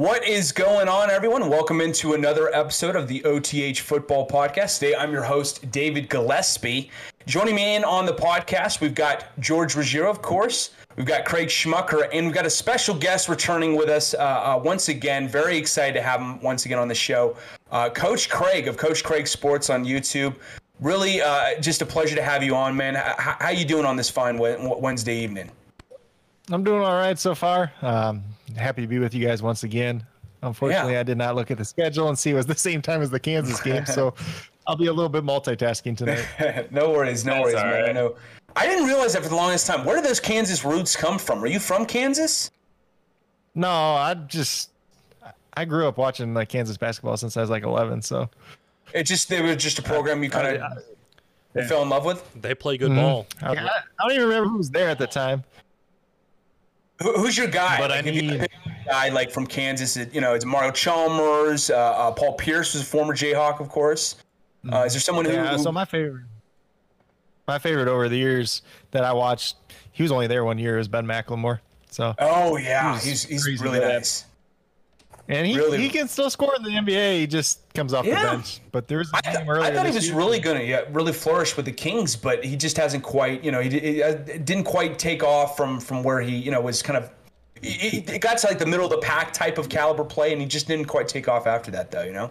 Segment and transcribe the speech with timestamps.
[0.00, 1.50] What is going on, everyone?
[1.50, 4.78] Welcome into another episode of the OTH Football Podcast.
[4.78, 6.90] Today, I'm your host, David Gillespie.
[7.26, 10.70] Joining me in on the podcast, we've got George Ruggiero, of course.
[10.96, 14.62] We've got Craig Schmucker, and we've got a special guest returning with us uh, uh,
[14.64, 15.28] once again.
[15.28, 17.36] Very excited to have him once again on the show.
[17.70, 20.34] Uh, Coach Craig of Coach Craig Sports on YouTube.
[20.80, 22.94] Really, uh, just a pleasure to have you on, man.
[22.94, 25.50] How, how you doing on this fine Wednesday evening?
[26.50, 27.70] I'm doing all right so far.
[27.82, 28.24] Um,
[28.56, 30.04] happy to be with you guys once again.
[30.42, 31.00] Unfortunately, yeah.
[31.00, 33.10] I did not look at the schedule and see it was the same time as
[33.10, 34.14] the Kansas game, so
[34.66, 36.72] I'll be a little bit multitasking tonight.
[36.72, 37.72] no worries, no That's worries, man.
[37.72, 37.88] Right.
[37.90, 38.16] I know.
[38.56, 39.84] I didn't realize that for the longest time.
[39.84, 41.42] Where did those Kansas roots come from?
[41.44, 42.50] Are you from Kansas?
[43.54, 44.70] No, I just
[45.54, 48.02] I grew up watching like Kansas basketball since I was like 11.
[48.02, 48.28] So
[48.94, 52.28] it just it was just a program you kind of fell in love with.
[52.40, 53.00] They play good mm-hmm.
[53.00, 53.26] ball.
[53.42, 55.44] I, I, don't even remember who was there at the time.
[57.02, 57.78] Who, who's your guy?
[57.78, 58.48] But like, I need
[58.86, 59.96] guy like from Kansas.
[60.12, 61.70] You know, it's Mario Chalmers.
[61.70, 64.16] Uh, uh, Paul Pierce was a former Jayhawk, of course.
[64.70, 65.62] Uh, is there someone yeah, who?
[65.62, 66.24] So my favorite,
[67.48, 69.56] my favorite over the years that I watched.
[69.92, 70.76] He was only there one year.
[70.76, 71.60] Was Ben McLemore.
[71.90, 72.14] So.
[72.18, 74.26] Oh yeah, he's he's, he's really nice.
[75.30, 77.20] And he, really, he can still score in the NBA.
[77.20, 78.20] He just comes off yeah.
[78.20, 78.60] the bench.
[78.72, 79.62] But there's I, th- earlier.
[79.62, 80.16] I thought he was year.
[80.16, 83.44] really going to yeah, really flourish with the Kings, but he just hasn't quite.
[83.44, 86.60] You know, he, he uh, didn't quite take off from from where he you know
[86.60, 87.10] was kind of.
[87.62, 90.48] It got to like the middle of the pack type of caliber play, and he
[90.48, 92.02] just didn't quite take off after that, though.
[92.02, 92.30] You know.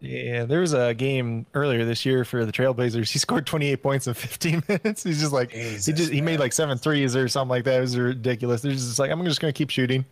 [0.00, 3.10] Yeah, there was a game earlier this year for the Trailblazers.
[3.10, 5.02] He scored 28 points in 15 minutes.
[5.02, 7.78] He's just like Jesus, he just he made like seven threes or something like that.
[7.78, 8.60] It was ridiculous.
[8.60, 10.04] They're just like I'm just gonna keep shooting.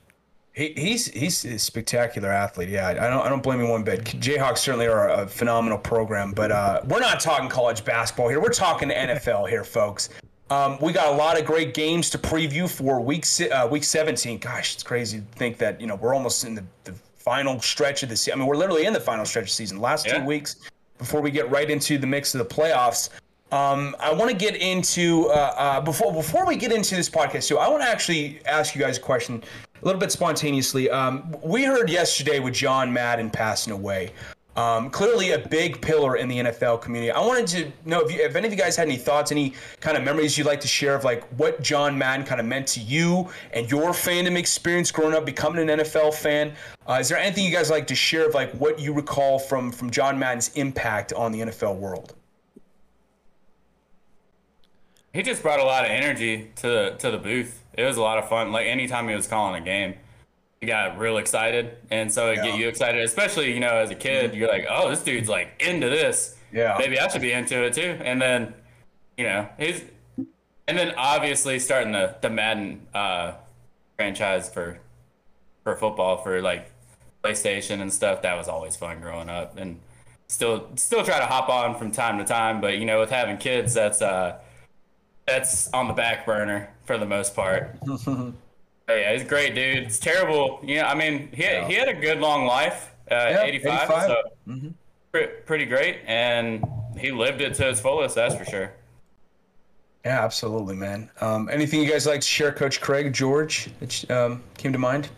[0.57, 2.71] He, he's he's a spectacular athlete.
[2.71, 4.05] Yeah, I don't I don't blame him one bit.
[4.05, 8.41] Jayhawks certainly are a phenomenal program, but uh, we're not talking college basketball here.
[8.41, 10.09] We're talking NFL here, folks.
[10.49, 14.39] Um, we got a lot of great games to preview for week uh, week 17.
[14.39, 18.03] Gosh, it's crazy to think that you know we're almost in the, the final stretch
[18.03, 18.35] of the season.
[18.35, 19.79] I mean, we're literally in the final stretch of the season.
[19.79, 20.21] Last yeah.
[20.21, 20.57] two weeks
[20.97, 23.11] before we get right into the mix of the playoffs.
[23.53, 27.47] Um, I want to get into uh, uh, before before we get into this podcast
[27.47, 27.59] too.
[27.59, 29.43] I want to actually ask you guys a question
[29.81, 30.91] a little bit spontaneously.
[30.91, 34.11] Um, we heard yesterday with John Madden passing away.
[34.57, 37.13] Um, clearly a big pillar in the NFL community.
[37.13, 39.53] I wanted to know if, you, if any of you guys had any thoughts, any
[39.81, 42.67] kind of memories you'd like to share of like what John Madden kind of meant
[42.69, 46.55] to you and your fandom experience growing up, becoming an NFL fan.
[46.89, 49.71] Uh, is there anything you guys like to share of like what you recall from
[49.71, 52.15] from John Madden's impact on the NFL world?
[55.17, 58.03] He just brought a lot of energy to the, to the booth it was a
[58.03, 58.53] lot of fun.
[58.53, 59.95] Like anytime he was calling a game,
[60.61, 62.47] he got real excited, and so it yeah.
[62.47, 65.63] get you excited, especially you know as a kid, you're like, oh, this dude's like
[65.65, 66.37] into this.
[66.53, 67.99] Yeah, maybe I should be into it too.
[68.03, 68.55] And then,
[69.19, 69.83] you know, he's,
[70.17, 73.35] and then obviously starting the the Madden uh,
[73.97, 74.79] franchise for
[75.63, 76.73] for football for like
[77.23, 78.23] PlayStation and stuff.
[78.23, 79.81] That was always fun growing up, and
[80.29, 82.63] still still try to hop on from time to time.
[82.63, 84.39] But you know, with having kids, that's uh
[85.27, 87.77] that's on the back burner for the most part.
[88.89, 89.85] yeah, he's a great dude.
[89.85, 90.61] It's terrible.
[90.63, 91.67] Yeah, I mean, he, yeah.
[91.67, 94.17] he had a good long life, uh, yeah, 85, 85, so
[94.49, 94.69] mm-hmm.
[95.13, 96.65] pre- pretty great, and
[96.99, 98.15] he lived it to its fullest.
[98.15, 98.73] That's for sure.
[100.05, 101.11] Yeah, absolutely, man.
[101.21, 105.09] Um, anything you guys like to share, Coach Craig, George, that um, came to mind?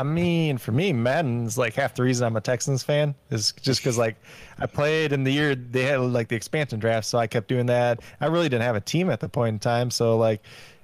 [0.00, 3.80] I mean, for me, Madden's like half the reason I'm a Texans fan is just
[3.80, 4.16] because like
[4.58, 7.66] I played in the year they had like the expansion draft, so I kept doing
[7.66, 8.00] that.
[8.18, 10.40] I really didn't have a team at the point in time, so like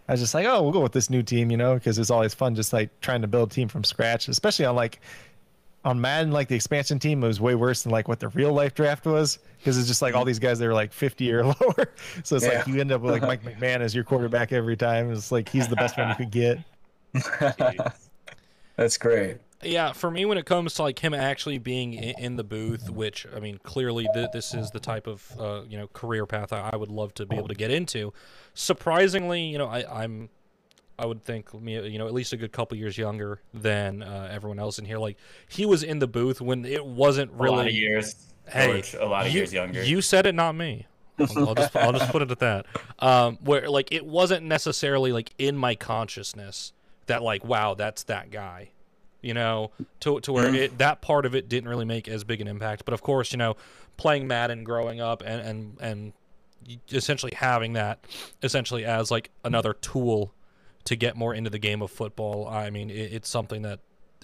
[0.06, 2.10] I was just like, oh, we'll go with this new team, you know, because it's
[2.10, 5.00] always fun just like trying to build a team from scratch, especially on like
[5.82, 8.74] on Madden, like the expansion team was way worse than like what the real life
[8.74, 11.86] draft was because it's just like all these guys that are like 50 or lower.
[12.22, 12.58] So it's yeah.
[12.58, 15.10] like you end up with like Mike McMahon as your quarterback every time.
[15.10, 16.58] It's like he's the best one you could get.
[18.76, 19.38] That's great.
[19.62, 23.26] Yeah, for me, when it comes to like him actually being in, the booth, which
[23.34, 26.70] I mean, clearly th- this is the type of uh, you know career path I,
[26.72, 28.12] I, would love to be able to get into.
[28.52, 30.28] Surprisingly, you know, I, I'm
[30.98, 34.28] I would think me you know at least a good couple years younger than uh,
[34.30, 34.98] everyone else in here.
[34.98, 35.16] Like
[35.48, 38.14] he was in the booth when it wasn't really a lot of years.
[38.48, 39.82] Hey, a lot of you, years younger.
[39.82, 40.86] You said it, not me.
[41.18, 42.66] I'll, I'll, just I'll just put it at that.
[42.98, 46.72] Um, where like it wasn't necessarily like in my consciousness
[47.06, 48.70] that like wow that's that guy
[49.22, 49.70] you know
[50.00, 52.84] to, to where it that part of it didn't really make as big an impact.
[52.84, 53.56] But of course you know
[53.96, 56.12] playing madden growing up and and and
[56.92, 58.04] essentially having that
[58.42, 60.32] essentially as like another tool
[60.84, 63.78] to get more into the game of football i mean it, it's something that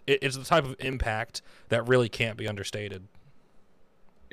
[0.06, 3.06] it, it's the type of impact that really can't be understated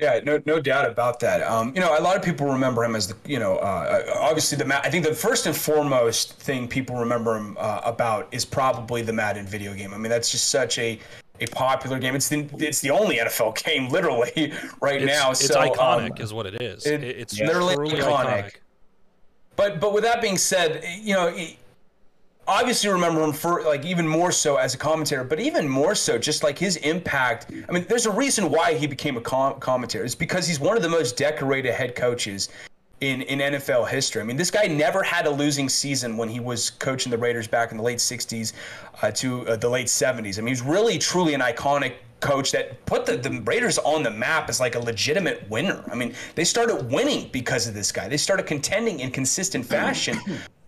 [0.00, 1.42] Yeah, no, no doubt about that.
[1.42, 4.56] Um, you know, a lot of people remember him as the, you know, uh, obviously
[4.56, 4.66] the.
[4.84, 9.12] I think the first and foremost thing people remember him uh, about is probably the
[9.12, 9.92] Madden video game.
[9.92, 10.98] I mean, that's just such a
[11.40, 12.14] a popular game.
[12.14, 15.30] It's the it's the only NFL game literally right It's, now.
[15.32, 16.86] it's so, iconic, um, is what it is.
[16.86, 18.44] it- It- it's literally iconic.
[18.44, 18.52] iconic.
[19.56, 21.34] But but with that being said, you know,
[22.46, 26.18] obviously remember him for like even more so as a commentator, but even more so
[26.18, 27.52] just like his impact.
[27.68, 30.04] I mean, there's a reason why he became a com- commentator.
[30.04, 32.48] It's because he's one of the most decorated head coaches
[33.00, 34.20] in in NFL history.
[34.20, 37.46] I mean, this guy never had a losing season when he was coaching the Raiders
[37.46, 38.52] back in the late '60s
[39.02, 40.38] uh, to uh, the late '70s.
[40.38, 44.10] I mean, he's really truly an iconic coach that put the, the Raiders on the
[44.10, 45.82] map as like a legitimate winner.
[45.90, 48.08] I mean, they started winning because of this guy.
[48.08, 50.18] They started contending in consistent fashion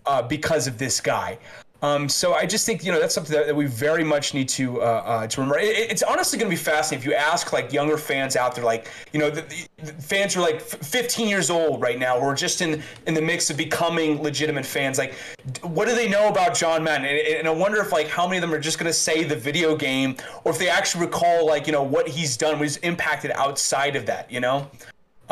[0.06, 1.38] uh, because of this guy.
[1.82, 4.48] Um, so I just think you know that's something that, that we very much need
[4.50, 5.58] to uh, uh, to remember.
[5.58, 8.64] It, it's honestly going to be fascinating if you ask like younger fans out there,
[8.64, 9.42] like you know, the,
[9.78, 13.20] the fans are like f- 15 years old right now, or just in in the
[13.20, 14.96] mix of becoming legitimate fans.
[14.96, 15.14] Like,
[15.62, 17.04] what do they know about John Madden?
[17.04, 19.24] And, and I wonder if like how many of them are just going to say
[19.24, 22.62] the video game, or if they actually recall like you know what he's done, what
[22.62, 24.30] he's impacted outside of that.
[24.30, 24.70] You know.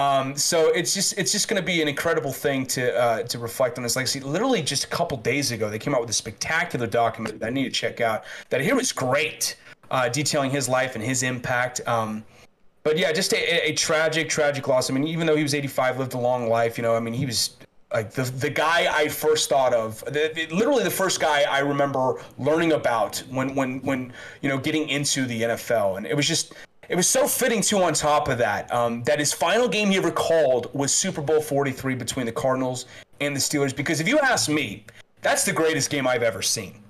[0.01, 3.39] Um, so it's just it's just going to be an incredible thing to uh, to
[3.39, 4.21] reflect on this legacy.
[4.21, 7.51] Literally, just a couple days ago, they came out with a spectacular document that I
[7.51, 8.25] need to check out.
[8.49, 9.57] That here was great,
[9.91, 11.87] uh, detailing his life and his impact.
[11.87, 12.25] Um,
[12.83, 14.89] but yeah, just a, a tragic, tragic loss.
[14.89, 16.79] I mean, even though he was 85, lived a long life.
[16.79, 17.59] You know, I mean, he was
[17.93, 20.03] like the the guy I first thought of.
[20.07, 24.57] The, the- literally, the first guy I remember learning about when when when you know
[24.57, 26.55] getting into the NFL, and it was just.
[26.91, 27.79] It was so fitting too.
[27.79, 31.41] On top of that, um, that his final game he ever called was Super Bowl
[31.41, 32.87] 43 between the Cardinals
[33.21, 33.75] and the Steelers.
[33.75, 34.85] Because if you ask me,
[35.23, 36.83] that's the greatest game I've ever seen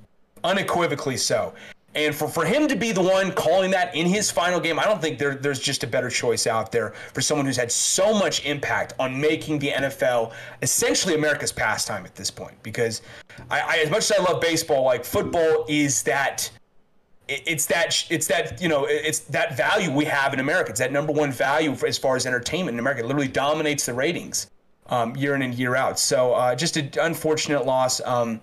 [0.43, 1.53] unequivocally so.
[1.95, 4.85] And for, for him to be the one calling that in his final game, I
[4.85, 8.15] don't think there, there's just a better choice out there for someone who's had so
[8.15, 10.33] much impact on making the NFL
[10.63, 12.57] essentially America's pastime at this point.
[12.63, 13.03] Because
[13.51, 16.51] I, I as much as I love baseball, like football is that
[17.31, 20.71] it's that it's that you know it's that value we have in America.
[20.71, 23.03] It's that number one value for, as far as entertainment in America.
[23.03, 24.51] It literally dominates the ratings
[24.89, 25.99] um, year in and year out.
[25.99, 28.01] So uh, just an unfortunate loss.
[28.05, 28.41] Um,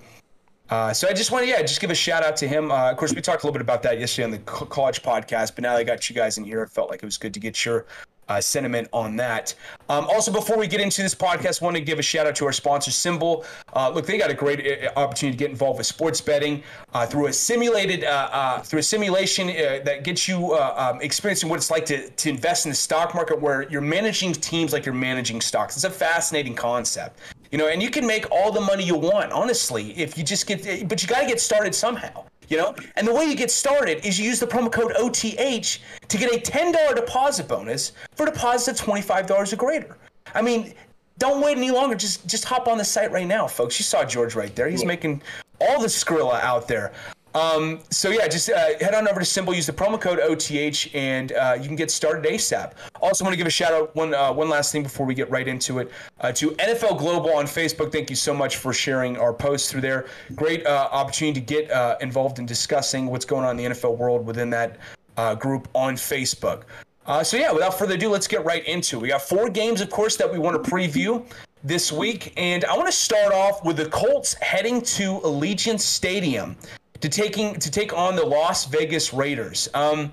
[0.69, 2.71] uh, so I just want to, yeah, just give a shout out to him.
[2.71, 5.55] Uh, of course, we talked a little bit about that yesterday on the college podcast,
[5.55, 7.33] but now that I got you guys in here, it felt like it was good
[7.33, 7.85] to get your
[8.29, 9.53] uh, sentiment on that.
[9.89, 12.35] Um, also, before we get into this podcast, I want to give a shout out
[12.37, 13.45] to our sponsor, SimBull.
[13.73, 16.63] Uh, look, they got a great uh, opportunity to get involved with sports betting
[16.93, 21.57] uh, through a simulated, uh, uh, through a simulation that gets you um, experiencing what
[21.57, 24.95] it's like to, to invest in the stock market, where you're managing teams like you're
[24.95, 25.75] managing stocks.
[25.75, 27.19] It's a fascinating concept
[27.51, 30.47] you know and you can make all the money you want honestly if you just
[30.47, 32.75] get but you got to get started somehow you know?
[32.95, 36.33] And the way you get started is you use the promo code oth to get
[36.33, 39.97] a $10 deposit bonus for deposits of $25 or greater.
[40.33, 40.73] I mean
[41.17, 41.95] don't wait any longer.
[41.95, 43.79] Just just hop on the site right now folks.
[43.79, 44.69] You saw george right there.
[44.69, 45.21] He's making
[45.59, 46.93] all the skrilla out there
[47.37, 50.95] um, so yeah, just uh, head on over to SimBull, use the promo code OTH,
[50.95, 52.71] and uh, you can get started ASAP.
[52.99, 55.29] Also, want to give a shout out one uh, one last thing before we get
[55.29, 55.91] right into it
[56.21, 57.91] uh, to NFL Global on Facebook.
[57.91, 60.07] Thank you so much for sharing our posts through there.
[60.33, 63.97] Great uh, opportunity to get uh, involved in discussing what's going on in the NFL
[63.97, 64.79] world within that
[65.39, 66.63] group on Facebook.
[67.23, 68.97] So yeah, without further ado, let's get right into.
[68.97, 69.01] it.
[69.01, 71.23] We got four games, of course, that we want to preview
[71.63, 76.55] this week, and I want to start off with the Colts heading to Allegiant Stadium
[77.01, 79.69] to taking to take on the Las Vegas Raiders.
[79.73, 80.11] Um,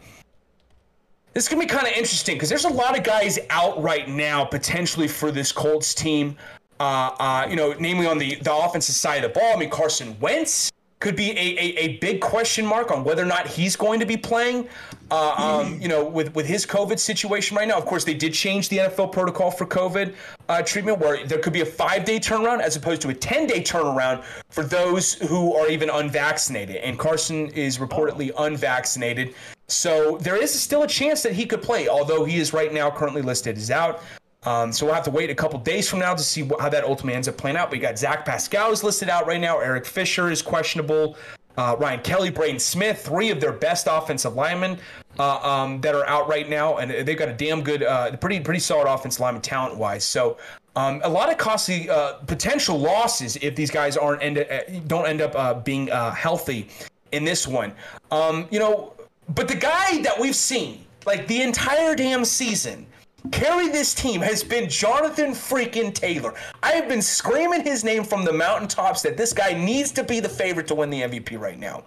[1.32, 4.08] this is gonna be kind of interesting because there's a lot of guys out right
[4.08, 6.36] now potentially for this Colts team.
[6.80, 9.54] Uh, uh, you know, namely on the the offensive side of the ball.
[9.54, 10.72] I mean, Carson Wentz
[11.04, 14.06] could be a, a, a big question mark on whether or not he's going to
[14.06, 14.66] be playing.
[15.10, 17.76] Uh, um, you know, with with his COVID situation right now.
[17.76, 20.14] Of course, they did change the NFL protocol for COVID
[20.48, 23.46] uh, treatment, where there could be a five day turnaround as opposed to a ten
[23.46, 26.76] day turnaround for those who are even unvaccinated.
[26.76, 29.34] And Carson is reportedly unvaccinated.
[29.68, 32.90] So there is still a chance that he could play, although he is right now
[32.90, 34.00] currently listed as out.
[34.44, 36.84] Um, so we'll have to wait a couple days from now to see how that
[36.84, 37.68] ultimately ends up playing out.
[37.68, 39.58] But We got Zach Pascal is listed out right now.
[39.58, 41.16] Eric Fisher is questionable.
[41.56, 44.78] Uh, Ryan Kelly, Braden Smith, three of their best offensive linemen
[45.18, 48.40] uh, um, that are out right now, and they've got a damn good, uh, pretty
[48.40, 50.04] pretty solid offensive lineman talent wise.
[50.04, 50.36] So
[50.74, 55.06] um, a lot of costly uh, potential losses if these guys aren't end uh, don't
[55.06, 56.68] end up uh, being healthy
[57.12, 57.72] in this one.
[58.10, 58.94] Um, you know,
[59.34, 62.86] but the guy that we've seen like the entire damn season
[63.30, 66.34] carry this team has been Jonathan freaking Taylor.
[66.62, 70.20] I have been screaming his name from the mountaintops that this guy needs to be
[70.20, 71.84] the favorite to win the MVP right now.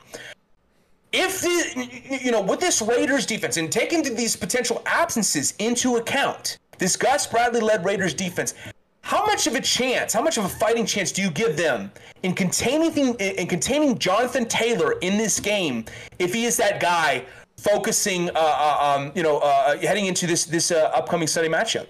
[1.13, 6.57] if the, you know with this Raiders defense and taking these potential absences into account,
[6.77, 8.53] this Gus Bradley led Raiders defense,
[9.01, 11.91] how much of a chance, how much of a fighting chance do you give them
[12.23, 15.85] in containing in containing Jonathan Taylor in this game
[16.19, 17.23] if he is that guy
[17.57, 21.87] focusing, uh, uh, um, you know, uh, heading into this this uh, upcoming Sunday matchup?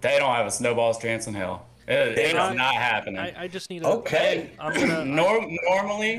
[0.00, 1.66] They don't have a snowball's chance in hell.
[1.88, 3.20] It, it's not, not happening.
[3.20, 4.50] I, I, just need a, okay.
[4.58, 6.18] I'm gonna, Norm, normally,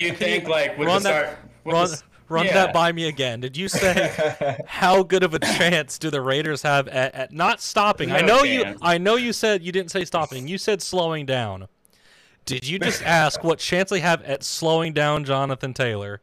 [0.00, 1.26] you think like with run the start.
[1.26, 2.54] That, run, the, run yeah.
[2.54, 3.40] that by me again.
[3.40, 7.60] Did you say how good of a chance do the Raiders have at, at not
[7.60, 8.08] stopping?
[8.08, 8.80] No I know chance.
[8.80, 8.86] you.
[8.86, 10.48] I know you said you didn't say stopping.
[10.48, 11.68] You said slowing down.
[12.44, 16.20] Did you just ask what chance they have at slowing down Jonathan Taylor?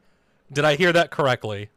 [0.52, 1.70] Did I hear that correctly?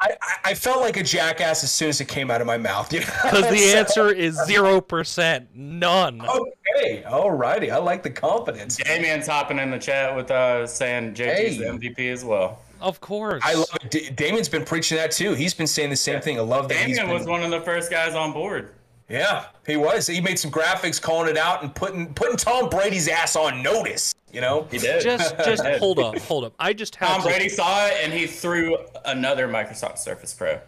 [0.00, 2.88] I, I felt like a jackass as soon as it came out of my mouth.
[2.92, 6.20] Because the answer is zero percent, none.
[6.22, 7.70] Okay, alrighty.
[7.70, 8.76] I like the confidence.
[8.76, 11.58] Damien's hopping in the chat with uh saying JT's hey.
[11.58, 12.60] the MVP as well.
[12.80, 13.42] Of course.
[13.44, 13.90] I love it.
[13.90, 15.34] D- Damien's been preaching that too.
[15.34, 16.20] He's been saying the same yeah.
[16.20, 16.38] thing.
[16.38, 16.86] I love that.
[16.86, 17.14] Damien been...
[17.14, 18.72] was one of the first guys on board.
[19.08, 20.06] Yeah, he was.
[20.06, 24.14] He made some graphics calling it out and putting putting Tom Brady's ass on notice.
[24.32, 25.02] You know, he did.
[25.02, 26.54] Just just hold up, hold up.
[26.58, 27.28] I just had Tom to...
[27.28, 30.60] Brady saw it and he threw another Microsoft Surface Pro.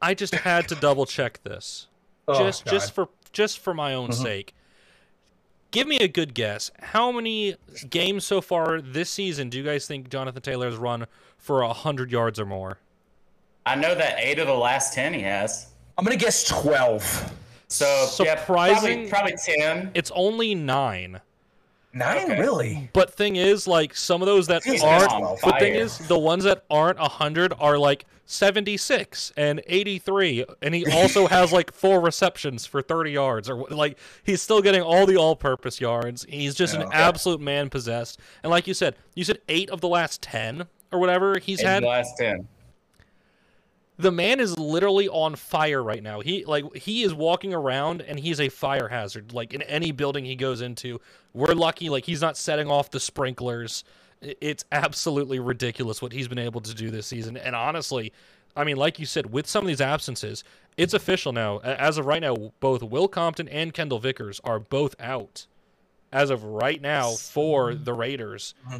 [0.00, 1.88] I just had to double check this,
[2.28, 2.70] oh, just God.
[2.70, 4.22] just for just for my own mm-hmm.
[4.22, 4.54] sake.
[5.70, 6.70] Give me a good guess.
[6.80, 7.56] How many
[7.88, 11.06] games so far this season do you guys think Jonathan Taylor has run
[11.38, 12.78] for hundred yards or more?
[13.64, 15.68] I know that eight of the last ten he has.
[15.98, 17.32] I'm gonna guess twelve.
[17.68, 19.90] So surprising, yeah, probably, probably, ten.
[19.94, 21.20] It's only nine.
[21.94, 22.40] Nine, okay.
[22.40, 22.90] really?
[22.92, 25.40] But thing is, like some of those that aren't.
[25.42, 30.44] But thing is, the ones that aren't hundred are like seventy six and eighty three,
[30.62, 34.80] and he also has like four receptions for thirty yards, or like he's still getting
[34.80, 36.24] all the all purpose yards.
[36.28, 38.18] He's just an oh, absolute man possessed.
[38.42, 41.66] And like you said, you said eight of the last ten or whatever he's eight
[41.66, 41.82] had.
[41.82, 42.48] the last ten
[44.02, 46.20] the man is literally on fire right now.
[46.20, 49.32] He like he is walking around and he's a fire hazard.
[49.32, 51.00] Like in any building he goes into,
[51.32, 53.84] we're lucky like he's not setting off the sprinklers.
[54.20, 57.36] It's absolutely ridiculous what he's been able to do this season.
[57.36, 58.12] And honestly,
[58.56, 60.44] I mean, like you said, with some of these absences,
[60.76, 61.58] it's official now.
[61.58, 65.46] As of right now, both Will Compton and Kendal Vickers are both out.
[66.12, 67.84] As of right now, for mm-hmm.
[67.84, 68.54] the Raiders.
[68.68, 68.78] Mm-hmm.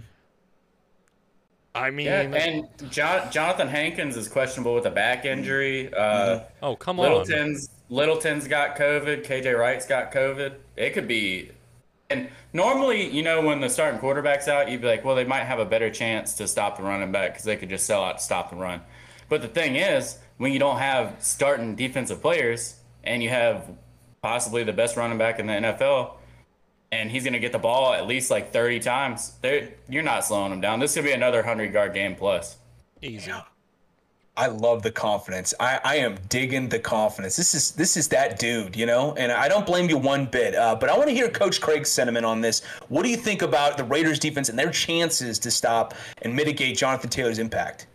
[1.75, 1.85] Mm-hmm.
[1.85, 5.93] I mean, yeah, and John, Jonathan Hankins is questionable with a back injury.
[5.93, 7.97] Uh, oh, come Littleton's, on.
[7.97, 9.25] Littleton's got COVID.
[9.27, 10.55] KJ Wright's got COVID.
[10.77, 11.51] It could be.
[12.11, 15.45] And normally, you know, when the starting quarterback's out, you'd be like, well, they might
[15.45, 18.19] have a better chance to stop the running back because they could just sell out
[18.19, 18.83] to stop the run.
[19.31, 23.67] But the thing is, when you don't have starting defensive players and you have
[24.21, 26.17] possibly the best running back in the NFL,
[26.93, 29.33] and he's going to get the ball at least like 30 times.
[29.41, 30.79] They're, you're not slowing him down.
[30.79, 32.59] This could be another 100 yard game plus.
[33.01, 33.31] Easy.
[33.31, 33.43] Yeah.
[34.35, 35.53] I love the confidence.
[35.61, 37.37] I, I am digging the confidence.
[37.37, 40.55] This is this is that dude, you know, and I don't blame you one bit.
[40.55, 42.63] Uh, but I want to hear Coach Craig's sentiment on this.
[42.89, 46.79] What do you think about the Raiders' defense and their chances to stop and mitigate
[46.79, 47.89] Jonathan Taylor's impact?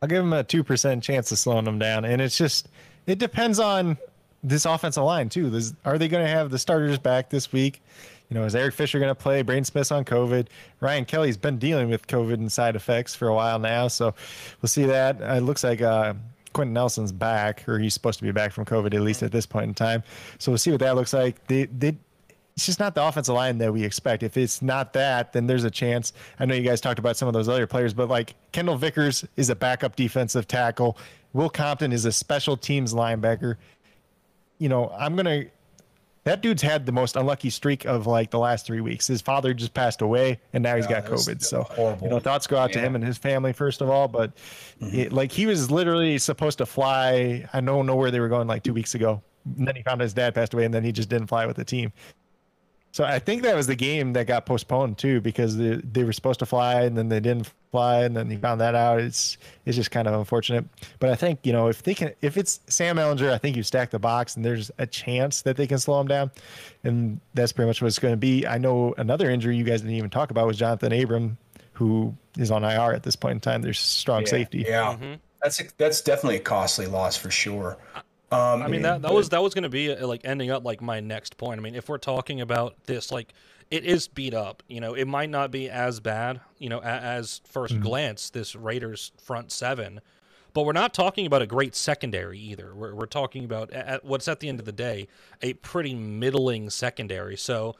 [0.00, 2.68] I'll give him a two percent chance of slowing them down, and it's just
[3.06, 3.98] it depends on
[4.44, 5.50] this offensive line too.
[5.50, 7.82] This, are they going to have the starters back this week?
[8.28, 9.42] You know, is Eric Fisher going to play?
[9.42, 10.46] Braden Smith's on COVID.
[10.80, 14.14] Ryan Kelly's been dealing with COVID and side effects for a while now, so
[14.60, 15.20] we'll see that.
[15.20, 16.14] It looks like uh,
[16.52, 19.46] Quenton Nelson's back, or he's supposed to be back from COVID at least at this
[19.46, 20.02] point in time.
[20.38, 21.46] So we'll see what that looks like.
[21.46, 21.96] They, they,
[22.56, 24.22] it's just not the offensive line that we expect.
[24.22, 26.12] If it's not that, then there's a chance.
[26.38, 29.24] I know you guys talked about some of those other players, but like Kendal Vickers
[29.36, 30.96] is a backup defensive tackle.
[31.32, 33.56] Will Compton is a special teams linebacker
[34.58, 35.44] you know, I'm gonna.
[36.24, 39.06] That dude's had the most unlucky streak of like the last three weeks.
[39.06, 41.42] His father just passed away, and now he's got COVID.
[41.42, 42.06] So horrible.
[42.06, 42.80] you know, thoughts go out yeah.
[42.80, 44.08] to him and his family first of all.
[44.08, 44.34] But
[44.80, 44.96] mm-hmm.
[44.96, 47.46] it, like he was literally supposed to fly.
[47.52, 49.22] I don't know where they were going like two weeks ago.
[49.58, 51.56] And then he found his dad passed away, and then he just didn't fly with
[51.56, 51.92] the team.
[52.94, 56.12] So I think that was the game that got postponed too because they, they were
[56.12, 59.00] supposed to fly and then they didn't fly and then he found that out.
[59.00, 59.36] It's
[59.66, 60.64] it's just kind of unfortunate.
[61.00, 63.64] But I think you know if they can if it's Sam Ehlinger, I think you
[63.64, 66.30] stack the box and there's a chance that they can slow him down,
[66.84, 68.46] and that's pretty much what it's going to be.
[68.46, 71.36] I know another injury you guys didn't even talk about was Johnathan Abram,
[71.72, 73.60] who is on IR at this point in time.
[73.60, 74.64] There's strong yeah, safety.
[74.68, 75.14] Yeah, mm-hmm.
[75.42, 77.76] that's a, that's definitely a costly loss for sure.
[78.34, 80.64] Um, I mean that that was that was going to be uh, like ending up
[80.64, 81.58] like my next point.
[81.58, 83.32] I mean, if we're talking about this, like
[83.70, 84.62] it is beat up.
[84.68, 86.40] You know, it might not be as bad.
[86.58, 87.82] You know, as, 1st mm-hmm.
[87.82, 90.00] glance, this Raiders front seven,
[90.52, 92.74] but we're not talking about a great secondary either.
[92.74, 95.08] We're we're talking about at, what's at the end of the day
[95.42, 97.36] a pretty middling secondary.
[97.36, 97.74] So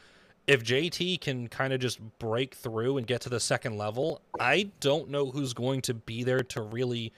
[0.47, 4.71] if JT can kind of just break through and get to the second level, I
[4.81, 7.13] don't know who's going to be there to really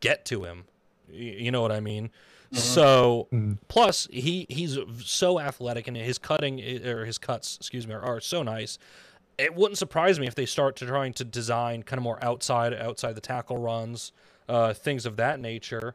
[0.00, 0.64] get to him.
[1.10, 2.10] You know what I mean?
[2.52, 3.28] So
[3.68, 8.20] plus he he's so athletic and his cutting or his cuts, excuse me, are, are
[8.20, 8.78] so nice.
[9.36, 12.72] It wouldn't surprise me if they start to trying to design kind of more outside
[12.74, 14.12] outside the tackle runs,
[14.48, 15.94] uh, things of that nature,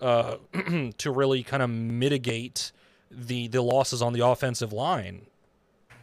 [0.00, 0.36] uh,
[0.98, 2.72] to really kind of mitigate
[3.10, 5.22] the the losses on the offensive line.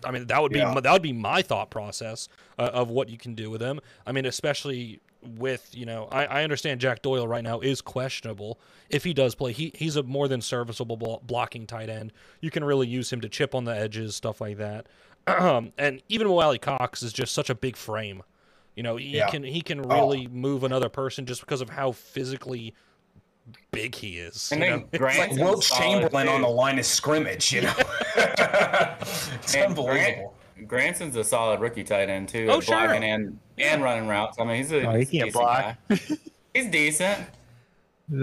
[0.04, 0.80] I mean, that would be Yeah.
[0.80, 2.28] that would be my thought process
[2.60, 3.80] uh, of what you can do with him.
[4.06, 5.00] I mean, especially
[5.38, 8.60] with you know, I, I understand Jack Doyle right now is questionable.
[8.90, 12.14] If he does play, he he's a more than serviceable blo- blocking tight end.
[12.42, 14.88] You can really use him to chip on the edges, stuff like that.
[15.28, 18.22] and even Wiley Cox is just such a big frame.
[18.76, 19.30] You know, he Yeah.
[19.30, 19.96] can he can Oh.
[20.10, 22.74] really move another person just because of how physically
[23.72, 24.52] big he is.
[24.52, 24.98] And you then know?
[25.00, 26.32] Grant- Like Wilt Chamberlain too.
[26.34, 27.74] on the line of scrimmage, you know.
[28.16, 29.86] it's unbelievable.
[29.86, 30.32] Grant,
[30.68, 32.48] Granson's a solid rookie tight end too.
[32.50, 32.76] Oh, sure.
[32.88, 34.38] blocking and and running routes.
[34.40, 35.76] I mean, he's a, Oh, he he's can't decent block.
[35.90, 36.00] guy.
[36.54, 37.20] He's decent.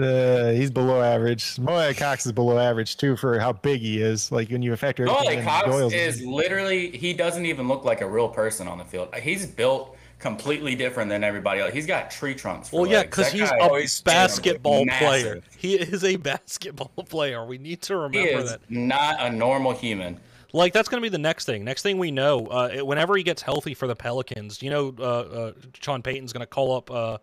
[0.01, 1.59] Uh, he's below average.
[1.59, 4.31] Moya Cox is below average too for how big he is.
[4.31, 7.99] Like when you factor Noah everything Cox Doyle's is literally he doesn't even look like
[8.01, 9.13] a real person on the field.
[9.21, 11.73] He's built completely different than everybody else.
[11.73, 12.69] He's got tree trunks.
[12.69, 15.01] For Well, yeah, because he's a he's basketball massive.
[15.05, 15.41] player.
[15.57, 17.45] He is a basketball player.
[17.45, 18.61] We need to he remember is that.
[18.71, 20.17] not a normal human.
[20.53, 21.63] Like that's going to be the next thing.
[21.65, 24.93] Next thing we know, uh, it- whenever he gets healthy for the Pelicans, you know,
[24.99, 27.17] uh, uh, Sean Payton's going to call up uh,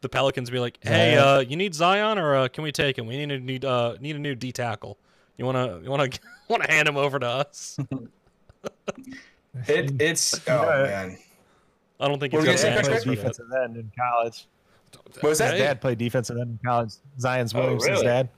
[0.00, 1.18] the Pelicans and be like, "Hey, Zion.
[1.18, 3.06] uh, you need Zion, or uh, can we take him?
[3.06, 4.98] We need a need uh, need a new D tackle.
[5.38, 7.78] You want to you want to want to hand him over to us?
[9.68, 11.18] It, it's oh man.
[12.00, 13.16] I don't think What he's going gonna to say, for that.
[13.16, 14.46] defensive end in college.
[15.20, 15.52] What was that?
[15.54, 16.92] His dad played defensive end in college.
[17.20, 18.04] Zion's Oh, Williamson's really?
[18.04, 18.28] dad.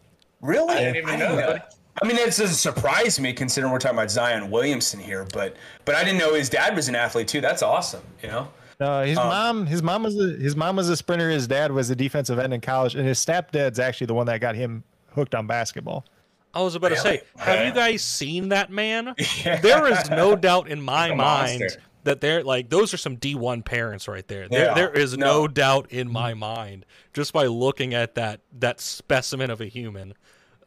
[0.40, 0.74] Really?
[0.74, 1.74] I didn't even know that.
[2.02, 5.94] I mean, that doesn't surprise me considering we're talking about Zion Williamson here, but but
[5.94, 7.40] I didn't know his dad was an athlete too.
[7.40, 8.02] That's awesome.
[8.22, 8.48] You know.
[8.80, 11.30] No, his Um, mom, his mom was a his mom was a sprinter.
[11.30, 14.40] His dad was a defensive end in college, and his stepdad's actually the one that
[14.40, 14.82] got him
[15.12, 16.04] hooked on basketball.
[16.52, 17.68] I was about to say, have Yeah.
[17.68, 19.14] you guys seen that man?
[19.62, 21.80] There is no doubt in my mind monster.
[22.04, 24.48] that they're like those are some D1 parents right there.
[24.48, 24.74] There, Yeah.
[24.74, 25.42] there is no.
[25.42, 25.48] No.
[25.48, 30.14] doubt in my mind just by looking at that that specimen of a human.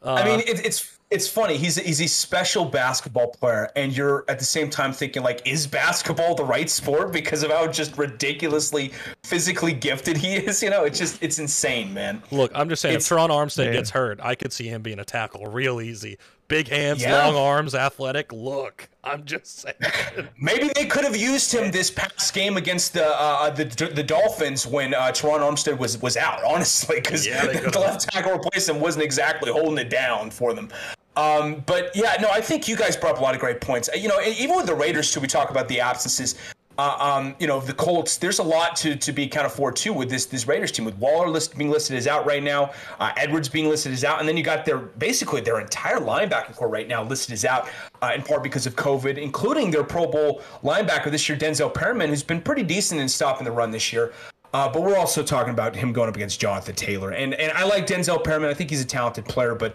[0.02, 1.56] Uh, I mean, it, it's it's funny.
[1.56, 5.66] He's he's a special basketball player, and you're at the same time thinking like, is
[5.66, 8.92] basketball the right sport because of how just ridiculously
[9.24, 10.62] physically gifted he is?
[10.62, 12.22] You know, it's just it's insane, man.
[12.30, 13.72] look, I'm just saying, if it's- Terron Armstead Yeah.
[13.72, 16.18] gets hurt, I could see him being a tackle real easy.
[16.48, 17.26] Big hands, Yeah.
[17.26, 18.32] long arms, athletic.
[18.32, 19.76] Look, I'm just saying.
[20.40, 24.66] Maybe they could have used him this past game against the uh, the the Dolphins
[24.66, 26.44] when uh, Terron Armstead was was out.
[26.44, 30.68] Honestly, because Yeah, the left tackle replacement wasn't exactly holding it down for them.
[31.16, 33.88] Um, but yeah, no, I think you guys brought up a lot of great points.
[33.96, 36.36] You know, even with the Raiders too, we talk about the absences.
[36.78, 38.18] Uh, um, you know, the Colts.
[38.18, 40.84] There's a lot to, to be kind of for too with this this Raiders team.
[40.84, 44.20] With Waller list, being listed as out right now, uh, Edwards being listed as out,
[44.20, 47.68] and then you got their basically their entire linebacking core right now listed as out
[48.00, 52.10] uh, in part because of COVID, including their Pro Bowl linebacker this year, Denzel Perryman,
[52.10, 54.12] who's been pretty decent in stopping the run this year.
[54.54, 57.64] Uh, but we're also talking about him going up against Jonathan Taylor, and and I
[57.64, 58.50] like Denzel Perryman.
[58.50, 59.74] I think he's a talented player, but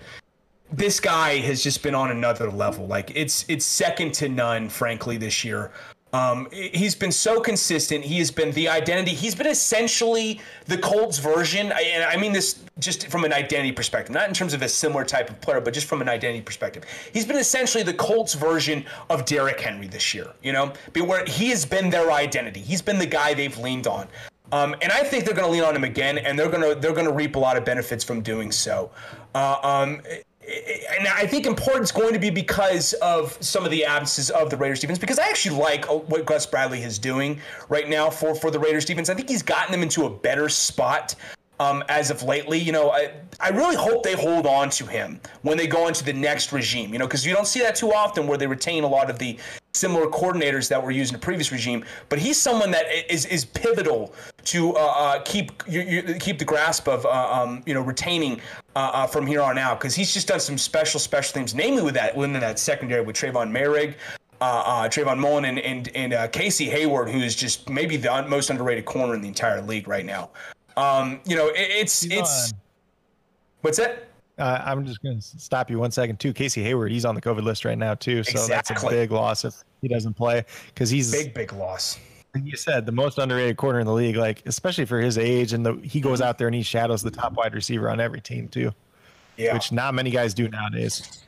[0.72, 2.88] this guy has just been on another level.
[2.88, 5.72] Like it's it's second to none, frankly, this year.
[6.14, 8.06] Um, he's been so consistent.
[8.06, 9.16] He has been the identity.
[9.16, 14.14] He's been essentially the Colts version, and I mean this just from an identity perspective,
[14.14, 16.86] not in terms of a similar type of player, but just from an identity perspective.
[17.12, 20.28] He's been essentially the Colts version of Derrick Henry this year.
[20.44, 22.60] You know, where he has been their identity.
[22.60, 24.08] He's been the guy they've leaned on.
[24.52, 26.80] Um, and I think they're going to lean on him again, and they're going to
[26.80, 28.92] they're going to reap a lot of benefits from doing so.
[29.34, 30.02] Uh, um,
[30.48, 34.58] and I think important's going to be because of some of the absences of the
[34.58, 35.00] Raiders defense.
[35.00, 38.60] Because I actually like uh, what Gus Bradley is doing right now for for the
[38.60, 39.10] Raiders defense.
[39.10, 41.16] I think he's gotten them into a better spot.
[41.60, 45.22] Um, as of lately, you know, I, I really hope they hold on to him
[45.44, 47.94] when they go into the next regime, you know, because you don't see that too
[47.94, 49.38] often where they retain a lot of the
[49.76, 51.84] similar coordinators that were used in the previous regime.
[52.10, 54.14] But he's someone that is is pivotal
[54.46, 58.40] to uh, uh, keep you, you, keep the grasp of uh, um, you know retaining
[58.76, 61.82] uh, uh, from here on out because he's just done some special special things, namely
[61.82, 63.98] with that within that secondary with Trayvon Merrick.
[64.42, 68.14] Uh, uh, Trayvon Mullen and and, and uh, Casey Hayward, who is just maybe the
[68.14, 70.30] un- most underrated corner in the entire league right now.
[70.76, 72.60] Um, you know, it, it's He's it's on.
[73.62, 74.10] what's that?
[74.40, 76.34] Uh, I'm just going to stop you one second too.
[76.34, 79.46] Casey Hayward, he's on the COVID list right now too, so that's a big loss
[79.46, 82.00] if he doesn't play because he's Big big loss.
[82.34, 84.16] like you said the most underrated corner in the league.
[84.16, 87.12] Like especially for his age, and the, he goes out there and he shadows the
[87.12, 88.72] top wide receiver on every team too,
[89.38, 89.54] Yeah.
[89.54, 91.23] which not many guys do nowadays.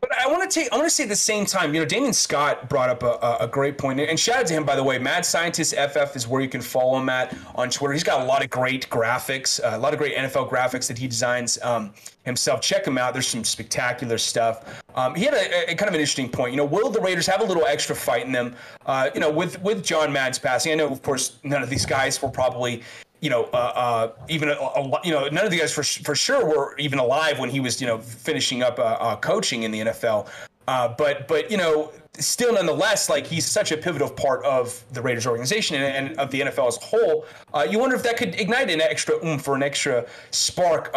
[0.00, 0.70] But I want to take.
[0.72, 3.44] I want to say at the same time, you know, Damien Scott brought up a,
[3.44, 4.98] a great point, and shout out to him by the way.
[4.98, 7.94] Mad Scientist FF is where you can follow him at on Twitter.
[7.94, 10.98] He's got a lot of great graphics, uh, a lot of great NFL graphics that
[10.98, 12.60] he designs um, himself.
[12.60, 13.14] Check him out.
[13.14, 14.82] There's some spectacular stuff.
[14.94, 16.52] Um, he had a, a, kind of an interesting point.
[16.52, 18.54] You know, will the Raiders have a little extra fight in them?
[18.84, 21.86] Uh, you know, with with John Madden's passing, I know, of course, none of these
[21.86, 22.82] guys will probably
[23.20, 26.14] you know, uh, uh, even a, a, you know, none of the guys for for
[26.14, 29.70] sure were even alive when he was, you know, finishing up uh, uh coaching in
[29.70, 30.28] the NFL.
[30.68, 35.00] Uh, but but you know, still nonetheless, like he's such a pivotal part of the
[35.00, 37.24] Raiders organization and, and of the NFL as a whole.
[37.54, 40.90] Uh, you wonder if that could ignite an extra oomph or an extra spark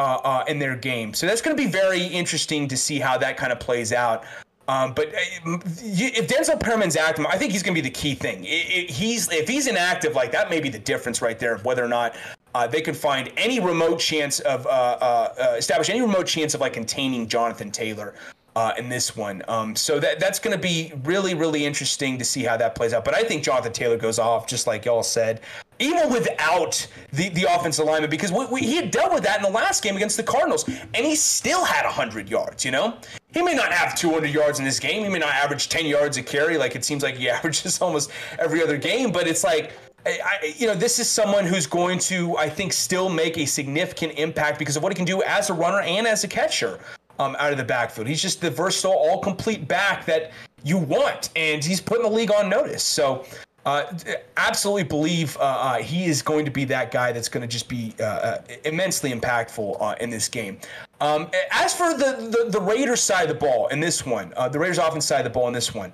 [0.47, 1.13] in their game.
[1.13, 4.25] So that's going to be very interesting to see how that kind of plays out.
[4.69, 8.13] Um, but uh, if Denzel Perryman's active, I think he's going to be the key
[8.13, 8.45] thing.
[8.45, 11.65] It, it, he's if he's inactive, like that may be the difference right there of
[11.65, 12.15] whether or not
[12.53, 16.53] uh, they can find any remote chance of uh, uh, uh establish any remote chance
[16.53, 18.13] of like containing Jonathan Taylor.
[18.55, 22.25] Uh, in this one, um, so that that's going to be really, really interesting to
[22.25, 23.05] see how that plays out.
[23.05, 25.39] But I think Jonathan Taylor goes off, just like y'all said
[25.79, 29.43] even without the, the offensive alignment, because we, we, he had dealt with that in
[29.43, 32.97] the last game against the Cardinals, and he still had 100 yards, you know?
[33.33, 35.03] He may not have 200 yards in this game.
[35.03, 38.11] He may not average 10 yards a carry like it seems like he averages almost
[38.37, 39.71] every other game, but it's like,
[40.05, 44.17] I, you know, this is someone who's going to, I think, still make a significant
[44.17, 46.79] impact because of what he can do as a runner and as a catcher
[47.19, 48.07] um, out of the backfield.
[48.07, 50.31] He's just the versatile, all complete back that
[50.63, 52.83] you want, and he's putting the league on notice.
[52.83, 53.25] So
[53.65, 53.93] uh,
[54.37, 57.67] absolutely believe uh, uh, he is going to be that guy that's going to just
[57.67, 60.59] be uh, uh immensely impactful uh, in this game.
[61.01, 64.59] Um, as for the, the, the Raiders side of the ball in this one, the
[64.59, 65.93] Raiders offense side of the ball in this one,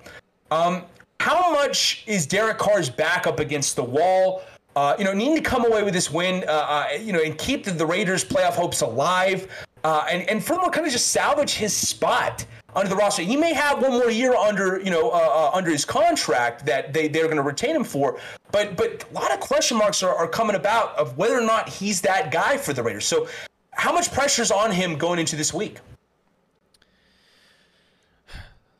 [0.51, 0.83] um,
[1.19, 4.43] how much is Derek Carr's back up against the wall?
[4.97, 6.41] you know, needing to come away with this win,
[7.01, 9.47] you know, and keep the, the Raiders' playoff hopes alive,
[9.83, 12.45] and and furthermore, kind of just salvage his spot
[12.75, 13.23] under the roster.
[13.23, 16.93] He may have one more year under you know uh, uh, under his contract that
[16.93, 18.19] they they're going to retain him for,
[18.51, 21.69] but but a lot of question marks are, are coming about of whether or not
[21.69, 23.05] he's that guy for the Raiders.
[23.05, 23.27] So,
[23.71, 25.79] how much pressure is on him going into this week?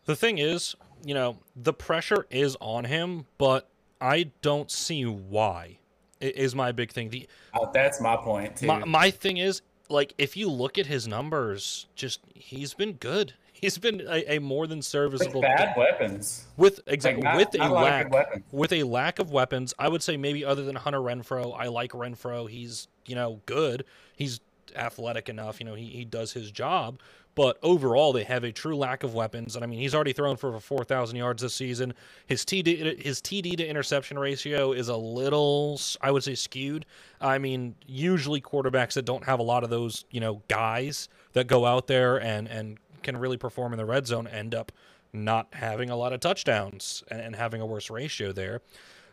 [0.05, 5.79] The thing is, you know, the pressure is on him, but I don't see why.
[6.21, 7.09] Is my big thing.
[7.09, 8.57] The oh, that's my point.
[8.57, 8.67] Too.
[8.67, 13.33] My, my thing is, like, if you look at his numbers, just he's been good.
[13.65, 15.41] He's been a, a more than serviceable.
[15.41, 16.45] With bad weapons.
[16.55, 20.45] With exactly like with a lack with a lack of weapons, I would say maybe
[20.45, 22.49] other than Hunter Renfrow, I like Renfrow.
[22.49, 23.85] He's you know good.
[24.15, 24.39] He's
[24.75, 25.59] athletic enough.
[25.59, 26.99] You know he he does his job.
[27.33, 29.55] But overall, they have a true lack of weapons.
[29.55, 31.93] And I mean, he's already thrown for over 4,000 yards this season.
[32.27, 36.85] His TD, his TD to interception ratio is a little, I would say, skewed.
[37.19, 41.47] I mean, usually quarterbacks that don't have a lot of those, you know, guys that
[41.47, 44.71] go out there and and can really perform in the red zone end up
[45.13, 48.61] not having a lot of touchdowns and, and having a worse ratio there.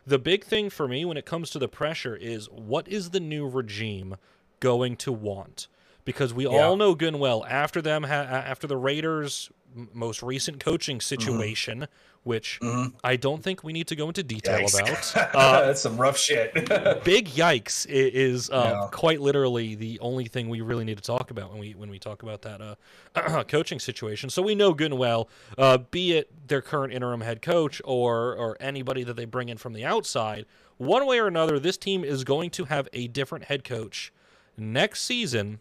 [0.05, 3.21] The big thing for me when it comes to the pressure is what is the
[3.21, 4.17] new regime
[4.59, 5.67] going to want?
[6.03, 6.49] Because we yeah.
[6.49, 11.79] all know good and well after them, ha- after the Raiders' most recent coaching situation,
[11.79, 12.95] mm-hmm which mm-hmm.
[13.03, 15.13] I don't think we need to go into detail yikes.
[15.13, 15.33] about.
[15.43, 16.53] Uh, That's some rough shit.
[17.03, 18.87] big yikes is uh, yeah.
[18.91, 21.99] quite literally the only thing we really need to talk about when we when we
[21.99, 24.29] talk about that uh, coaching situation.
[24.29, 28.35] So we know good and well, uh, be it their current interim head coach or
[28.35, 30.45] or anybody that they bring in from the outside,
[30.77, 34.13] one way or another, this team is going to have a different head coach
[34.57, 35.59] next season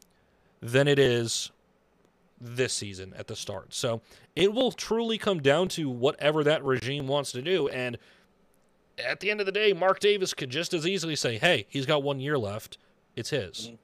[0.61, 1.51] than it is
[2.43, 3.73] this season at the start.
[3.73, 4.03] So
[4.35, 7.69] it will truly come down to whatever that regime wants to do.
[7.69, 7.97] And
[8.99, 11.87] at the end of the day, Mark Davis could just as easily say, hey, he's
[11.87, 12.79] got one year left.
[13.15, 13.67] It's his.
[13.67, 13.75] Mm-hmm.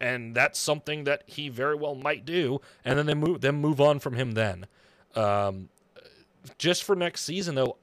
[0.00, 2.60] And that's something that he very well might do.
[2.84, 4.66] And then they move, then move on from him then.
[5.14, 5.68] Um,
[6.56, 7.76] just for next season, though,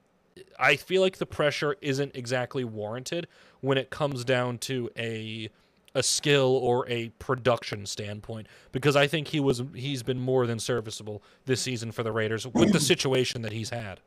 [0.58, 3.26] I feel like the pressure isn't exactly warranted
[3.60, 5.50] when it comes down to a
[5.96, 10.58] a skill or a production standpoint because I think he was he's been more than
[10.58, 14.00] serviceable this season for the Raiders with the situation that he's had.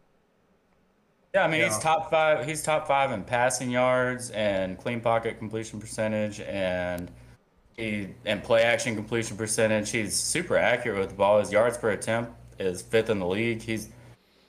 [1.33, 1.67] Yeah, I mean yeah.
[1.67, 2.45] he's top five.
[2.45, 7.09] He's top five in passing yards and clean pocket completion percentage and
[7.75, 9.89] he and play action completion percentage.
[9.89, 11.39] He's super accurate with the ball.
[11.39, 13.63] His yards per attempt is fifth in the league.
[13.63, 13.89] He's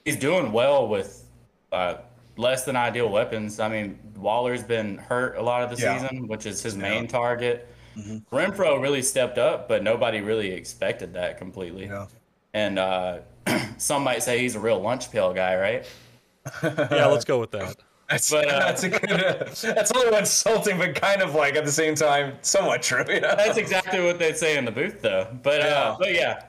[0.05, 1.25] he's doing well with
[1.71, 1.95] uh,
[2.37, 3.59] less than ideal weapons.
[3.59, 5.99] I mean, Waller's been hurt a lot of the yeah.
[5.99, 7.09] season, which is his main yeah.
[7.09, 7.67] target.
[7.97, 8.35] Mm-hmm.
[8.35, 11.85] Renfrow really stepped up, but nobody really expected that completely.
[11.85, 12.07] Yeah.
[12.53, 13.19] And uh,
[13.77, 15.85] some might say he's a real lunch pail guy, right?
[16.63, 17.75] yeah, let's go with that.
[18.09, 19.11] That's, but, uh, that's a good.
[19.11, 23.05] Uh, that's a little insulting, but kind of like at the same time, somewhat true.
[23.07, 23.35] You know?
[23.37, 25.27] That's exactly what they say in the booth, though.
[25.41, 25.95] But uh, yeah.
[25.97, 26.43] but yeah,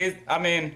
[0.00, 0.74] it, I mean,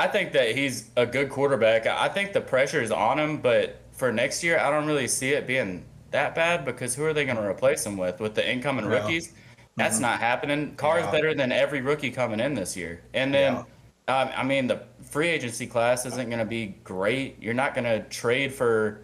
[0.00, 1.86] I think that he's a good quarterback.
[1.86, 5.32] I think the pressure is on him, but for next year, I don't really see
[5.32, 8.18] it being that bad because who are they going to replace him with?
[8.18, 8.92] With the incoming Yeah.
[8.92, 9.34] rookies,
[9.76, 10.74] that's not happening.
[10.76, 11.10] Carr's Yeah.
[11.10, 13.52] better than every rookie coming in this year, and then.
[13.54, 13.64] Yeah.
[14.08, 17.36] Um, I mean, the free agency class isn't going to be great.
[17.40, 19.02] You're not going to trade for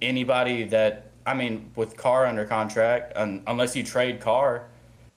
[0.00, 4.62] anybody that, I mean, with Carr under contract, un- unless you trade Carr.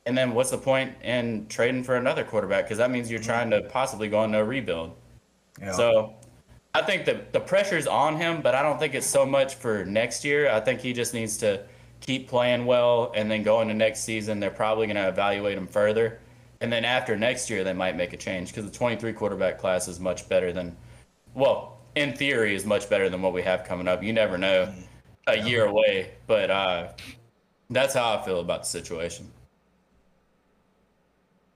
[0.06, 2.66] And then what's the point in trading for another quarterback?
[2.66, 4.98] Because that means you're trying to possibly go into a rebuild.
[5.62, 5.72] Yeah.
[5.74, 6.16] So
[6.74, 9.86] I think that the pressure's on him, but I don't think it's so much for
[9.86, 10.50] next year.
[10.50, 11.64] I think he just needs to
[12.00, 15.68] keep playing well, and then going to next season, they're probably going to evaluate him
[15.68, 16.20] further.
[16.62, 19.88] And then after next year, they might make a change because the 23 quarterback class
[19.88, 20.76] is much better than,
[21.34, 24.04] well, in theory, is much better than what we have coming up.
[24.04, 24.72] You never know
[25.28, 26.88] a year away, but uh,
[27.70, 29.30] that's how I feel about the situation.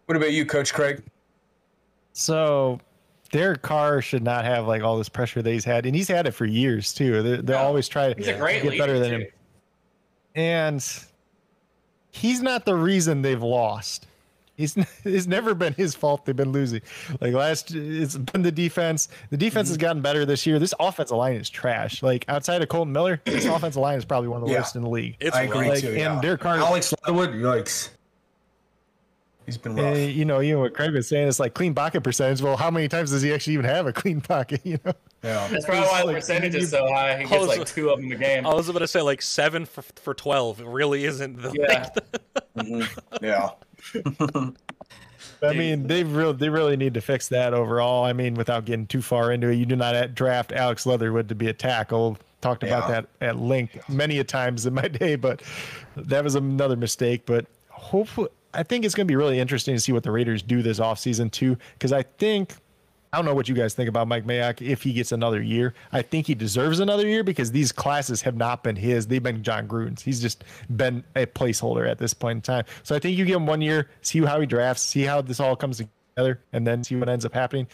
[0.08, 1.04] what about you, Coach Craig?
[2.14, 2.80] So
[3.32, 6.28] Derek Carr should not have like all this pressure that he's had, and he's had
[6.28, 7.22] it for years too.
[7.22, 7.62] They they Yeah.
[7.64, 9.16] always trying to He's a get better than too.
[9.18, 9.28] him,
[10.36, 11.06] and
[12.12, 14.08] he's not the reason they've lost.
[14.58, 16.82] He's it's never been his fault they've been losing.
[17.20, 19.10] Like last, it's been the defense.
[19.32, 19.72] The defense Mm-hmm.
[19.74, 20.60] has gotten better this year.
[20.60, 22.02] This offensive line is trash.
[22.02, 24.60] Like outside of Kolton Miller, this offensive line is probably one of the Yeah.
[24.60, 25.18] worst in the league.
[25.20, 25.80] It's I agree rough.
[25.80, 25.88] too.
[25.90, 26.22] and yeah.
[26.22, 27.90] Derek Carr- Alex Leatherwood, yikes.
[29.46, 29.96] He's been rough.
[29.96, 31.28] Uh, you know, you know what Craig was saying.
[31.28, 32.42] It's like clean pocket percentage.
[32.42, 34.62] Well, how many times does he actually even have a clean pocket?
[34.66, 34.94] You know.
[35.24, 35.48] yeah.
[35.48, 37.18] That's probably why the like, percentage is so high.
[37.20, 38.46] He I gets like two of them a game.
[38.48, 40.60] I was about to say like seven for, for twelve.
[40.60, 42.88] It really isn't the Yeah.
[43.22, 44.50] Yeah.
[45.44, 48.04] I mean, they really they really need to fix that overall.
[48.06, 51.36] I mean, without getting too far into it, you do not draft Alex Leatherwood to
[51.36, 52.18] be a tackle.
[52.42, 53.02] Talked about Yeah.
[53.02, 55.42] that at length many a times in my day, but
[55.96, 57.24] that was another mistake.
[57.26, 60.42] But hopefully, I think it's going to be really interesting to see what the Raiders
[60.42, 62.54] do this offseason too, because I think
[63.16, 65.74] I don't know what you guys think about Mike Mayock if he gets another year.
[65.94, 69.08] I think he deserves another year because these classes have not been his.
[69.08, 70.02] They've been Jon Gruden's.
[70.02, 70.44] He's just
[70.76, 72.66] been a placeholder at this point in time.
[72.84, 75.40] So I think you give him one year, see how he drafts, see how this
[75.40, 77.68] all comes together, and then see what ends up happening.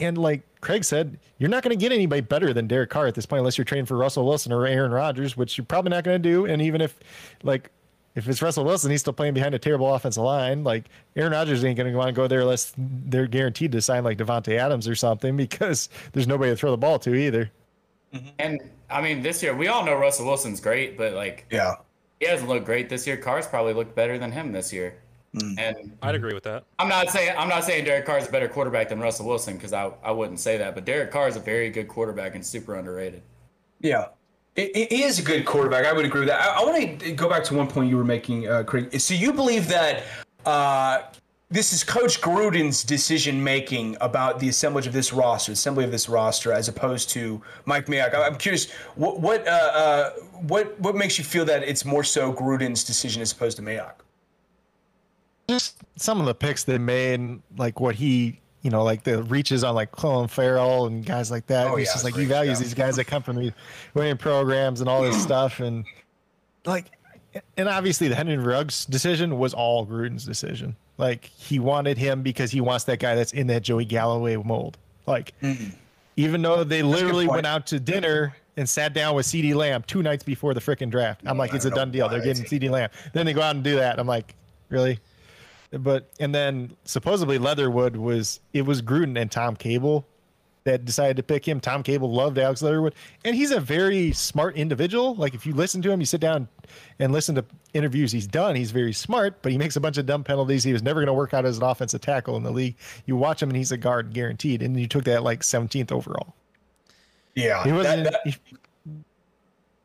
[0.00, 3.14] And like Craig said, you're not going to get anybody better than Derek Carr at
[3.14, 6.02] this point unless you're training for Russell Wilson or Aaron Rodgers, which you're probably not
[6.02, 6.46] going to do.
[6.46, 6.98] And even if,
[7.44, 7.70] like,
[8.18, 10.64] if it's Russell Wilson, he's still playing behind a terrible offensive line.
[10.64, 14.04] Like Aaron Rodgers ain't going to want to go there unless they're guaranteed to sign
[14.04, 17.50] like Davante Adams or something because there's nobody to throw the ball to either.
[18.12, 18.28] Mm-hmm.
[18.38, 21.74] And I mean, this year we all know Russell Wilson's great, but like Yeah.
[22.20, 23.16] he hasn't looked great this year.
[23.16, 24.98] Carr's probably looked better than him this year.
[25.34, 25.58] Mm.
[25.58, 26.64] And I'd agree with that.
[26.78, 29.74] I'm not saying I'm not saying Derek Carr's a better quarterback than Russell Wilson because
[29.74, 30.74] I, I wouldn't say that.
[30.74, 33.22] But Derek Carr is a very good quarterback and super underrated.
[33.80, 34.06] Yeah.
[34.58, 35.86] He is a good quarterback.
[35.86, 36.40] I would agree with that.
[36.40, 39.00] I, I want to go back to one point you were making, uh, Craig.
[39.00, 40.02] So you believe that
[40.44, 41.02] uh,
[41.48, 46.08] this is Coach Gruden's decision making about the assemblage of this roster, assembly of this
[46.08, 48.12] roster, as opposed to Mike Mayock.
[48.14, 52.32] I'm curious, what what uh, uh, what what makes you feel that it's more so
[52.32, 53.94] Gruden's decision as opposed to Mayock?
[55.48, 59.64] Just some of the picks they made, like what he, you know, like the reaches
[59.64, 61.68] on like Clelin Ferrell and guys like that.
[61.68, 63.52] Oh, it's yeah, just like he values these guys that come from the
[63.94, 65.60] winning programs and all this stuff.
[65.60, 65.84] And
[66.64, 66.86] like,
[67.56, 70.76] and obviously the Henry Ruggs decision was all Gruden's decision.
[70.96, 74.76] Like he wanted him because he wants that guy that's in that Joey Galloway mold.
[75.06, 75.32] Like,
[76.16, 80.02] even though they literally went out to dinner and sat down with CeeDee Lamb two
[80.02, 81.22] nights before the freaking draft.
[81.24, 82.08] I'm like, it's a done deal.
[82.08, 82.90] They're getting CeeDee Lamb.
[83.12, 84.00] Then they go out and do that.
[84.00, 84.34] I'm like,
[84.68, 84.98] really?
[85.70, 90.06] But and then supposedly Leatherwood was it was Gruden and Tom Cable
[90.64, 91.60] that decided to pick him.
[91.60, 95.14] Tom Cable loved Alex Leatherwood, and he's a very smart individual.
[95.14, 96.48] Like if you listen to him, you sit down
[96.98, 98.54] and listen to interviews he's done.
[98.54, 100.64] He's very smart, but he makes a bunch of dumb penalties.
[100.64, 102.76] He was never going to work out as an offensive tackle in the league.
[103.06, 104.62] You watch him, and he's a guard guaranteed.
[104.62, 106.34] And you took that like 17th overall.
[107.34, 108.04] Yeah, He wasn't.
[108.04, 108.56] that, that, he-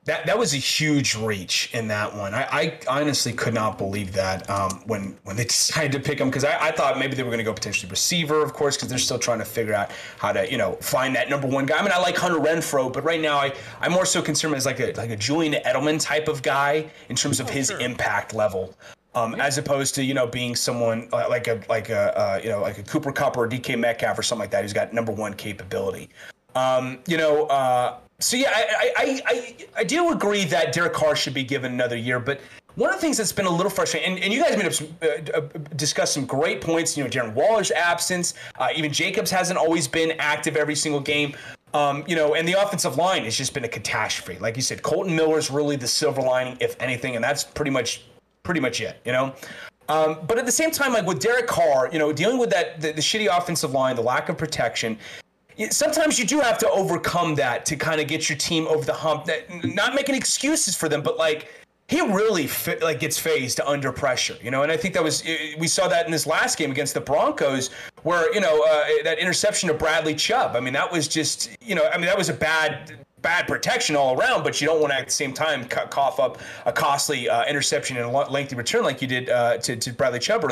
[0.05, 2.33] that that was a huge reach in that one.
[2.33, 6.29] I, I honestly could not believe that um, when when they decided to pick him
[6.29, 8.89] because I, I thought maybe they were going to go potentially receiver, of course, because
[8.89, 11.77] they're still trying to figure out how to you know find that number one guy.
[11.77, 14.65] I mean, I like Hunter Renfrow, but right now I I'm more so concerned as
[14.65, 18.75] like a like a Julian Edelman type of guy in terms of his impact level.
[19.15, 22.49] Um, as opposed to you know being someone uh, like a like a uh, you
[22.49, 24.91] know like a Cooper Kupp or a DK Metcalf or something like that who's got
[24.91, 26.09] number one capability.
[26.55, 31.15] Um, you know, uh, so yeah, I, I, I, I do agree that Derek Carr
[31.15, 32.41] should be given another year, but
[32.75, 34.73] one of the things that's been a little frustrating, and, and you guys made up
[34.73, 35.07] some, uh,
[35.37, 35.41] uh,
[35.75, 36.97] discussed some great points.
[36.97, 41.35] You know, Darren Waller's absence, uh, even Jacobs hasn't always been active every single game.
[41.75, 44.39] Um, you know, and the offensive line has just been a catastrophe.
[44.39, 48.05] Like you said, Kolton Miller's really the silver lining, if anything, and that's pretty much
[48.43, 48.99] pretty much it.
[49.05, 49.35] You know,
[49.89, 52.79] Um, but at the same time, like with Derek Carr, you know, dealing with that
[52.79, 54.97] the, the shitty offensive line, the lack of protection,
[55.69, 58.93] sometimes you do have to overcome that to kind of get your team over the
[58.93, 59.25] hump.
[59.25, 61.49] That not making excuses for them, but like
[61.87, 62.49] he really
[62.81, 64.63] like gets phased under pressure, you know.
[64.63, 65.23] And I think that was
[65.57, 67.69] we saw that in this last game against the Broncos,
[68.03, 70.55] where you know uh, that interception of Bradley Chubb.
[70.55, 73.95] I mean, that was just you know, I mean, that was a bad bad protection
[73.95, 77.29] all around, but you don't want to at the same time cough up a costly
[77.29, 80.43] uh, interception and a lengthy return like you did uh, to, to Bradley Chubb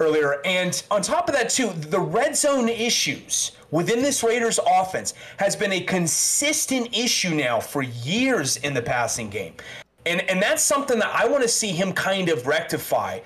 [0.00, 0.40] earlier.
[0.44, 5.56] And on top of that, too, the red zone issues within this Raiders offense has
[5.56, 9.54] been a consistent issue now for years in the passing game.
[10.06, 13.20] And, and that's something that I want to see him kind of rectify.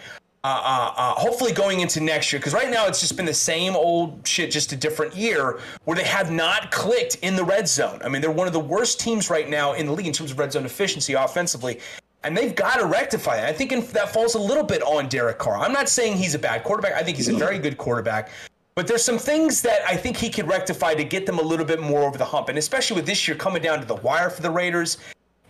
[0.44, 3.32] Uh, uh, uh, hopefully going into next year, because right now it's just been the
[3.32, 7.68] same old shit, just a different year where they have not clicked in the red
[7.68, 8.00] zone.
[8.04, 10.32] I mean, they're one of the worst teams right now in the league in terms
[10.32, 11.78] of red zone efficiency offensively
[12.24, 13.48] and they've got to rectify that.
[13.48, 15.58] I think that falls a little bit on Derek Carr.
[15.58, 16.94] I'm not saying he's a bad quarterback.
[16.94, 18.30] I think he's a very good quarterback.
[18.74, 21.66] But there's some things that I think he could rectify to get them a little
[21.66, 22.48] bit more over the hump.
[22.48, 24.96] And especially with this year coming down to the wire for the Raiders,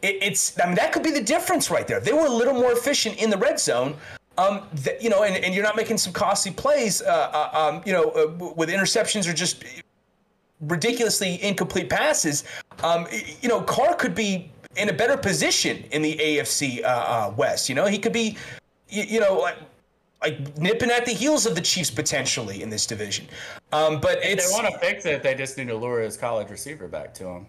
[0.02, 2.00] it, it's I mean that could be the difference right there.
[2.00, 3.96] They were a little more efficient in the red zone.
[4.38, 7.82] Um, th- you know, and, and you're not making some costly plays, uh, uh, um,
[7.84, 9.62] you know, uh, with interceptions or just
[10.62, 12.44] ridiculously incomplete passes.
[12.82, 13.06] Um,
[13.40, 17.68] you know, Carr could be in a better position in the AFC uh, uh, West.
[17.68, 18.36] You know, he could be,
[18.88, 19.58] you, you, know, like
[20.22, 23.26] like nipping at the heels of the Chiefs potentially in this division.
[23.72, 25.22] Um, but if it's they want to fix it.
[25.22, 27.46] They just need to lure his college receiver back to him.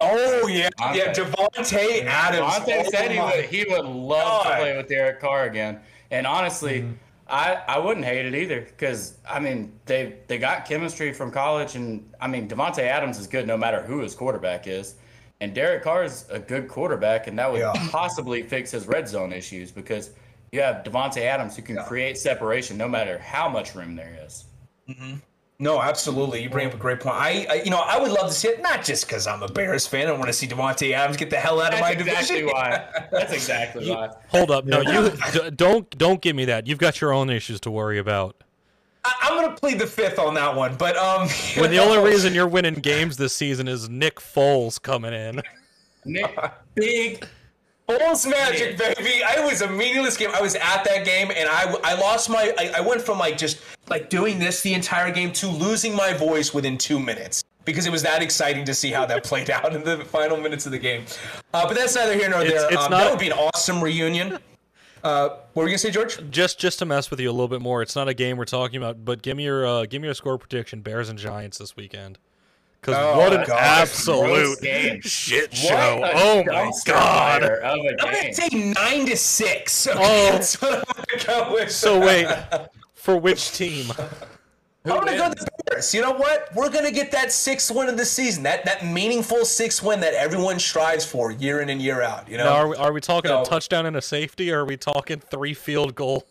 [0.00, 0.96] Oh yeah, Davante.
[0.96, 2.52] yeah, Davante Adams.
[2.52, 4.50] Davante oh, said he would he would love God.
[4.50, 5.80] to play with Derek Carr again.
[6.10, 6.92] And honestly, mm-hmm.
[7.28, 11.74] I, I wouldn't hate it either because I mean they they got chemistry from college
[11.74, 14.94] and I mean Davante Adams is good no matter who his quarterback is.
[15.40, 17.72] And Derek Carr is a good quarterback, and that would yeah.
[17.90, 20.10] possibly fix his red zone issues because
[20.52, 21.84] you have Davante Adams who can yeah.
[21.84, 24.44] create separation no matter how much room there is.
[24.88, 25.16] Mm-hmm.
[25.60, 26.40] No, absolutely.
[26.40, 27.16] You bring up a great point.
[27.16, 29.48] I, I, you know, I would love to see it, not just because I'm a
[29.48, 30.06] Bears fan.
[30.06, 32.46] I want to see Davante Adams get the hell out That's of my exactly division.
[32.46, 33.06] Why.
[33.10, 34.10] That's exactly you, why.
[34.28, 36.68] Hold up, no, you don't don't give me that.
[36.68, 38.44] You've got your own issues to worry about.
[39.04, 41.28] I, am gonna plead the fifth on that one, but um.
[41.56, 45.42] When the only reason you're winning games this season is Nick Foles coming in.
[46.04, 46.38] Nick,
[46.76, 47.26] big
[47.88, 49.22] Foles magic, baby.
[49.24, 50.30] I was a meaningless game.
[50.34, 52.52] I was at that game and I, I lost my.
[52.58, 56.12] I, I went from like just like doing this the entire game to losing my
[56.12, 59.74] voice within two minutes because it was that exciting to see how that played out
[59.74, 61.04] in the final minutes of the game.
[61.54, 62.56] Uh, but that's neither here nor there.
[62.56, 64.38] It's, it's um, not, that would be an awesome reunion.
[65.02, 66.18] Uh, what were you gonna say, George?
[66.30, 67.80] Just just to mess with you a little bit more.
[67.80, 70.14] It's not a game we're talking about, but give me your uh, give me your
[70.14, 72.18] score prediction: Bears and Giants this weekend.
[72.80, 73.60] Because oh, what an gosh.
[73.60, 76.00] absolute shit show!
[76.14, 77.42] Oh my god!
[77.42, 79.88] I'm gonna say nine to six.
[79.88, 79.98] Okay?
[79.98, 81.70] Oh, that's what I'm gonna go with.
[81.70, 82.28] So wait,
[82.94, 83.92] for which team?
[84.84, 85.92] I'm gonna go the Bears.
[85.92, 86.48] You know what?
[86.54, 88.42] We're gonna get that sixth win of the season.
[88.44, 92.28] That that meaningful sixth win that everyone strives for year in and year out.
[92.28, 92.44] You know?
[92.44, 94.76] Now, are we, are we talking so, a touchdown and a safety, or are we
[94.76, 96.24] talking three field goals?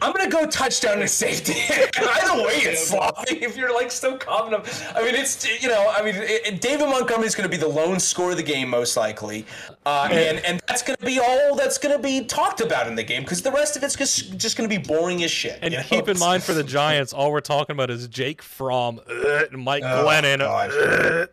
[0.00, 1.54] I'm gonna go touchdown to safety.
[1.98, 3.36] Either way, it's sloppy.
[3.36, 7.26] If you're like so confident, I mean, it's you know, I mean, it, David Montgomery
[7.26, 9.46] is gonna be the lone score of the game most likely,
[9.86, 13.22] uh, and and that's gonna be all that's gonna be talked about in the game
[13.22, 15.58] because the rest of it's just just gonna be boring as shit.
[15.62, 15.84] And you know?
[15.84, 19.82] keep in mind for the Giants, all we're talking about is Jake Fromm, uh, Mike
[19.82, 20.40] oh, Glennon.
[20.42, 21.26] Uh,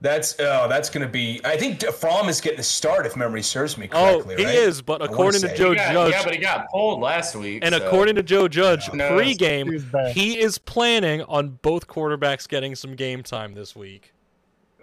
[0.00, 1.40] that's oh, that's going to be.
[1.44, 4.34] I think Fromm is getting the start if memory serves me oh, correctly.
[4.36, 4.54] Oh, he right?
[4.54, 7.64] is, but according to Joe got, Judge, yeah, but he got pulled last week.
[7.64, 7.84] And so.
[7.84, 9.12] according to Joe Judge, yeah.
[9.12, 14.12] pre-game, he is planning on both quarterbacks getting some game time this week.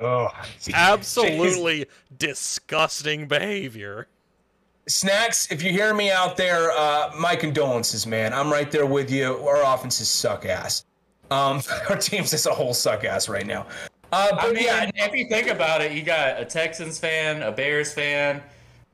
[0.01, 0.28] Oh,
[0.73, 1.86] absolutely
[2.17, 4.08] disgusting behavior.
[4.88, 8.34] Snacks, if you hear me out there, uh, my condolences, man.
[8.34, 9.38] I'm right there with you.
[9.47, 10.86] Our offenses suck ass.
[11.32, 13.65] Um, our teams as a whole suck ass right now.
[14.15, 17.41] Uh, but I mean, yeah, if you think about it, you got a Texans fan,
[17.41, 18.41] a Bears fan,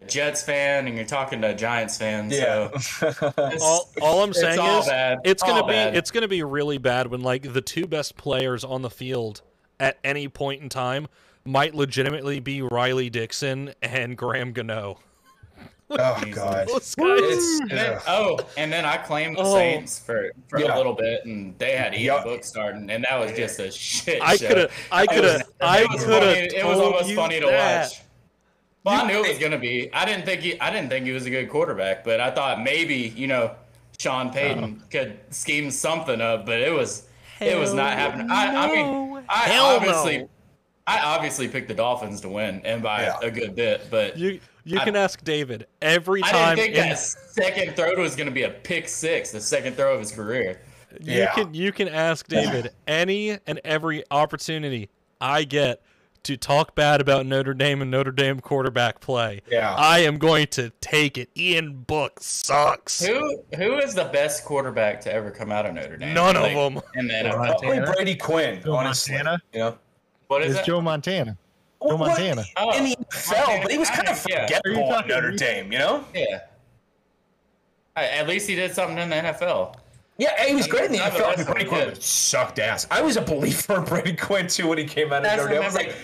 [0.02, 2.32] a Jets fan, and you're talking to a Giants fan.
[2.32, 2.76] Yeah.
[2.80, 5.20] So all, all I'm saying is bad.
[5.24, 5.96] it's gonna be bad.
[5.96, 9.44] it's gonna be really bad when like the two best players on the field
[9.80, 11.08] at any point in time
[11.46, 14.98] might legitimately be Riley Dixon and Graham Gano.
[16.00, 16.69] Oh god!
[16.69, 19.56] And then, oh, and then I claimed the oh.
[19.56, 20.74] Saints for, for yeah.
[20.74, 22.24] a little bit, and they had Ian yep.
[22.24, 24.21] Book starting, and that was just a shit.
[24.21, 26.38] I could have, I could have, I could have.
[26.38, 28.01] It was almost funny to watch.
[28.86, 29.93] Well, I knew it was gonna be.
[29.93, 32.64] I didn't think he, I didn't think he was a good quarterback, but I thought
[32.64, 33.53] maybe you know
[33.99, 34.86] Sean Payton uh-huh.
[34.89, 37.07] could scheme something up, but it was
[37.38, 38.28] Hell it was not happening.
[38.28, 38.34] No.
[38.34, 40.20] I, I mean, I Hell obviously.
[40.20, 40.30] No.
[40.88, 43.20] I obviously picked the Dolphins to win, and by yeah.
[43.22, 43.88] a good bit.
[43.91, 46.30] But you You I- can ask David every time.
[46.36, 46.55] I time.
[46.57, 49.76] didn't think in- that second throw was going to be a pick six, the second
[49.76, 50.62] throw of his career.
[50.99, 51.34] you Yeah.
[51.34, 54.89] can you can ask David any and every opportunity
[55.20, 55.82] I get
[56.24, 59.41] to talk bad about Notre Dame and Notre Dame quarterback play.
[59.49, 59.74] Yeah.
[59.74, 61.30] I am going to take it.
[61.36, 63.03] Ian Book sucks.
[63.03, 66.14] Who who is the best quarterback to ever come out of Notre Dame?
[66.14, 66.80] None of them.
[66.95, 67.38] In the NFL.
[67.38, 67.55] Montana.
[67.86, 69.16] Probably Brady Quinn, Joe honestly.
[69.16, 69.41] Montana?
[69.53, 69.78] You know?
[70.28, 70.66] What is It's it?
[70.70, 71.38] Joe Montana.
[71.88, 72.44] Joe Montana.
[72.58, 74.46] Oh, in the oh, NFL, but he was kind of yeah.
[74.46, 76.06] forgettable Are you at Notre Dame, you know?
[76.14, 76.42] Yeah.
[77.96, 79.76] At least he did something in the NFL.
[80.18, 81.36] Yeah, he was great in the Yeah, but NFL.
[81.36, 82.88] that's Brady Quinn sucked ass.
[82.92, 85.54] I was a believer in Brady Quinn too when he came out of That's Notre
[85.54, 85.62] Dame.
[85.64, 85.96] I was like,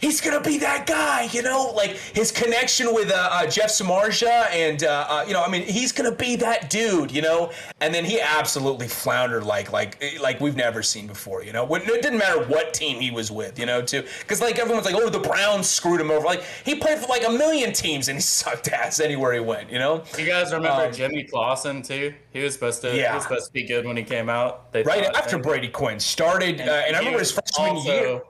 [0.00, 1.72] he's gonna be that guy, you know?
[1.74, 5.62] Like his connection with uh, uh, Jeff Samardzija, and uh, uh, you know, I mean,
[5.62, 7.52] he's gonna be that dude, you know?
[7.80, 11.64] And then he absolutely floundered like like like we've never seen before, you know?
[11.64, 14.86] When- It didn't matter what team he was with, you know, too, because like everyone's
[14.86, 16.24] like, oh, the Browns screwed him over.
[16.26, 19.70] Like he played for like a million teams and he sucked ass anywhere he went,
[19.70, 20.02] you know?
[20.18, 22.14] You guys remember Um, Jimmy Clausen too?
[22.32, 22.92] He was supposed to.
[22.92, 23.14] He Yeah.
[23.14, 24.72] was supposed to be good when he came out.
[24.72, 28.20] They Right after Brady Quinn started, uh, and I remember his freshman also year.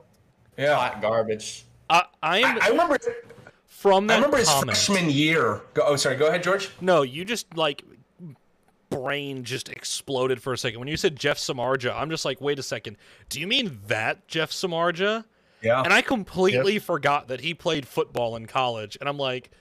[0.57, 0.75] Yeah.
[0.75, 1.65] Hot garbage.
[1.89, 2.97] I, I am I remember.
[3.67, 5.61] from that I remember his freshman year.
[5.73, 6.15] Go, oh, sorry.
[6.15, 6.69] Go ahead, George.
[6.79, 7.83] No, you just like
[8.89, 11.95] brain just exploded for a second when you said Jeff Samardzija.
[11.95, 12.97] I'm just like, wait a second.
[13.29, 15.25] Do you mean that Jeff Samardzija?
[15.61, 15.81] Yeah.
[15.81, 18.97] And I completely forgot that he played football in college.
[18.99, 19.51] And I'm like,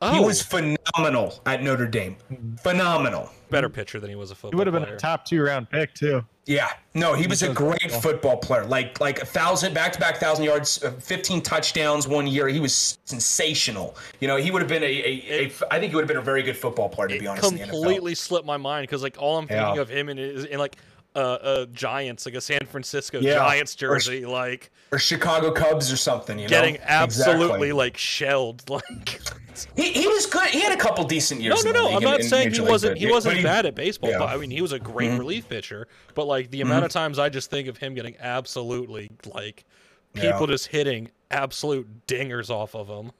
[0.00, 0.76] oh, he was oh.
[0.96, 2.16] phenomenal at Notre Dame.
[2.62, 3.30] Phenomenal.
[3.50, 4.96] better pitcher than he was a football He would have been player.
[4.96, 6.24] a top two round pick too.
[6.44, 6.70] Yeah.
[6.94, 8.00] No, he was a great football.
[8.00, 8.64] football player.
[8.66, 12.48] Like like a thousand back to back thousand yards, uh, fifteen touchdowns one year.
[12.48, 13.96] He was sensational.
[14.20, 16.16] You know, he would have been a, a, a I think he would have been
[16.16, 17.50] a very good football player to be honest.
[17.52, 17.70] in the NFL.
[17.70, 19.80] completely slipped my mind because like all I'm thinking Yeah.
[19.80, 20.76] of him in is in like
[21.14, 23.34] uh, uh Giants, like a San Francisco Yeah.
[23.34, 26.38] Giants Or- jersey, like or Chicago Cubs or something.
[26.38, 26.80] You know getting know?
[26.86, 27.72] absolutely Exactly.
[27.72, 28.62] like shelled.
[28.70, 29.20] Like
[29.76, 30.48] He, he was good.
[30.48, 31.64] He had a couple decent no, years.
[31.64, 31.96] no, in the no.
[31.96, 34.16] I'm not in saying he wasn't he wasn't but bad at baseball, yeah.
[34.16, 34.24] Mm-hmm.
[34.26, 35.88] but I mean he was a great relief pitcher.
[36.14, 39.64] But like the amount of times I just think of him getting absolutely like
[40.14, 40.32] Yeah.
[40.32, 43.12] people just hitting absolute dingers off of him.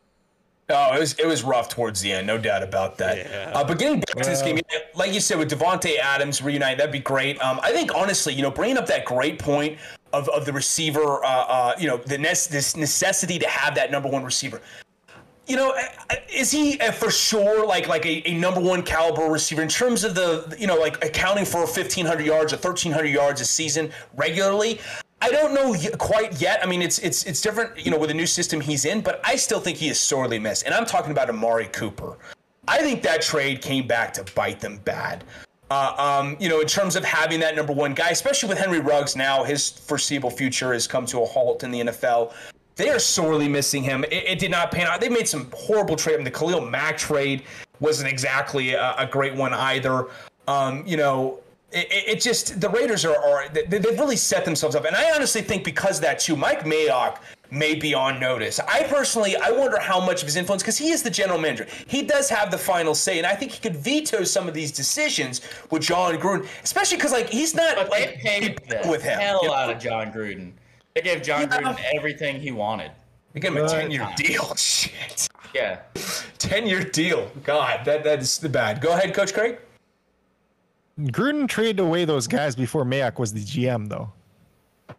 [0.68, 3.18] Oh, it was it was rough towards the end, no doubt about that.
[3.18, 3.52] Yeah.
[3.54, 4.60] Uh, but getting back to this game,
[4.94, 7.40] like you said, with Davante Adams reunite, that'd be great.
[7.42, 9.78] Um, I think honestly, you know, bringing up that great point
[10.12, 13.90] of, of the receiver, uh, uh, you know, the nes- this necessity to have that
[13.90, 14.60] number one receiver.
[15.48, 15.74] You know,
[16.32, 20.14] is he for sure like like a, a number one caliber receiver in terms of
[20.14, 24.80] the you know like accounting for 1,500 yards or 1,300 yards a season regularly?
[25.22, 26.58] I don't know quite yet.
[26.64, 29.20] I mean, it's it's it's different, you know, with the new system he's in, but
[29.22, 30.66] I still think he is sorely missed.
[30.66, 32.18] And I'm talking about Amari Cooper.
[32.66, 35.22] I think that trade came back to bite them bad.
[35.70, 38.80] Uh, um, you know, in terms of having that number one guy, especially with Henry
[38.80, 42.34] Ruggs now, his foreseeable future has come to a halt in the NFL.
[42.74, 44.02] They are sorely missing him.
[44.04, 45.00] It, it did not pan out.
[45.00, 46.14] They made some horrible trade.
[46.14, 47.44] I mean, the Khalil Mack trade
[47.78, 50.08] wasn't exactly a, a great one either.
[50.48, 51.38] Um, you know,
[51.72, 54.94] it, it it just the Raiders are, are they, they've really set themselves up, and
[54.96, 57.18] I honestly think because of that too, Mike Mayock
[57.50, 58.58] may be on notice.
[58.60, 61.66] I personally, I wonder how much of his influence because he is the general manager.
[61.86, 64.72] He does have the final say, and I think he could veto some of these
[64.72, 69.02] decisions with Jon Gruden, especially because like he's not But they like paid the with
[69.02, 69.18] him.
[69.20, 69.54] hell you know?
[69.54, 70.52] out of Jon Gruden.
[70.94, 71.46] They gave Jon Yeah.
[71.48, 72.90] Gruden everything he wanted.
[73.34, 74.54] They gave him a ten-year deal.
[74.56, 75.80] Shit, Yeah.
[76.38, 77.30] ten-year deal.
[77.44, 78.80] God, that that is the bad.
[78.80, 79.58] Go ahead, Coach Craig.
[81.10, 84.12] Gruden traded away those guys before Mayock was the GM though.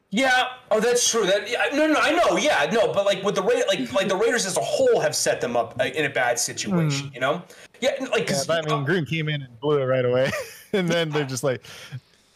[0.10, 0.48] Yeah.
[0.70, 1.26] Oh, that's true.
[1.26, 2.38] That no, no, I know.
[2.38, 5.16] Yeah, no, but like with the Ra- like like the Raiders as a whole have
[5.16, 7.12] set them up uh, in a bad situation.
[7.14, 7.42] You know.
[7.82, 10.32] Yeah, like Yeah, 'cause, but I mean, Gruden came in and blew it right away,
[10.74, 11.64] and then they're just like,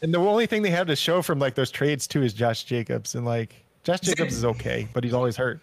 [0.02, 2.64] and the only thing they have to show from like those trades too is Josh
[2.64, 3.54] Jacobs, and like
[3.84, 5.60] Josh Jacobs is okay, but he's always hurt.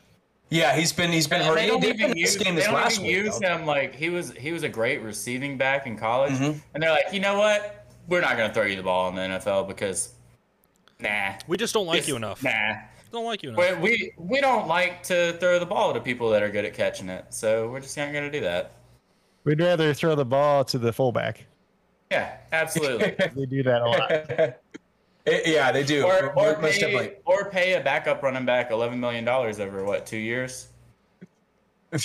[0.49, 1.55] yeah, he's been he's been And hurt.
[1.55, 3.15] they He don't did even use, game they this don't last even week.
[3.25, 3.47] use though.
[3.57, 6.33] him like he was he was a great receiving back in college.
[6.33, 6.59] Mm-hmm.
[6.73, 7.84] And they're like, you know what?
[8.07, 10.13] We're not gonna throw you the ball in the NFL because
[10.99, 11.33] nah.
[11.47, 12.43] We just don't like Just- you enough.
[12.43, 12.75] Nah.
[13.11, 13.79] Don't like you enough.
[13.79, 16.73] We, we we don't like to throw the ball to people that are good at
[16.73, 18.73] catching it, so we're just not gonna do that.
[19.45, 21.45] We'd rather throw the ball to the fullback.
[22.11, 23.15] Yeah, absolutely.
[23.35, 24.55] They do that a lot.
[25.27, 26.05] Eh, yeah, they do.
[26.05, 27.11] or or Most pay, definitely.
[27.25, 30.67] or pay a backup running back eleven million dollars over what two years?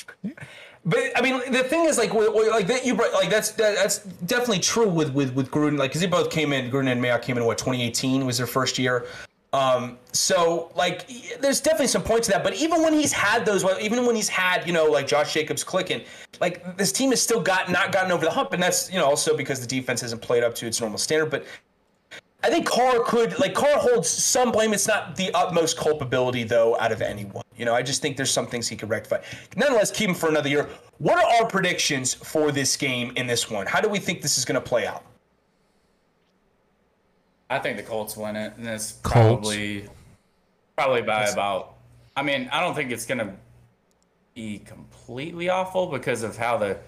[0.84, 3.98] But I mean, the thing is, like, like that you brought, like that's that, that's
[3.98, 6.70] definitely true with with with Gruden, like, because they both came in.
[6.70, 9.06] Gruden and Mayock came in what 2018 was their first year.
[9.52, 11.06] Um, so like,
[11.40, 12.44] there's definitely some points to that.
[12.44, 15.64] But even when he's had those, even when he's had, you know, like Josh Jacobs
[15.64, 16.02] clicking,
[16.40, 19.06] like this team has still got not gotten over the hump, and that's you know
[19.06, 21.30] also because the defense hasn't played up to its normal standard.
[21.30, 21.44] But
[22.42, 24.72] I think Carr could like Carr holds some blame.
[24.72, 27.44] It's not the utmost culpability though out of anyone.
[27.56, 29.22] You know, I just think there's some things he could rectify.
[29.56, 30.68] Nonetheless, keep him for another year.
[30.98, 33.66] What are our predictions for this game in this one?
[33.66, 35.04] How do we think this is going to play out?
[37.50, 39.02] I think the Colts win it, and it's Colts.
[39.02, 39.88] probably
[40.76, 41.74] probably by about.
[42.16, 43.34] I mean, I don't think it's gonna
[44.34, 46.78] be completely awful because of how the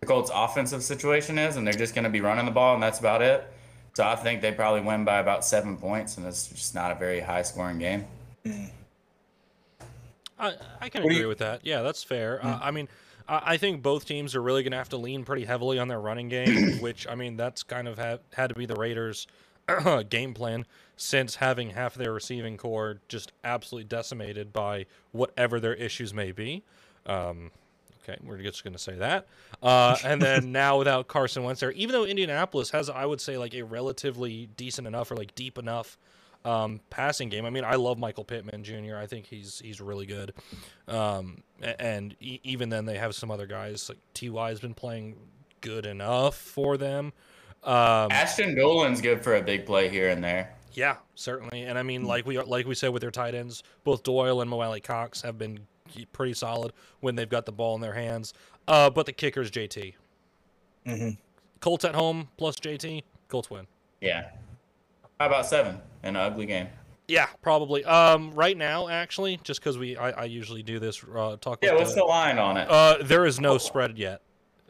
[0.00, 3.00] the Colts' offensive situation is, and they're just gonna be running the ball, and that's
[3.00, 3.52] about it.
[3.98, 6.94] So I think they probably win by about seven points, and it's just not a
[6.94, 8.04] very high scoring game.
[10.38, 11.66] I, I can What agree you- with that.
[11.66, 12.38] Yeah, that's fair.
[12.40, 12.86] Uh, I mean,
[13.28, 15.88] I, I think both teams are really going to have to lean pretty heavily on
[15.88, 19.26] their running game, which I mean that's kind of had had to be the Raiders'
[20.10, 20.64] game plan
[20.96, 26.62] since having half their receiving core just absolutely decimated by whatever their issues may be.
[27.04, 27.50] Um,
[28.08, 29.26] okay, we're just going to say that.
[29.62, 33.36] Uh, and then now without Carson Wentz there, even though Indianapolis has, I would say,
[33.38, 35.98] like a relatively decent enough or like deep enough
[36.44, 37.44] um, passing game.
[37.44, 38.96] I mean, I love Michael Pittman Jr.
[38.96, 40.32] I think he's he's really good.
[40.86, 45.16] Um, and e- even then, they have some other guys like Ty has been playing
[45.60, 47.12] good enough for them.
[47.64, 50.54] Um, Ashton Dulin's good for a big play here and there.
[50.72, 51.64] yeah, certainly.
[51.64, 54.48] And I mean, like we like we said with their tight ends, both Doyle and
[54.48, 55.66] Mo Alie-Cox have been
[56.12, 58.34] pretty solid when they've got the ball in their hands.
[58.66, 59.94] Uh, but the kicker's JT.
[60.86, 61.16] Mhm.
[61.60, 63.02] Colts at home plus JT.
[63.28, 63.66] Colts win.
[64.00, 64.30] Yeah.
[65.18, 66.68] How about seven in an ugly game?
[67.08, 67.84] Yeah, probably.
[67.84, 71.58] Um, right now, actually, just because we I, I usually do this uh, talk.
[71.58, 72.70] About Yeah, what's the- the line on it?
[72.70, 74.20] Uh, there is no spread yet,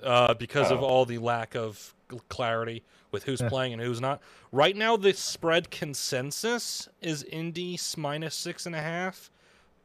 [0.03, 0.87] uh, because of Oh.
[0.87, 1.95] all the lack of
[2.29, 4.21] clarity with who's playing and who's not.
[4.53, 9.31] Right now, the spread consensus is Indy minus six and a half,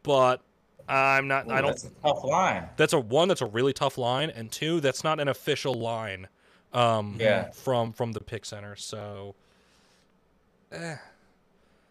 [0.04, 0.42] but
[0.88, 1.50] I'm not.
[1.52, 1.68] I don't.
[1.72, 2.70] That's a tough line.
[2.78, 3.28] That's a one.
[3.28, 6.28] That's a really tough line, and two, that's not an official line.
[6.74, 7.52] Um, Yeah.
[7.52, 9.36] From from the pick center, so.
[10.72, 10.96] Eh.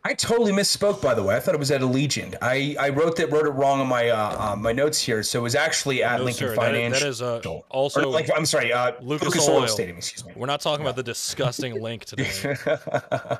[0.04, 1.36] I totally misspoke, by the way.
[1.36, 2.34] I thought it was at Allegiant.
[2.42, 5.22] I, I wrote that wrote it wrong on my uh, uh, my notes here.
[5.22, 6.98] So it was actually at No, Lincoln sir, Financial.
[7.00, 9.68] that is, uh, Or, also- like I'm sorry, uh, Lucas Lucas, Oil Oil.
[9.68, 9.98] Stadium.
[9.98, 10.32] Excuse me.
[10.34, 12.28] We're not talking about the disgusting link today.
[12.42, 13.38] the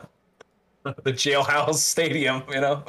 [1.07, 2.44] Jailhouse Stadium.
[2.48, 2.84] You know.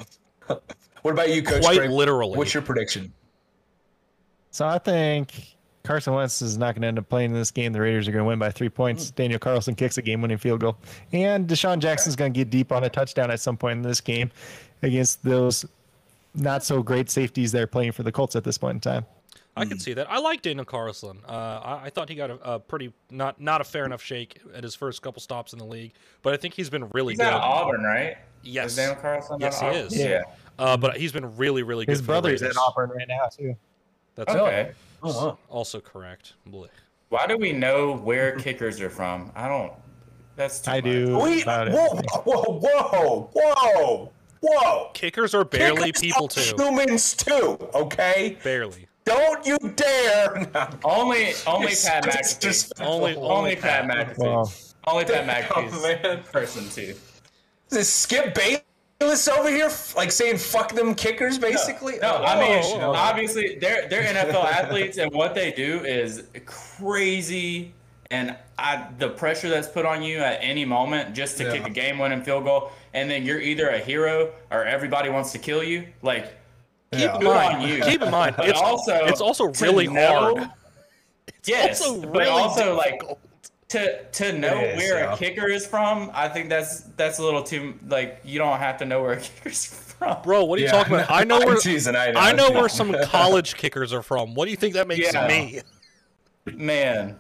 [1.04, 1.62] what about you, Coach?
[1.62, 1.92] Quite Craig?
[1.92, 2.38] literally.
[2.38, 3.14] What's your prediction?
[4.52, 7.74] So I think Carson Wentz is not going to end up playing in this game.
[7.74, 9.12] The Raiders are going to win by three points.
[9.12, 10.78] Daniel Carlson kicks a game-winning field goal,
[11.12, 14.00] and DeSean Jackson's going to get deep on a touchdown at some point in this
[14.02, 14.32] game
[14.82, 15.66] against those
[16.36, 19.06] not so great safeties they're playing for the Colts at this point in time.
[19.56, 20.10] I can see that.
[20.10, 21.20] I like Daniel Carlson.
[21.28, 24.40] Uh, I, I thought he got a, a pretty not not a fair enough shake
[24.56, 25.94] at his first couple stops in the league,
[26.24, 27.28] but I think he's been really He's good.
[27.28, 28.18] out Auburn, right?
[28.42, 28.72] Yes.
[28.72, 29.96] Is Daniel Carlson Yes, he of is.
[29.96, 30.24] Yeah.
[30.60, 31.92] Uh, but he's been really really good.
[31.94, 32.58] His for the brother's at Raiders.
[32.68, 33.56] Auburn right now too.
[34.16, 34.72] That's Okay.
[35.02, 35.38] Oh, wow.
[35.50, 36.34] also correct.
[36.50, 36.70] Blech.
[37.10, 39.32] Why do we know where kickers are from?
[39.36, 39.74] I don't.
[40.36, 40.84] That's too I much.
[40.86, 41.18] do.
[41.20, 41.74] Wait, about it.
[41.74, 41.88] whoa,
[42.24, 44.92] whoa, whoa, whoa, whoa!
[44.94, 46.56] Kickers are barely Kickers people are too.
[46.58, 48.38] Humans too, okay?
[48.44, 48.88] Barely.
[49.06, 50.50] Don't you dare!
[50.86, 52.40] Only, only Pat McAfee.
[52.40, 52.88] disrespectful.
[52.88, 54.18] Only- Only Pat McAfee.
[54.18, 54.52] Well,
[54.88, 56.92] Only Pat Oh, McAfee's person too.
[56.92, 56.98] Is
[57.70, 58.63] this Skip Bayless
[59.08, 61.38] over here, like saying "fuck them kickers"?
[61.38, 62.92] Basically, No, Oh, I mean oh, oh.
[62.94, 67.74] obviously they're they're NFL athletes, and what they do is crazy.
[68.12, 71.54] And I, the pressure that's put on you at any moment just to Yeah.
[71.54, 75.40] kick a game-winning field goal, and then you're either a hero or everybody wants to
[75.40, 75.88] kill you.
[76.04, 76.26] Like,
[76.92, 77.18] Keep Yeah.
[77.18, 77.64] in mind.
[77.70, 77.82] you.
[77.84, 78.36] Keep in mind.
[78.38, 80.50] but It's also it's also to really know- hard.
[81.46, 83.20] Yes, also but really also like difficult.
[83.70, 85.14] To to know It is, where yeah.
[85.14, 86.12] a kicker is from.
[86.14, 89.20] I think that's that's a little too like you don't have to know where a
[89.22, 90.22] kicker's from.
[90.24, 91.12] Bro, what are you Yeah, talking about?
[91.12, 92.20] I know I'm where teasing, I know.
[92.20, 94.36] I know where some college kickers are from.
[94.36, 95.28] What do you think that makes Yeah.
[95.28, 95.62] me?
[96.46, 97.18] Man,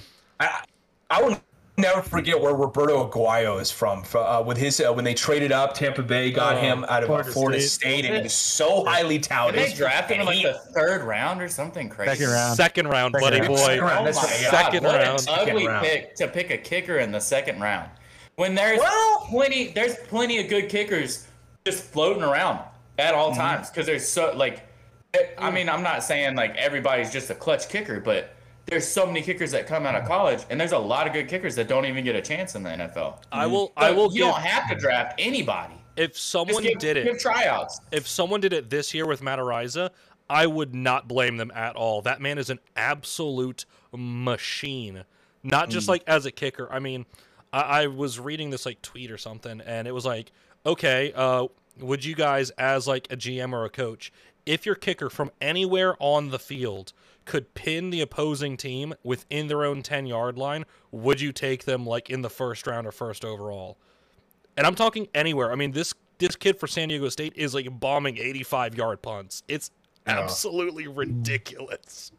[0.40, 0.64] I,
[1.10, 1.38] I will
[1.82, 3.98] never forget where Roberto Aguayo is from.
[4.00, 7.02] f- Uh, with his uh, when they traded up, Tampa Bay got Oh, him out
[7.02, 8.04] of Florida, Florida State, State.
[8.06, 9.60] and he was so highly did touted.
[9.60, 12.12] they draft him in like the third round or something crazy?
[12.16, 12.56] Second round.
[12.56, 13.48] Second round, buddy round.
[13.48, 13.56] boy.
[13.56, 14.00] Second round.
[14.00, 14.42] Oh That's my right.
[14.50, 15.20] God, Second what round.
[15.20, 15.86] an ugly round.
[15.86, 17.90] pick to pick a kicker in the second round.
[18.36, 21.26] When there's Well- plenty, there's plenty of good kickers
[21.66, 22.60] just floating around
[22.98, 23.40] at all Mm-hmm.
[23.40, 24.66] times because there's so like,
[25.38, 28.34] I mean, I'm not saying like everybody's just a clutch kicker, but
[28.66, 31.28] there's so many kickers that come out of college, and there's a lot of good
[31.28, 33.18] kickers that don't even get a chance in the NFL.
[33.30, 35.74] I will So I will you give don't have to draft anybody.
[35.96, 37.80] if someone give, did give it tryouts.
[37.90, 39.90] if someone did it this year with Matt Araiza,
[40.30, 42.02] I would not blame them at all.
[42.02, 45.04] That man is an absolute machine.
[45.42, 46.72] Not just like as a kicker.
[46.72, 47.04] I mean,
[47.52, 50.30] I, I was reading this like tweet or something, and it was like,
[50.64, 51.48] okay, uh,
[51.80, 54.12] would you guys, as like a GM or a coach,
[54.46, 56.92] if your kicker from anywhere on the field
[57.24, 61.86] could pin the opposing team within their own 10 yard line, would you take them
[61.86, 63.76] like in the first round or first overall?
[64.58, 65.50] and I'm talking anywhere.
[65.50, 69.42] I mean, this this kid for San Diego State is like bombing 85 yard punts.
[69.48, 69.70] It's
[70.06, 70.20] Yeah.
[70.20, 72.12] absolutely ridiculous.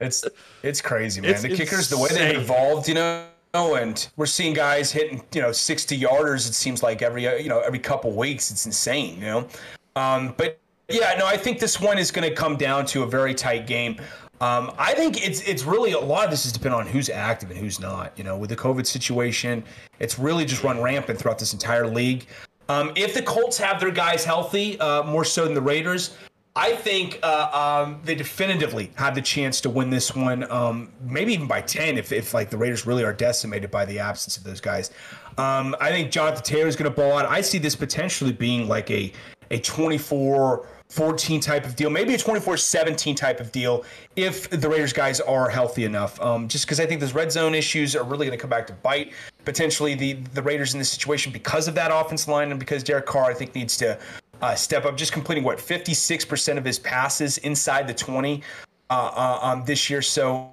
[0.00, 0.24] It's
[0.62, 1.30] it's crazy, man.
[1.32, 5.40] It's the kickers, the way they've evolved, you know, and we're seeing guys hitting, you
[5.42, 6.48] know, 60 yarders.
[6.48, 8.50] It seems like every, you know, every couple weeks.
[8.50, 9.48] It's insane, you know.
[9.96, 13.06] Um, but yeah, no, I think this one is going to come down to a
[13.06, 14.00] very tight game.
[14.44, 17.50] Um, I think it's it's really a lot of this is dependent on who's active
[17.50, 18.12] and who's not.
[18.18, 19.64] You know, with the COVID situation,
[20.00, 22.26] it's really just run rampant throughout this entire league.
[22.68, 26.18] Um, if the Colts have their guys healthy, uh, more so than the Raiders,
[26.54, 31.32] I think uh, um, they definitively have the chance to win this one, um, maybe
[31.32, 34.44] even by 10 if, if like the Raiders really are decimated by the absence of
[34.44, 34.90] those guys.
[35.38, 37.26] Um, I think Jonathan Taylor is going to ball out.
[37.26, 39.10] I see this potentially being like a,
[39.50, 43.84] a 24 14 type of deal, maybe a 24 17 type of deal
[44.14, 46.20] if the Raiders guys are healthy enough.
[46.20, 48.68] Um, just because I think those red zone issues are really going to come back
[48.68, 49.12] to bite
[49.44, 53.06] potentially the, the Raiders in this situation because of that offense line and because Derek
[53.06, 53.98] Carr, I think, needs to
[54.40, 58.42] uh, step up, just completing what 56% of his passes inside the 20
[58.88, 60.00] uh, uh, um, this year.
[60.00, 60.52] So,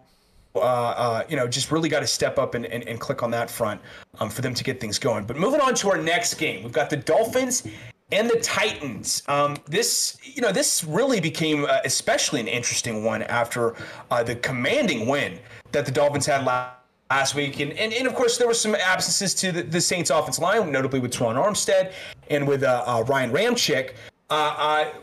[0.55, 3.29] uh, uh, you know, just really got to step up and, and, and click on
[3.31, 3.79] that front
[4.19, 5.25] um, for them to get things going.
[5.25, 7.67] But moving on to our next game, we've got the Dolphins
[8.12, 9.24] and the Titans.
[9.28, 13.76] Um, this, you know, this really became uh, especially an interesting one after
[14.09, 15.39] uh, the commanding win
[15.72, 16.76] that the Dolphins had last
[17.12, 17.59] last week.
[17.59, 20.72] And, and, and of course, there were some absences to the, the Saints offense line,
[20.72, 21.91] notably with Terron Armstead
[22.30, 23.95] and with uh, uh, Ryan Ramczyk.
[24.30, 24.93] Uh, uh,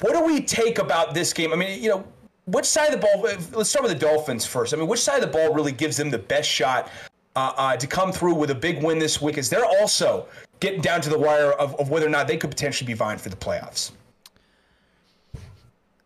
[0.00, 1.54] what do we take about this game?
[1.54, 2.04] I mean, you know,
[2.44, 3.22] which side of the ball,
[3.54, 4.74] let's start with the Dolphins first.
[4.74, 6.90] I mean, which side of the ball really gives them the best shot
[7.34, 10.26] uh, uh, to come through with a big win this week Is they're also
[10.60, 13.18] getting down to the wire of, of whether or not they could potentially be vying
[13.18, 13.92] for the playoffs?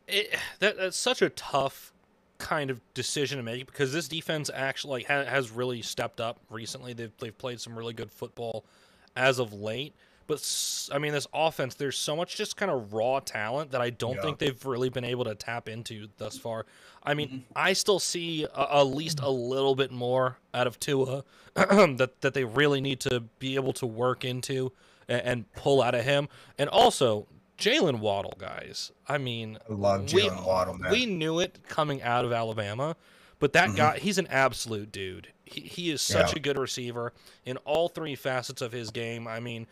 [0.09, 1.92] it, that, that's such a tough
[2.38, 6.38] kind of decision to make because this defense actually like, ha- has really stepped up
[6.48, 6.92] recently.
[6.92, 8.64] They've they've played some really good football
[9.16, 9.94] as of late.
[10.26, 13.90] But I mean, this offense, there's so much just kind of raw talent that I
[13.90, 14.22] don't Yeah.
[14.22, 16.66] think they've really been able to tap into thus far.
[17.03, 17.38] I mean, mm-hmm.
[17.57, 19.26] I still see a, at least mm-hmm.
[19.26, 21.24] a little bit more out of Tua
[21.55, 24.72] that that they really need to be able to work into
[25.09, 26.28] and, and pull out of him.
[26.59, 27.26] And also,
[27.59, 28.90] Jalen Waddle, guys.
[29.07, 30.90] I mean, I love we- Jalen Waddle, man.
[30.90, 32.96] we knew it coming out of Alabama,
[33.38, 33.76] but that mm-hmm.
[33.76, 35.28] guy, he's an absolute dude.
[35.44, 36.38] He, he is such Yeah.
[36.38, 37.12] a good receiver
[37.44, 39.26] in all three facets of his game.
[39.26, 39.66] I mean,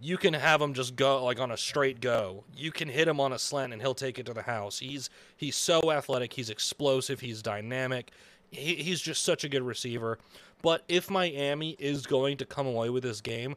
[0.00, 2.44] you can have him just go like on a straight go.
[2.56, 4.78] You can hit him on a slant and he'll take it to the house.
[4.78, 6.32] He's he's so athletic.
[6.32, 7.20] He's explosive.
[7.20, 8.10] He's dynamic.
[8.50, 10.18] He, he's just such a good receiver.
[10.62, 13.56] But if Miami is going to come away with this game,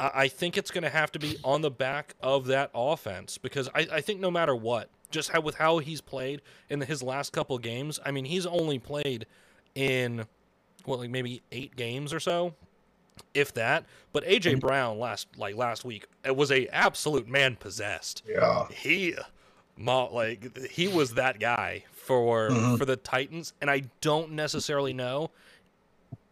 [0.00, 3.36] I, I think it's going to have to be on the back of that offense
[3.36, 6.40] because I, I think no matter what, just how with how he's played
[6.70, 9.26] in his last couple games, I mean he's only played
[9.74, 10.24] in
[10.86, 12.54] what like maybe eight games or so
[13.34, 13.84] if that.
[14.12, 18.22] But AJ Brown last like last week, it was a absolute man possessed.
[18.28, 18.68] Yeah.
[18.68, 19.14] He,
[19.78, 22.76] like he was that guy for mm-hmm.
[22.76, 25.30] for the Titans, and I don't necessarily know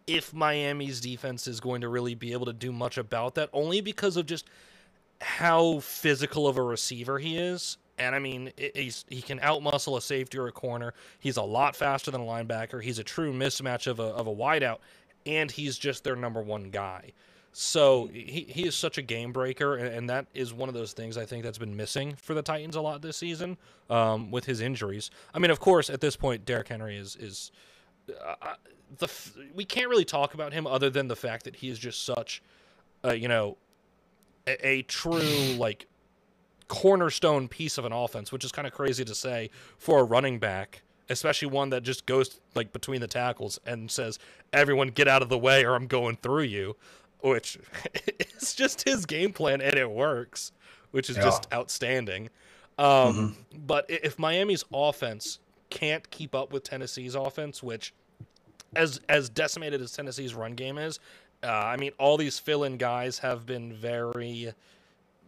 [0.07, 3.81] if Miami's defense is going to really be able to do much about that, only
[3.81, 4.45] because of just
[5.21, 7.77] how physical of a receiver he is.
[7.97, 10.93] And I mean, he's he can outmuscle a safety or a corner.
[11.19, 12.81] He's a lot faster than a linebacker.
[12.81, 14.79] He's a true mismatch of a of a wideout,
[15.25, 17.13] and he's just their number one guy.
[17.53, 20.93] So he, he is such a game breaker, and, and that is one of those
[20.93, 23.57] things I think that's been missing for the Titans a lot this season
[23.89, 25.11] um, with his injuries.
[25.33, 27.51] I mean, of course, at this point, Derrick Henry is is
[28.09, 28.53] uh,
[28.97, 31.77] the f- we can't really talk about him other than the fact that he is
[31.77, 32.41] just such,
[33.03, 33.57] uh, you know,
[34.47, 35.87] a, a true like
[36.69, 40.39] cornerstone piece of an offense, which is kind of crazy to say for a running
[40.39, 44.17] back, especially one that just goes like between the tackles and says,
[44.53, 46.75] "Everyone get out of the way, or I'm going through you,"
[47.21, 47.57] which
[48.37, 50.51] is just his game plan and it works,
[50.91, 51.23] which is Yeah.
[51.23, 52.29] just outstanding.
[52.77, 55.39] Um, But if Miami's offense
[55.69, 57.93] can't keep up with Tennessee's offense, which
[58.75, 60.99] as as decimated as Tennessee's run game is,
[61.43, 64.53] uh, I mean, all these fill-in guys have been very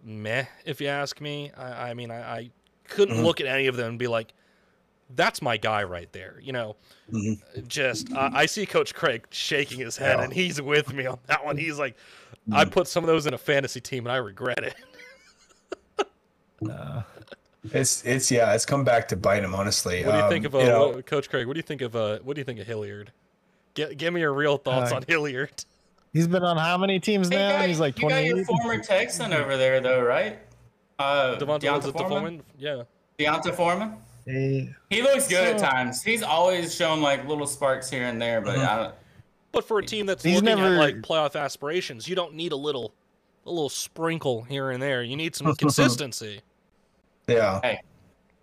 [0.03, 1.51] meh, if you ask me.
[1.57, 2.49] I, I mean, I, I
[2.87, 4.33] couldn't look at any of them and be like,
[5.15, 6.75] "That's my guy right there." You know,
[7.67, 10.23] just uh, I see Coach Craig shaking his head, Yeah.
[10.25, 11.57] and he's with me on that one.
[11.57, 11.95] He's like,
[12.51, 14.75] "I put some of those in a fantasy team, and I regret it."
[17.71, 19.55] It's it's yeah, it's come back to bite him.
[19.55, 21.47] Honestly, What do you Um, think of uh, know, what- Coach Craig?
[21.47, 23.11] What do you think of uh, what do you think of Hilliard?
[23.73, 25.63] Get, give me your real thoughts Uh, on Hilliard.
[26.11, 27.51] He's been on how many teams Hey, now?
[27.59, 28.27] guy, He's like twenty.
[28.27, 30.39] you got your former Texan over there, though, right?
[30.99, 32.09] Uh, Devontae Deonta was it Foreman.
[32.09, 32.43] Foreman?
[32.59, 32.83] Yeah.
[33.17, 33.93] D'Onta Foreman.
[34.25, 36.01] Hey, He looks good at times.
[36.03, 38.95] He's always shown like little sparks here and there, but I don't.
[39.51, 42.51] But for a team that's He's looking never- at like playoff aspirations, you don't need
[42.53, 42.93] a little
[43.45, 45.03] a little sprinkle here and there.
[45.03, 46.41] You need some consistency.
[47.27, 47.59] Yeah.
[47.61, 47.79] Hey,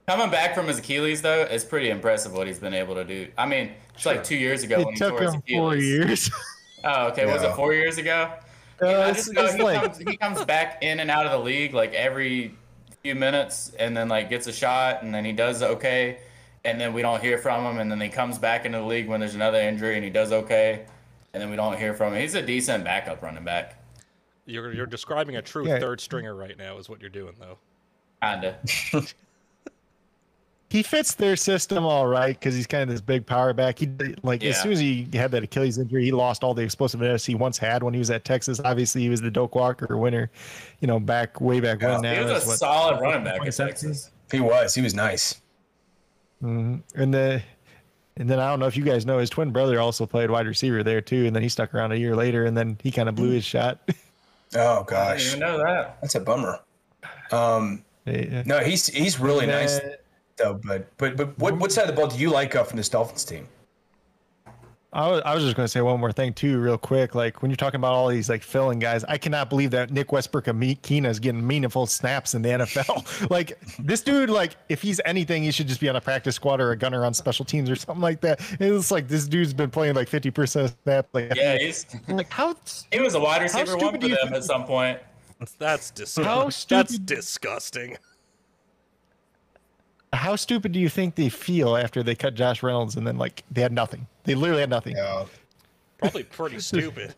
[0.07, 3.29] coming back from his Achilles though is pretty impressive what he's been able to do.
[3.39, 5.59] I mean, it's like two years ago when It he took tore his him Achilles.
[5.59, 6.31] four years.
[6.83, 7.27] Oh, okay.
[7.27, 8.33] Was it four years ago?
[8.81, 11.39] Uh, I it's- it's he, like- comes, he comes back in and out of the
[11.39, 12.55] league like every
[13.03, 16.19] few minutes, and then like gets a shot, and then he does okay,
[16.65, 19.09] and then we don't hear from him, and then he comes back into the league
[19.09, 20.85] when there's another injury, and he does okay,
[21.33, 22.21] and then we don't hear from him.
[22.21, 23.83] He's a decent backup running back,
[24.47, 25.79] You're you're describing a true Yeah.
[25.79, 27.59] third stringer right now, is what you're doing though.
[28.23, 28.59] kinda.
[30.71, 33.79] he fits their system all right because he's kind of this big power back.
[33.81, 33.89] He
[34.23, 37.35] like as soon as he had that Achilles injury, he lost all the explosiveness he
[37.35, 38.61] once had when he was at Texas.
[38.65, 40.31] Obviously, he was the Doak Walker winner,
[40.81, 41.93] you know, back way back Yeah.
[41.95, 42.03] when.
[42.03, 44.11] Now He was That's a what- solid running back at Texas.
[44.31, 44.75] He was.
[44.75, 45.41] He was nice.
[46.43, 46.83] Mhm.
[46.95, 47.43] And the
[48.17, 50.47] and then I don't know if you guys know his twin brother also played wide
[50.47, 53.09] receiver there too, and then he stuck around a year later, and then he kind
[53.09, 53.79] of blew his shot.
[54.57, 55.99] Oh I gosh, didn't even know that.
[56.01, 56.59] that's a bummer.
[57.31, 58.43] Um, Yeah.
[58.45, 59.95] no, he's he's really And nice then-
[60.41, 60.61] though.
[60.63, 62.89] But but but what what side of the ball do you like uh, from this
[62.89, 63.47] Dolphins team?
[64.93, 67.15] I was, I was just going to say one more thing too, real quick.
[67.15, 70.11] Like when you're talking about all these like filling guys, I cannot believe that Nick
[70.11, 73.31] Westbrook-Ikhine is getting meaningful snaps in the NFL.
[73.31, 76.61] like this dude, like if he's anything, he should just be on a practice squad
[76.61, 78.41] or a gunner on special teams or something like that.
[78.59, 81.09] It's like this dude's been playing like 50 percent snaps.
[81.13, 82.57] Like Yeah, he's like how
[82.91, 84.99] he was a wide receiver one for them think- at some point.
[85.59, 86.25] That's disgusting.
[86.25, 87.97] How That's disgusting.
[90.13, 93.45] How stupid do you think they feel after they cut Josh Reynolds and then like
[93.51, 94.07] they had nothing?
[94.25, 94.97] They literally had nothing.
[94.97, 95.25] Yeah.
[95.99, 97.15] Probably pretty stupid.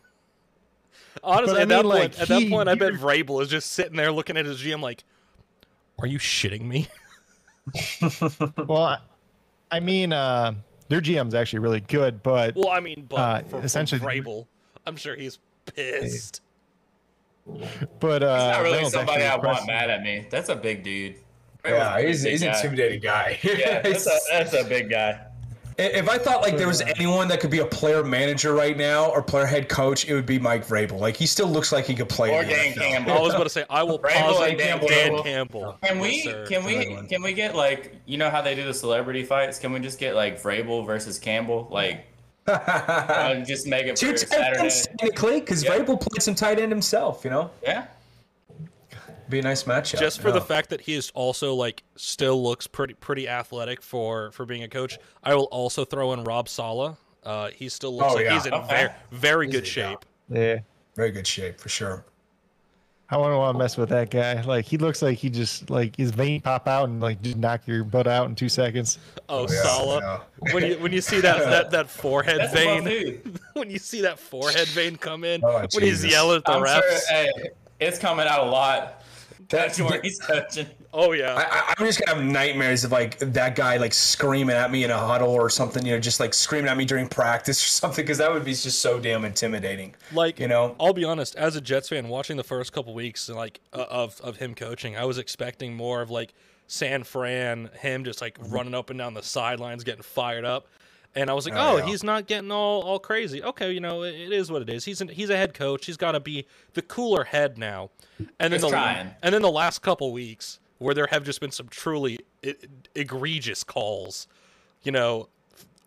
[1.23, 3.41] Honestly, But I at that mean, like, point, at that he- point, I bet Vrabel
[3.41, 5.03] is just sitting there looking at his GM like,
[5.99, 6.87] "Are you shitting me?"
[8.67, 8.97] Well, I,
[9.71, 10.53] I mean, uh,
[10.89, 14.47] their GM's actually really good, but Well, I mean, but Uh, for, essentially- for Vrabel,
[14.85, 15.39] I'm sure he's
[15.73, 16.41] pissed.
[17.99, 20.27] but uh, He's not really Reynolds somebody I want mad at me.
[20.29, 21.15] That's a big dude.
[21.65, 22.55] Yeah, he's, he's an guy.
[22.57, 23.39] intimidating guy.
[23.43, 25.19] Yeah, that's a, that's a big guy.
[25.77, 29.09] if I thought like there was anyone that could be a player manager right now
[29.09, 30.99] or player head coach, it would be Mike Vrabel.
[30.99, 32.31] Like he still looks like he could play.
[32.31, 32.75] Or Dan NFL.
[32.75, 33.13] Campbell.
[33.13, 35.23] I was about to say, I will Vrabel pause and and Dan Dan, Campbell.
[35.23, 35.77] Campbell.
[35.83, 36.45] Can we sir.
[36.47, 39.57] can we can we get like you know how they do the celebrity fights?
[39.57, 41.67] Can we just get like Vrabel versus Campbell?
[41.71, 42.05] Like
[42.47, 44.97] uh, just make it Two for tight ends Saturday.
[44.99, 45.77] technically, because Yeah.
[45.77, 47.23] Vrabel played some tight end himself.
[47.23, 47.85] You know, Yeah.
[49.29, 49.99] Be a nice matchup.
[49.99, 54.31] just for the fact that he is also like still looks pretty pretty athletic for
[54.31, 54.97] for being a coach.
[55.23, 56.95] I will also throw in Rob Saleh.
[57.23, 58.33] Uh, he still looks Oh, like yeah.
[58.33, 58.67] he's in Okay.
[58.67, 59.89] very very good Easy, yeah.
[59.91, 60.05] shape.
[60.29, 60.59] Yeah.
[60.95, 62.05] very good shape for sure.
[63.09, 64.41] I wouldn't want to mess with that guy.
[64.41, 67.67] Like he looks like he just like his vein pop out and like just knock
[67.67, 68.97] your butt out in two seconds.
[69.29, 70.21] Oh, yeah, Saleh!
[70.51, 73.21] When you when you see that that, that forehead That's vein,
[73.53, 76.63] when you see that forehead vein come in, Oh, when he's yelling at the I'm
[76.63, 76.81] refs.
[76.81, 77.31] sure hey,
[77.79, 79.02] it's coming out a lot.
[79.49, 80.67] That's Touch where he's touching.
[80.93, 84.55] oh yeah, I, I- I'm just gonna have nightmares of like that guy like screaming
[84.55, 85.85] at me in a huddle or something.
[85.85, 88.51] You know, just like screaming at me during practice or something, because that would be
[88.53, 89.95] just so damn intimidating.
[90.11, 90.75] like you know?
[90.79, 91.35] I'll be honest.
[91.35, 94.97] As a Jets fan, watching the first couple weeks like uh, of of him coaching,
[94.97, 96.33] I was expecting more of like
[96.67, 100.67] San Fran, him just like running up and down the sidelines, getting fired up.
[101.15, 101.85] And I was like, Oh, oh, yeah.
[101.85, 103.43] he's not getting all, all crazy.
[103.43, 104.83] Okay, you know, it, it is what it is.
[104.85, 105.85] He's an, he's a head coach.
[105.85, 107.91] He's got to be the cooler head now.
[108.17, 109.11] And then He's the trying.
[109.21, 112.53] and then the last couple weeks where there have just been some truly e-
[112.95, 114.27] egregious calls,
[114.81, 115.29] you know,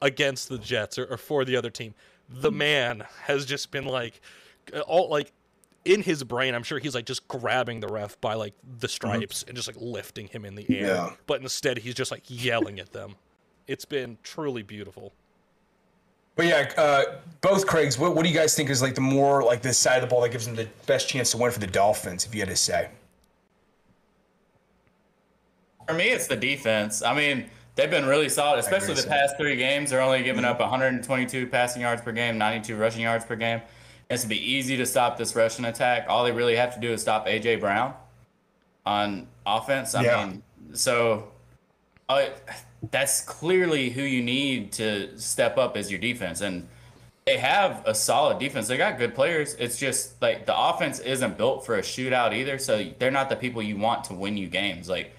[0.01, 1.95] against the Jets or, or for the other team.
[2.29, 4.20] The man has just been like,
[4.74, 5.33] uh, all like
[5.85, 6.55] in his brain.
[6.55, 9.77] I'm sure he's like just grabbing the ref by like the stripes and just like
[9.81, 10.87] lifting him in the air.
[10.87, 11.11] Yeah.
[11.27, 13.16] But instead, he's just like yelling at them.
[13.67, 15.12] It's been truly beautiful.
[16.37, 17.03] But yeah, uh,
[17.41, 17.99] both Craigs.
[17.99, 20.12] What, what do you guys think is like the more like this side of the
[20.14, 22.27] ball that gives them the best chance to win for the Dolphins?
[22.27, 22.91] If you had to say,
[25.89, 27.03] For me, it's the defense.
[27.03, 29.09] I mean, they've been really solid, especially the so.
[29.09, 29.91] past three games.
[29.91, 33.62] They're only giving up 122 passing yards per game, 92 rushing yards per game.
[34.11, 36.07] It's to be easy to stop this rushing attack.
[36.09, 37.95] All they really have to do is stop AJ Brown
[38.85, 39.95] on offense.
[39.95, 40.27] I Yeah.
[40.27, 40.43] mean,
[40.75, 41.29] so
[42.09, 42.27] uh,
[42.91, 46.41] that's clearly who you need to step up as your defense.
[46.41, 46.68] And
[47.27, 48.68] they have a solid defense.
[48.68, 49.55] They got good players.
[49.55, 52.59] It's just like the offense isn't built for a shootout either.
[52.59, 54.89] So they're not the people you want to win you games.
[54.89, 55.12] Like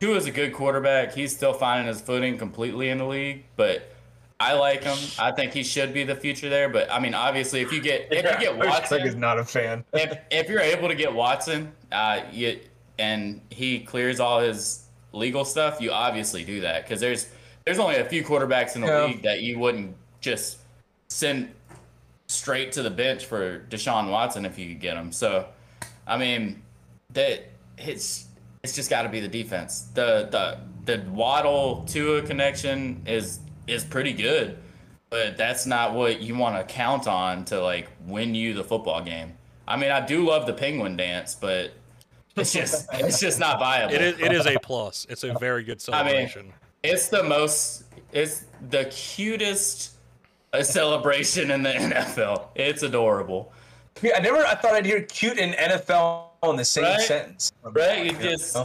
[0.00, 1.14] Tua's a good quarterback.
[1.14, 3.92] He's still finding his footing completely in the league, but
[4.40, 4.98] I like him.
[5.20, 6.68] I think he should be the future there.
[6.68, 9.84] But I mean, obviously, if you get if you get Watson, is not a fan.
[9.92, 12.58] if if you're able to get Watson, uh, you
[12.98, 17.28] and he clears all his legal stuff, you obviously do that because there's
[17.64, 19.04] there's only a few quarterbacks in the Yeah.
[19.04, 20.58] league that you wouldn't just
[21.08, 21.52] send
[22.26, 25.12] straight to the bench for Deshaun Watson if you could get him.
[25.12, 25.46] So
[26.06, 26.62] I mean,
[27.10, 27.48] that
[27.78, 28.26] it's
[28.62, 29.88] it's just got to be the defense.
[29.94, 34.58] The the the Waddle Tua connection is is pretty good,
[35.10, 39.02] but that's not what you want to count on to like win you the football
[39.02, 39.34] game.
[39.68, 41.72] I mean, I do love the penguin dance, but
[42.36, 43.94] it's just it's just not viable.
[43.94, 45.06] It is, it is a plus.
[45.10, 46.52] It's a very good I mean, celebration.
[46.82, 49.92] it's the most it's the cutest
[50.52, 52.48] uh, celebration in the NFL.
[52.54, 53.52] It's adorable.
[54.02, 54.38] Yeah, I never.
[54.38, 57.00] I thought I'd hear cute and NFL in the same Right?
[57.00, 57.52] sentence.
[57.62, 58.06] Right?
[58.06, 58.56] You just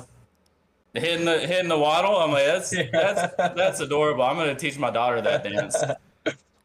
[0.93, 2.17] hitting the hitting the waddle.
[2.17, 4.23] I'm like, that's that's that's adorable.
[4.23, 5.75] I'm gonna teach my daughter that dance.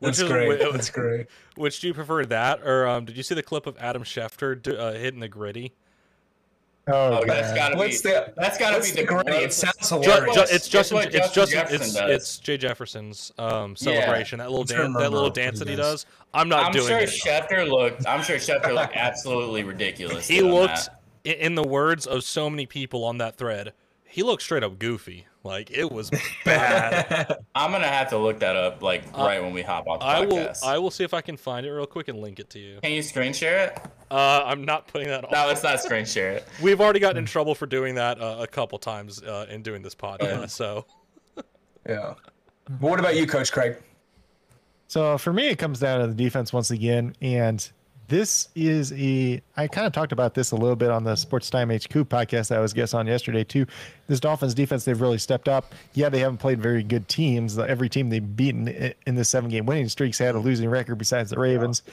[0.01, 0.49] That's is- great.
[0.49, 1.27] wait, That's great.
[1.55, 4.61] Which do you prefer that, or um, did you see the clip of Adam Schefter
[4.61, 5.75] do, uh, hitting the Griddy?
[6.89, 7.57] Oh, Oh, that's God.
[7.57, 9.45] gotta What's be the- that's gotta What's be the the Griddy?
[9.45, 10.35] It sounds Ju- hilarious.
[10.35, 10.95] ju- It's it's Justin.
[10.97, 11.59] what It's Justin Justin.
[11.59, 12.11] Jefferson It's does.
[12.11, 14.39] it's Jay Jefferson's um, celebration.
[14.41, 14.93] That little I'm trying to dance.
[14.95, 16.05] That little remember dance what that he he does.
[16.05, 16.07] does.
[16.35, 17.09] I'm not I'm doing sure it.
[17.09, 18.07] Schefter looked.
[18.07, 20.27] I'm sure Schefter looked absolutely ridiculous.
[20.27, 21.01] He doing looked, that.
[21.25, 23.75] i- in the words of so many people on that thread,
[24.13, 25.27] he looked straight up goofy.
[25.43, 26.11] Like it was
[26.45, 27.39] bad.
[27.55, 30.09] I'm gonna have to look that up like right when we hop off the Uh,
[30.09, 30.53] I will.
[30.63, 32.79] I will see if I can find it real quick and link it to you.
[32.83, 33.79] Can you screen share it?
[34.11, 35.31] Uh, I'm not putting that on.
[35.33, 36.47] No, let's not screen share it.
[36.63, 39.83] We've already gotten in trouble for doing that uh, a couple times uh, in doing
[39.83, 40.51] this podcast.
[40.51, 40.85] So
[41.89, 42.15] Yeah.
[42.67, 43.77] But what about you, Coach Craig?
[44.89, 47.69] So for me, it comes down to the defense once again, and
[48.13, 49.41] this is a.
[49.57, 52.49] I kind of talked about this a little bit on the Sports Time HQ podcast
[52.49, 53.65] that I was guest on yesterday too.
[54.07, 55.73] This Dolphins defense, they've really stepped up.
[55.95, 57.59] Yeah, they haven't played very good teams.
[57.59, 58.69] Every team they've beaten
[59.07, 61.85] in the seven game winning streaks had a losing record besides the Ravens.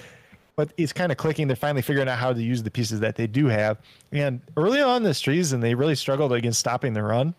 [0.57, 1.47] But it's kind of clicking.
[1.47, 3.77] They're finally figuring out how to use the pieces that they do have.
[4.11, 7.33] And early on this season, they really struggled against stopping the run.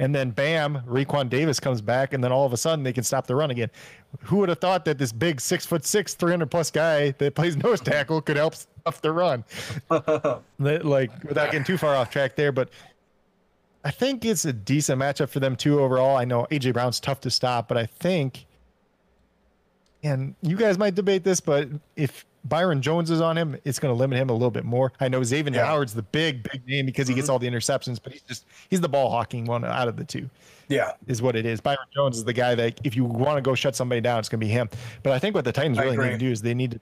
[0.00, 3.04] And then bam, Raekwon Davis comes back, and then all of a sudden they can
[3.04, 3.70] stop the run again.
[4.22, 7.34] Who would have thought that this big six foot six, three hundred plus guy that
[7.34, 9.44] plays nose tackle could help stop the run?
[10.58, 12.70] Like without getting too far off track there, but
[13.84, 16.16] I think it's a decent matchup for them too overall.
[16.16, 18.46] I know AJ Brown's tough to stop, but I think,
[20.02, 23.94] and you guys might debate this, but if Byron Jones is on him, it's going
[23.94, 24.92] to limit him a little bit more.
[25.00, 25.64] I know Xavier Yeah.
[25.64, 27.32] Howard's the big, big name because he gets mm-hmm.
[27.32, 30.28] all the interceptions, but he's just he's the ball hawking one out of the two
[30.68, 30.92] Yeah.
[31.06, 31.60] is what it is.
[31.60, 34.28] Byron Jones is the guy that if you want to go shut somebody down, it's
[34.28, 34.68] going to be him.
[35.02, 36.80] But I think what the Titans really need to do is they need to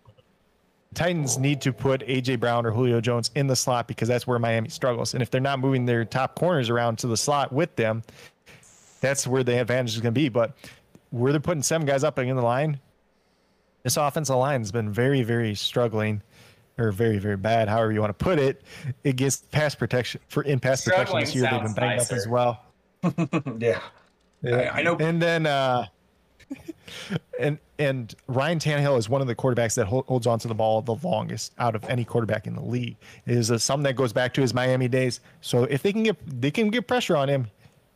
[0.95, 4.39] Titans need to put AJ Brown or Julio Jones in the slot because that's where
[4.39, 5.15] Miami struggles.
[5.15, 8.03] And if they're not moving their top corners around to the slot with them,
[9.01, 10.29] that's where the advantage is going to be.
[10.29, 10.55] But
[11.11, 12.79] where they're putting seven guys up in the line,
[13.83, 16.23] this offensive line has been very, very struggling
[16.79, 18.63] or very, very bad, however you want to put it.
[19.05, 21.49] It gets pass protection for in pass protection this year.
[21.51, 22.65] They've been banged up as well.
[23.59, 23.81] Yeah.
[24.45, 24.97] I, I know.
[24.97, 25.87] And then uh
[27.39, 30.55] and and Ryan Tannehill is one of the quarterbacks that hol- holds on to the
[30.55, 32.97] ball the longest out of any quarterback in the league.
[33.27, 35.21] It is uh, something that goes back to his Miami days.
[35.41, 37.51] So if they can get they can get pressure on him,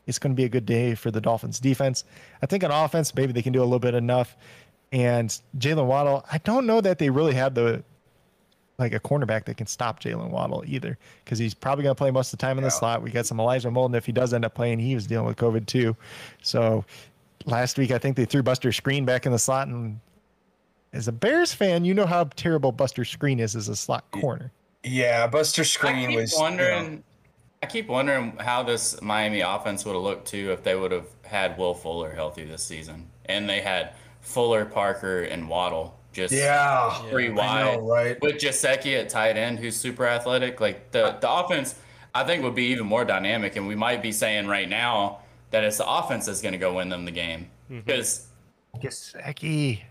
[0.06, 2.04] it's going to be a good day for the Dolphins defense.
[2.42, 4.36] I think on offense, maybe they can do a little bit enough.
[4.96, 7.84] And Jalen Waddle, I don't know that they really have the
[8.78, 12.10] like a cornerback that can stop Jalen Waddle either, because he's probably going to play
[12.10, 13.02] most of the time in the slot.
[13.02, 13.94] We got some Elijah Molden.
[13.94, 15.94] If he does end up playing, he was dealing with COVID too.
[16.42, 16.82] So
[17.44, 19.68] last week, I think they threw Buster Skrine back in the slot.
[19.68, 20.00] And
[20.94, 24.50] as a Bears fan, you know how terrible Buster Skrine is as a slot corner.
[24.82, 26.32] Yeah, Buster I Skrine keep was.
[26.32, 27.04] you know, wondering.
[27.62, 31.08] I keep wondering how this Miami offense would have looked too if they would have
[31.24, 33.94] had Will Fuller healthy this season, and they had
[34.26, 36.90] Fuller, Parker, and Waddle just yeah.
[37.10, 38.20] three I wide know, right?
[38.20, 40.60] with Gesicki at tight end, who's super athletic.
[40.60, 41.76] Like the the offense,
[42.14, 45.20] I think would be even more dynamic, and we might be saying right now
[45.50, 47.80] that it's the offense that's going to go win them the game mm-hmm.
[47.80, 48.26] because
[48.78, 49.82] Gesicki,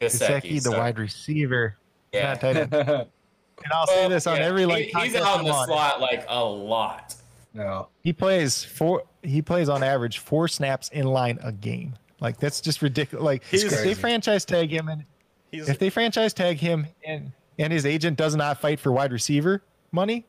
[0.00, 1.76] Gesicki, Gesicki, the wide receiver,
[2.12, 2.34] yeah.
[2.34, 3.06] not tight end.
[3.64, 5.64] And I'll say this on Yeah, every like he- he's podcast out in I'm the
[5.66, 7.14] slot like a lot.
[7.54, 7.88] no.
[8.02, 9.04] He plays four.
[9.22, 11.94] He plays on average four snaps in line a game.
[12.22, 13.24] Like that's just ridiculous.
[13.24, 15.04] Like He's if they franchise tag him and
[15.50, 19.12] he's if they franchise tag him and and his agent does not fight for wide
[19.12, 20.24] receiver money,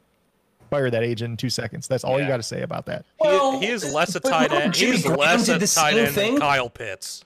[0.72, 1.88] fire that agent in two seconds.
[1.88, 3.06] That's all you got to say about that.
[3.22, 4.74] he, Well, he is less a tight look, end.
[4.74, 6.32] Jimmy He's Graham less did a the tight end thing.
[6.34, 7.24] than Kyle Pitts.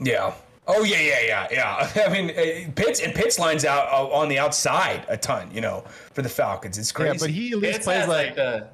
[0.00, 0.34] Yeah.
[0.66, 2.04] Oh yeah, yeah, yeah, yeah.
[2.06, 5.50] I mean, uh, Pitts and Pitts lines out uh, on the outside a ton.
[5.52, 7.14] You know, for the Falcons, it's crazy.
[7.14, 8.68] Yeah, but he at least Pitts plays like, like the,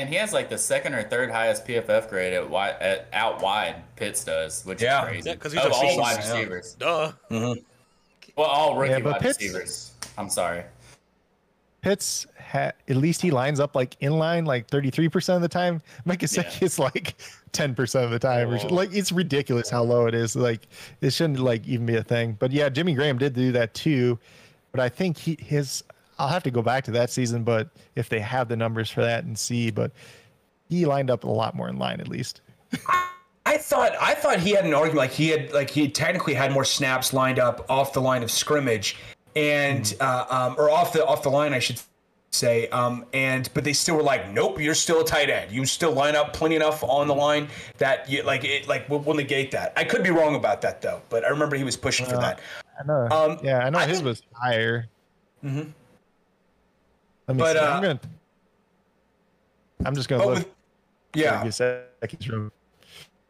[0.00, 3.40] and he has like the second or third highest PFF grade at wide, at out
[3.42, 3.76] wide.
[3.96, 5.02] Pitts does, which Yeah.
[5.04, 5.28] is crazy.
[5.28, 5.98] Yeah, because he's of a all beast.
[5.98, 6.32] wide Yeah.
[6.34, 6.74] receivers.
[6.78, 7.12] Duh.
[7.30, 7.60] Mm-hmm.
[8.36, 9.92] Well, all rookie Yeah, wide Pitts- receivers.
[10.18, 10.64] I'm sorry.
[11.82, 12.26] Pitts.
[12.52, 15.48] Ha- at least he lines up like in line like thirty three percent of the
[15.48, 15.80] time.
[16.04, 16.66] Mike Gesicki Yeah.
[16.66, 17.14] is like
[17.52, 18.50] ten percent of the time.
[18.50, 18.66] or Oh.
[18.74, 20.34] Like it's ridiculous how low it is.
[20.36, 20.66] Like
[21.00, 22.36] it shouldn't like even be a thing.
[22.38, 24.18] But yeah, Jimmy Graham did do that too.
[24.72, 25.82] But I think he his
[26.20, 29.00] I'll have to go back to that season, but if they have the numbers for
[29.00, 29.90] that and see, but
[30.68, 32.42] he lined up a lot more in line at least.
[33.46, 36.52] I thought I thought he had an argument like he had like he technically had
[36.52, 38.96] more snaps lined up off the line of scrimmage
[39.34, 40.00] and mm.
[40.00, 41.80] uh, um, or off the off the line I should
[42.32, 45.64] say um, and but they still were like nope you're still a tight end you
[45.64, 47.48] still line up plenty enough on the line
[47.78, 50.82] that you like it like we'll, we'll negate that I could be wrong about that
[50.82, 52.40] though but I remember he was pushing uh, for that
[52.78, 54.86] I know um, yeah I know I his think, was higher
[55.42, 55.70] mm-hmm.
[57.30, 57.58] Let me but, see.
[57.60, 58.00] Uh, I'm gonna
[59.86, 60.48] I'm just gonna look with,
[61.14, 61.44] yeah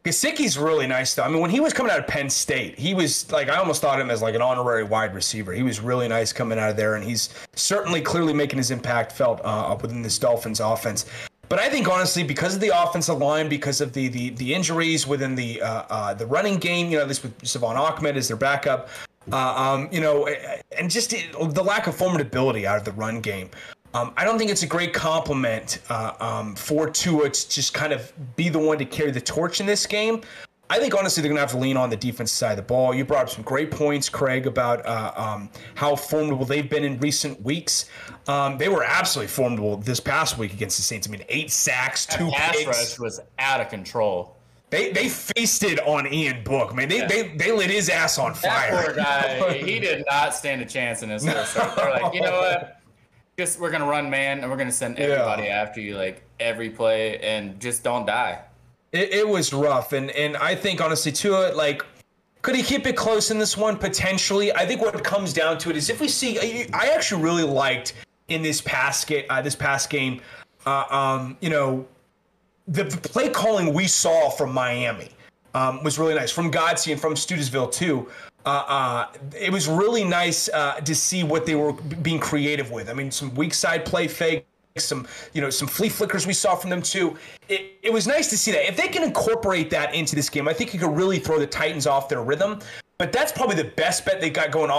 [0.03, 1.21] Gesicki's really nice though.
[1.21, 3.79] I mean, when he was coming out of Penn State, he was like I almost
[3.79, 5.53] thought him as like an honorary wide receiver.
[5.53, 9.11] He was really nice coming out of there, and he's certainly clearly making his impact
[9.11, 11.05] felt uh, within this Dolphins offense.
[11.47, 15.05] But I think honestly, because of the offensive line, because of the the, the injuries
[15.05, 18.37] within the uh, uh, the running game, you know, this with Salvon Ahmed as their
[18.37, 18.89] backup,
[19.31, 20.27] uh, um, you know,
[20.75, 23.51] and just the lack of formidability out of the run game.
[23.93, 27.91] Um, I don't think it's a great compliment uh, um, for Tua to just kind
[27.91, 30.21] of be the one to carry the torch in this game.
[30.69, 32.63] I think honestly they're going to have to lean on the defensive side of the
[32.63, 32.93] ball.
[32.93, 36.97] You brought up some great points, Craig, about uh, um, how formidable they've been in
[36.99, 37.89] recent weeks.
[38.29, 41.09] Um, they were absolutely formidable this past week against the Saints.
[41.09, 44.37] I mean, eight sacks, two that pass rush was out of control.
[44.69, 46.87] They they feasted on Ian Book, man.
[46.87, 47.07] They yeah.
[47.07, 48.93] they, they lit his ass on fire.
[48.93, 51.23] That poor guy, he did not stand a chance in this.
[51.23, 52.80] They're like, you know what?
[53.41, 55.61] Just we're gonna run man and we're gonna send everybody yeah.
[55.61, 58.39] after you like every play and just don't die.
[58.91, 61.83] It, it was rough and and I think honestly it like
[62.43, 64.53] could he keep it close in this one potentially?
[64.53, 67.93] I think what comes down to it is if we see I actually really liked
[68.27, 70.21] in this past game uh, this past game
[70.67, 71.87] uh, um, you know
[72.67, 75.09] the, the play calling we saw from Miami
[75.55, 78.07] um, was really nice from Godsey and from Studesville too
[78.45, 79.07] uh, uh,
[79.39, 82.89] it was really nice uh, to see what they were being creative with.
[82.89, 84.45] I mean, some weak side play fake,
[84.77, 87.17] some you know some flea flickers we saw from them too.
[87.49, 88.67] It, it was nice to see that.
[88.67, 91.47] If they can incorporate that into this game, I think you could really throw the
[91.47, 92.59] Titans off their rhythm.
[92.97, 94.69] But that's probably the best bet they got going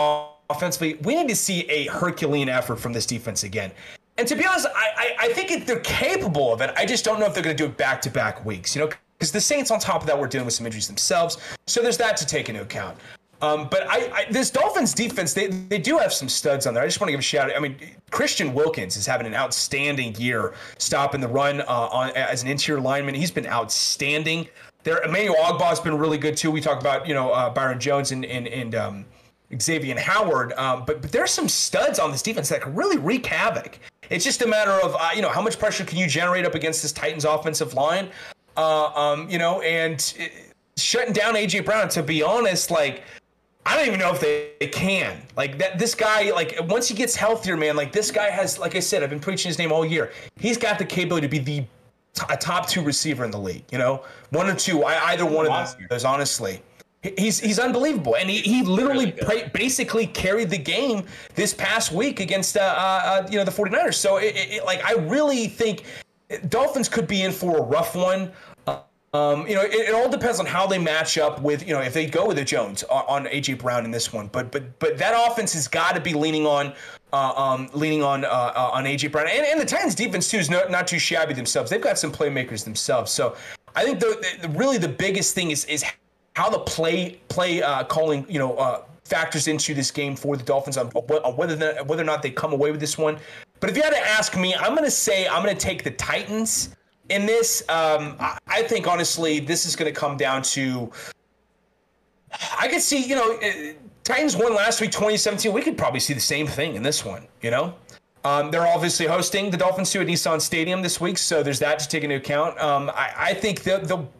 [0.49, 0.95] offensively.
[1.03, 3.73] We need to see a Herculean effort from this defense again.
[4.19, 6.73] And to be honest, I, I, I think they're capable of it.
[6.77, 8.77] I just don't know if they're going to do it back to back weeks.
[8.77, 11.39] You know, because the Saints on top of that were dealing with some injuries themselves.
[11.67, 12.99] So there's that to take into account.
[13.43, 16.82] Um, but I, I, this Dolphins defense, they, they do have some studs on there.
[16.82, 17.57] I just want to give a shout out.
[17.57, 17.76] I mean,
[18.11, 22.80] Christian Wilkins is having an outstanding year stopping the run uh, on as an interior
[22.80, 23.16] lineman.
[23.16, 24.49] He's been outstanding.
[24.84, 26.53] There, Emmanuel Ogbah's been really good too.
[26.53, 29.05] We talk about you know uh, Byron Jones and and, and um,
[29.61, 33.26] Xavier Howard, um, but but there's some studs on this defense that can really wreak
[33.26, 33.78] havoc.
[34.09, 36.55] It's just a matter of uh, you know how much pressure can you generate up
[36.55, 38.09] against this Titans offensive line,
[38.57, 40.32] uh, um, you know, and it,
[40.76, 41.88] shutting down AJ Brown.
[41.90, 43.03] To be honest, like
[43.65, 45.23] I don't even know if they, they, can.
[45.37, 48.75] Like that this guy, like once he gets healthier, man, like this guy has, like
[48.75, 50.11] I said, I've been preaching his name all year.
[50.37, 51.65] He's got the capability to be the
[52.29, 53.65] a top two receiver in the league.
[53.71, 54.85] You know, one or two.
[54.85, 56.61] I, either one of those, honestly.
[57.19, 61.05] He's he's unbelievable, and he, he literally really basically carried the game
[61.35, 63.95] this past week against uh, uh, you know the 49ers.
[63.95, 65.85] So it, it, like I really think
[66.49, 68.31] Dolphins could be in for a rough one.
[69.15, 71.83] Um, you know, it, it, all depends on how they match up with, you know,
[71.83, 74.29] if they go with the Jones on, on AJ Brown in this one.
[74.29, 76.73] But but but that offense has got to be leaning on
[77.13, 80.39] uh, um, leaning on uh, uh, on AJ Brown and, and the Titans defense too
[80.39, 81.71] is not, not too shabby themselves.
[81.71, 83.13] They've got some playmakers themselves.
[83.13, 83.37] So
[83.77, 85.85] I think the, the really the biggest thing is is
[86.35, 90.43] how the play play uh, calling you know uh, factors into this game for the
[90.43, 93.19] Dolphins on, on whether whether or not they come away with this one.
[93.61, 95.85] But if you had to ask me, I'm going to say I'm going to take
[95.85, 96.75] the Titans
[97.13, 100.91] in this, um, I think honestly, this is going to come down to.
[102.59, 105.53] I could see, you know, uh, Titans won last week, 2017.
[105.53, 107.27] We could probably see the same thing in this one.
[107.43, 107.75] You know,
[108.25, 111.79] um, they're obviously hosting the Dolphins too at Nissan Stadium this week, so there's that
[111.81, 112.59] to take into account.
[112.59, 114.11] Um, I, I, think they'll, they'll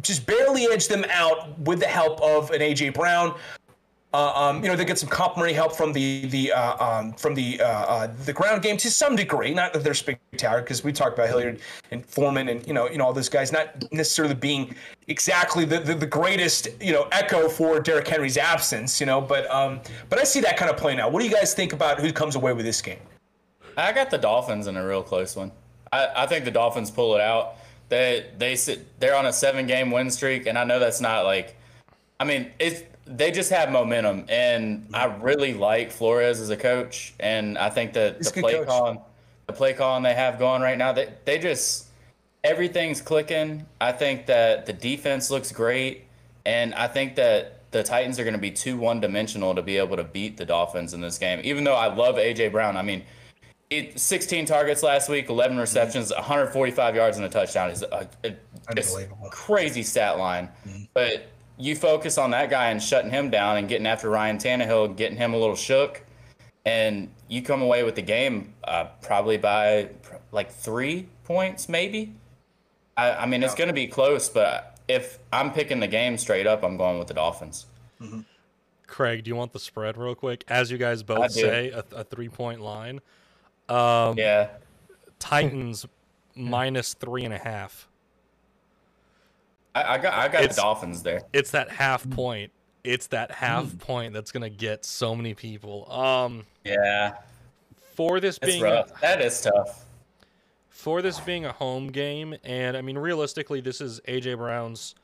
[0.00, 3.34] just barely edge them out with the help of an AJ Brown.
[4.14, 7.34] Uh, um, you know, they get some complimentary help from the the uh, um, from
[7.34, 9.52] the uh, uh the ground game to some degree.
[9.52, 12.98] Not that they're spectacular, because we talked about Hilliard and Foreman and you know you
[12.98, 14.74] know all those guys not necessarily being
[15.08, 19.00] exactly the, the, the greatest you know echo for Derrick Henry's absence.
[19.00, 21.12] You know, but um, but I see that kind of playing out.
[21.12, 23.00] What do you guys think about who comes away with this game?
[23.76, 25.52] I got the Dolphins in a real close one.
[25.92, 27.56] I, I think the Dolphins pull it out.
[27.88, 31.24] They they sit they're on a seven game win streak, and I know that's not
[31.24, 31.56] like.
[32.18, 37.14] I mean, it's they just have momentum, and I really like Flores as a coach,
[37.20, 39.00] and I think that He's the play calling,
[39.46, 41.86] the play calling they have going right now, they they just
[42.42, 43.64] everything's clicking.
[43.80, 46.04] I think that the defense looks great,
[46.44, 49.76] and I think that the Titans are going to be too one dimensional to be
[49.76, 51.40] able to beat the Dolphins in this game.
[51.44, 53.04] Even though I love AJ Brown, I mean,
[53.70, 58.34] it, 16 targets last week, 11 receptions, 145 yards and a touchdown is a, a,
[58.70, 58.96] it's
[59.30, 60.48] crazy stat line.
[60.94, 61.28] But
[61.58, 65.16] you focus on that guy and shutting him down and getting after Ryan Tannehill, getting
[65.16, 66.02] him a little shook,
[66.64, 72.14] and you come away with the game uh, probably by pr- like three points, maybe.
[72.96, 76.46] I, I mean, it's going to be close, but if I'm picking the game straight
[76.46, 77.66] up, I'm going with the Dolphins.
[78.86, 80.44] Craig, do you want the spread real quick?
[80.48, 83.00] As you guys both say, a, a three point line.
[83.68, 84.48] Um, Yeah.
[85.18, 85.86] Titans
[86.36, 87.88] minus three and a half.
[89.76, 91.22] I, I got I got It's- Dolphins there.
[91.32, 92.52] It's that half point.
[92.84, 95.90] It's that half point that's gonna get so many people.
[95.92, 97.16] Um, Yeah,
[97.94, 99.00] for this it's being rough.
[99.00, 99.84] That is tough.
[100.70, 104.94] for this being a home game, and I mean realistically, this is AJ Brown's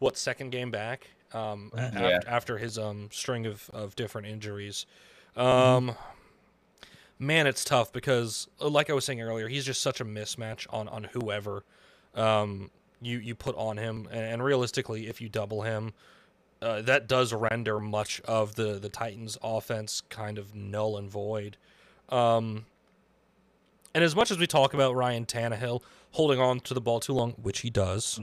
[0.00, 1.82] what second game back um, Yeah.
[1.94, 4.84] after, after his um string of, of different injuries.
[5.36, 5.94] Um,
[7.18, 10.66] man, it's tough because, uh, like I was saying earlier, he's just such a mismatch
[10.70, 11.64] on on whoever
[12.14, 12.70] um,
[13.00, 15.92] you you put on him, and, and realistically, if you double him.
[16.62, 21.56] Uh, that does render much of the, the Titans' offense kind of null and void.
[22.10, 22.66] Um,
[23.94, 27.14] and as much as we talk about Ryan Tannehill holding on to the ball too
[27.14, 28.20] long, which he does,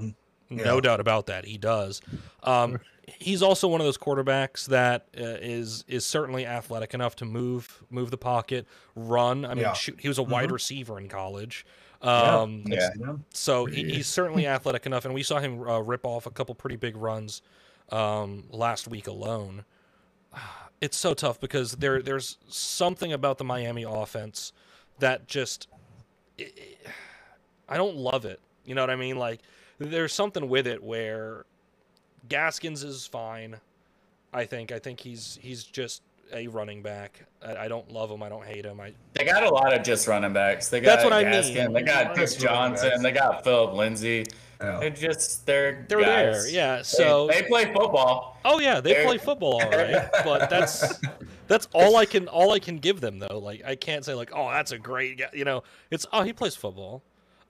[0.51, 1.99] no doubt about that, he does.
[2.43, 7.25] Um, he's also one of those quarterbacks that uh, is is certainly athletic enough to
[7.25, 9.45] move move the pocket, run.
[9.45, 9.73] I mean, Yeah.
[9.73, 11.65] shoot, he was a wide receiver in college.
[12.01, 12.89] Um, Yeah.
[13.33, 16.53] so he, he's certainly athletic enough, and we saw him uh, rip off a couple
[16.55, 17.41] pretty big runs
[17.91, 19.65] um, last week alone.
[20.79, 24.53] It's so tough because there there's something about the Miami offense
[24.99, 25.67] that just
[26.39, 26.51] i
[27.67, 28.39] I don't love it.
[28.63, 29.17] You know what I mean?
[29.17, 29.39] Like
[29.79, 31.45] there's something with it where
[32.29, 33.59] Gaskins is fine.
[34.31, 37.23] I think I think he's he's just a running back.
[37.45, 38.21] I, I don't love him.
[38.23, 38.79] I don't hate him.
[38.79, 40.69] I They got a lot of just running backs.
[40.69, 41.33] They got That's what I mean.
[41.33, 43.01] Gaskin, They got Chris Johnson.
[43.01, 44.25] They got Philip Lindsay.
[44.59, 44.79] Yeah.
[44.79, 46.43] They're just they're they're guys.
[46.45, 46.49] there.
[46.49, 46.77] Yeah.
[46.77, 48.39] They- So they, play football.
[48.43, 50.99] Oh yeah, they They're- play football all right, but that's
[51.47, 53.37] that's all I can all I can give them though.
[53.39, 55.29] Like I can't say like, oh, that's a great guy.
[55.33, 57.03] You know, it's oh he plays football.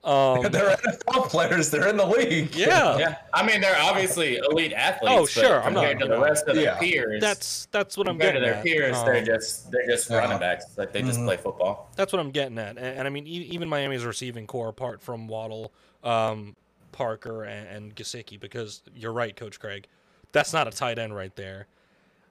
[0.08, 1.70] Um, They're NFL players.
[1.70, 2.54] They're in the league.
[2.54, 5.14] yeah, Yeah, I mean they're obviously elite athletes.
[5.14, 8.08] Oh, but sure, I'm not- Compared to the rest of their peers, that's that's what
[8.08, 8.64] I'm compared to their at.
[8.64, 10.18] peers, Um, they're just they're just Yeah.
[10.18, 10.64] running backs.
[10.78, 11.26] Like they just Mhm.
[11.26, 11.90] play football.
[11.96, 15.02] That's what I'm getting at, and, and I mean, e- even Miami's receiving corps, apart
[15.02, 16.56] from Waddle, um,
[16.92, 19.86] Parker, and, and Gesicki, because you're right, Coach Craig,
[20.32, 21.66] that's not a tight end right there.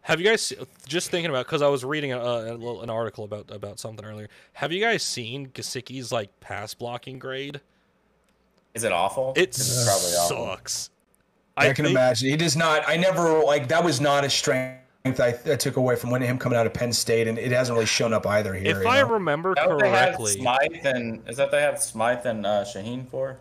[0.08, 0.54] Have you guys
[0.88, 1.46] just thinking about?
[1.48, 4.30] Because I was reading a, a, little- an article about about something earlier.
[4.54, 7.60] Have you guys seen Gesicki's like pass blocking grade?
[8.74, 9.34] Is it awful?
[9.36, 10.56] It It's probably awful.
[10.56, 10.92] sucks.
[11.58, 12.30] I, can think- imagine.
[12.30, 12.88] He does not.
[12.88, 13.84] I never like that.
[13.84, 14.80] Was not a strength
[15.20, 17.76] I, I took away from when him coming out of Penn State, and it hasn't
[17.76, 18.80] really shown up either here.
[18.80, 19.10] If I know?
[19.10, 22.46] remember Is that what they have correctly, Smythe and is that they have Smythe and
[22.46, 23.40] uh, Shaheen for?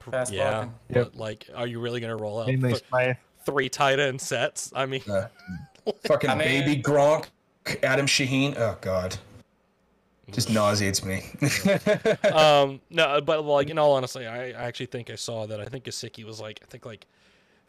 [0.00, 0.50] Pass yeah.
[0.50, 0.74] blocking?
[0.90, 4.70] But like, are you really gonna roll out th- three tight end sets?
[4.74, 5.28] I mean, Uh,
[6.06, 7.26] fucking I mean- baby Gronk,
[7.82, 8.56] Adam Shaheen.
[8.58, 9.16] Oh God,
[10.30, 11.22] just nauseates me.
[12.32, 15.60] um, no, but like in all honesty, I, I actually think I saw that.
[15.60, 17.06] I think Gesicki was like I think like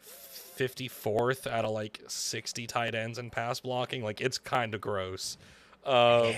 [0.00, 4.02] fifty fourth out of like sixty tight ends in pass blocking.
[4.02, 5.36] Like it's kind of gross.
[5.84, 6.32] Um,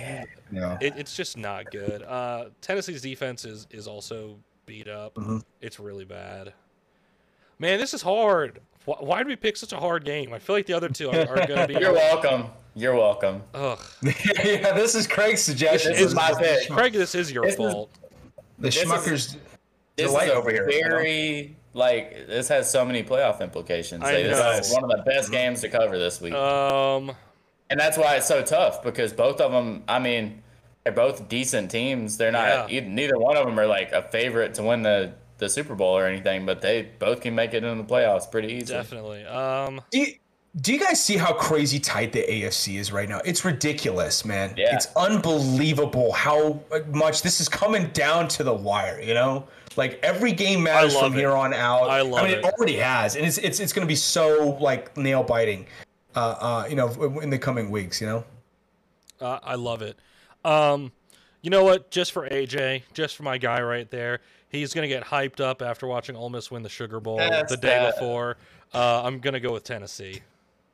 [0.53, 0.77] yeah.
[0.81, 2.03] it, it's just not good.
[2.03, 5.15] Uh, Tennessee's defense is is also beat up.
[5.15, 5.43] Mhm.
[5.61, 6.53] It's really bad.
[7.59, 8.61] Man, this is hard.
[8.89, 10.33] Why, why did we pick such a hard game?
[10.33, 11.75] I feel like the other two are, are going to be.
[11.81, 12.47] You're welcome.
[12.75, 13.43] You're welcome.
[13.53, 15.93] Ugh, yeah, this is Craig's suggestion.
[15.93, 16.71] This is my pick.
[16.71, 17.91] Craig, this is your This is- fault.
[18.59, 19.37] The Schmuckers
[19.97, 20.69] This delight is over here.
[20.71, 20.89] you know?
[20.89, 24.03] very like this has so many playoff implications.
[24.03, 24.81] I Like, this is know.
[24.81, 27.13] one of the best games to cover this week, Um,
[27.71, 29.85] and that's why it's so tough because both of them.
[29.87, 30.43] I mean,
[30.83, 32.17] they're both decent teams.
[32.17, 32.71] They're not.
[32.73, 32.79] Yeah.
[32.81, 35.97] e- neither one of them are like a favorite to win the the Super Bowl
[35.97, 38.75] or anything, but they both can make it into the playoffs pretty easy.
[38.75, 39.25] definitely.
[39.25, 40.15] Um, Do you,
[40.61, 43.21] do you guys see how crazy tight the AFC is right now?
[43.25, 44.55] It's ridiculous, man.
[44.57, 44.75] Yeah.
[44.75, 49.47] It's unbelievable how much this is coming down to the wire, you know?
[49.77, 51.19] Like every game matters from it.
[51.19, 51.89] here on out.
[51.89, 52.39] I love I mean, it.
[52.39, 52.45] it.
[52.45, 55.67] already has, and it's it's it's going to be so like nail biting,
[56.17, 58.25] uh, uh, you know, in the coming weeks, you know.
[59.21, 59.97] Uh, I love it.
[60.45, 60.91] Um,
[61.43, 61.93] you know what?
[61.93, 65.87] Just for AJ, just for my guy right there, he's gonna get hyped up after
[65.87, 67.95] watching Ole Miss win the Sugar Bowl That's the day that.
[67.95, 68.37] before.
[68.75, 70.21] Uh, I'm gonna go with Tennessee.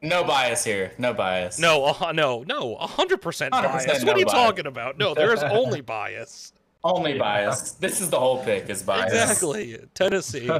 [0.02, 0.92] No bias here.
[0.98, 1.58] No bias.
[1.58, 3.86] No, uh, no, no, hundred percent 100% bias.
[4.02, 4.34] no what are you bias.
[4.34, 4.98] talking about?
[4.98, 6.52] No, there is only bias.
[6.84, 7.70] Only bias.
[7.72, 9.10] This is the whole pick is bias.
[9.10, 10.50] Exactly, Tennessee.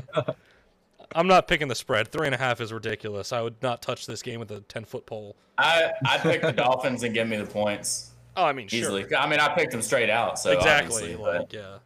[1.15, 2.09] I'm not picking the spread.
[2.09, 3.31] Three and a half is ridiculous.
[3.31, 5.36] I would not touch this game with a ten foot pole.
[5.59, 9.07] I I pick the Dolphins and give me the points Oh, I mean, easily.
[9.07, 9.19] sure.
[9.19, 10.39] I mean, I picked them straight out.
[10.39, 11.15] So exactly.
[11.15, 11.77] Like, yeah.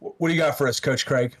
[0.00, 1.36] What do you got for us, Coach Craig?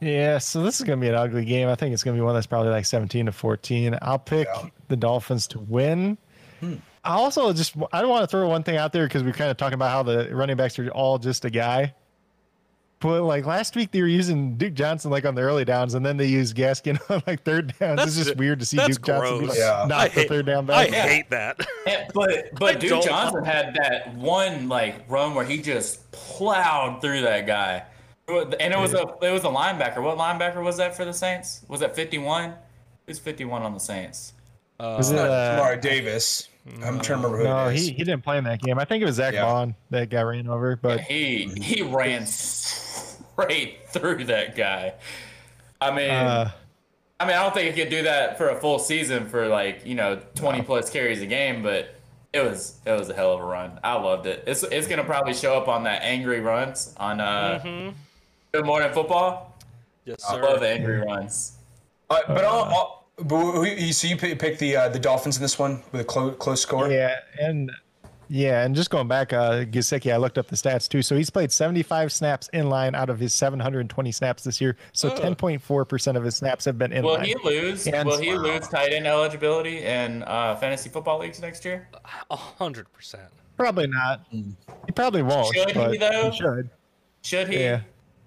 [0.00, 1.68] Yeah, so this is gonna be an ugly game.
[1.68, 3.96] I think it's gonna be one that's probably like 17 to 14.
[4.02, 4.68] I'll pick Yeah.
[4.88, 6.18] the Dolphins to win.
[6.60, 6.74] Hmm.
[7.04, 9.50] I also just I don't want to throw one thing out there because we're kind
[9.50, 11.94] of talking about how the running backs are all just a guy.
[13.00, 16.04] But like last week they were using Duke Johnson like on the early downs, and
[16.06, 17.98] then they used Gaskin on like third downs.
[17.98, 19.84] That's it's just weird to see that's Duke Johnson be like, Yeah.
[19.88, 20.88] not I the hate- third down back.
[20.88, 21.08] I back.
[21.08, 21.66] hate that.
[21.86, 27.02] Yeah, but but Duke don't- Johnson had that one like run where he just plowed
[27.02, 27.82] through that guy,
[28.28, 30.02] and it was a it was a linebacker.
[30.02, 31.62] What linebacker was that for the Saints?
[31.68, 32.54] Was that fifty one?
[33.06, 34.32] Who's fifty one on the Saints?
[34.80, 36.48] Was it, Not uh, Demario Davis.
[36.66, 37.86] I'm trying to remember who no, it is.
[37.88, 38.78] he, he didn't play in that game.
[38.78, 39.44] I think it was Zach Yeah.
[39.44, 40.76] Baun that got ran over.
[40.76, 44.94] But He he ran straight through that guy.
[45.80, 46.50] I mean, uh,
[47.20, 49.84] I mean, I don't think he could do that for a full season for like
[49.84, 51.94] you know twenty plus carries a game, but
[52.32, 53.78] it was it was a hell of a run.
[53.84, 54.44] I loved it.
[54.46, 57.92] It's it's gonna probably show up on that angry runs on uh,
[58.52, 59.54] Good Morning Football.
[60.06, 60.34] Yes, sir.
[60.34, 60.42] I sir.
[60.42, 61.52] love angry runs.
[62.10, 65.42] Uh, but I'll, I'll, but you- so you pick, pick the uh, the Dolphins in
[65.42, 66.90] this one with a close close score.
[66.90, 67.70] Yeah, and
[68.28, 71.02] yeah, and just going back, uh, Gesicki, I looked up the stats too.
[71.02, 74.76] So he's played 75 snaps in line out of his 720 snaps this year.
[74.92, 75.14] So Oh.
[75.14, 77.04] 10.4 percent of his snaps have been in line.
[77.04, 77.26] Will line.
[77.26, 77.86] he lose?
[77.86, 81.86] And- Will he lose tight end eligibility in uh, fantasy football leagues next year?
[82.30, 83.24] A hundred percent.
[83.56, 84.22] Probably not.
[84.32, 85.54] He probably won't.
[85.54, 86.30] Should he, though?
[86.30, 86.70] He should.
[87.22, 87.60] Should he?
[87.60, 87.80] Yeah.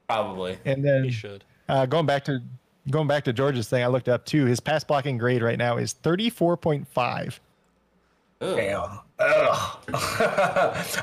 [0.07, 0.57] Probably.
[0.63, 1.43] And then He should.
[1.67, 2.39] uh, going back to
[2.89, 4.45] going back to George's thing, I looked up too.
[4.45, 7.39] His pass blocking grade right now is 34.5.
[8.39, 8.55] Ugh.
[8.55, 8.99] Damn.
[9.19, 9.79] Ugh.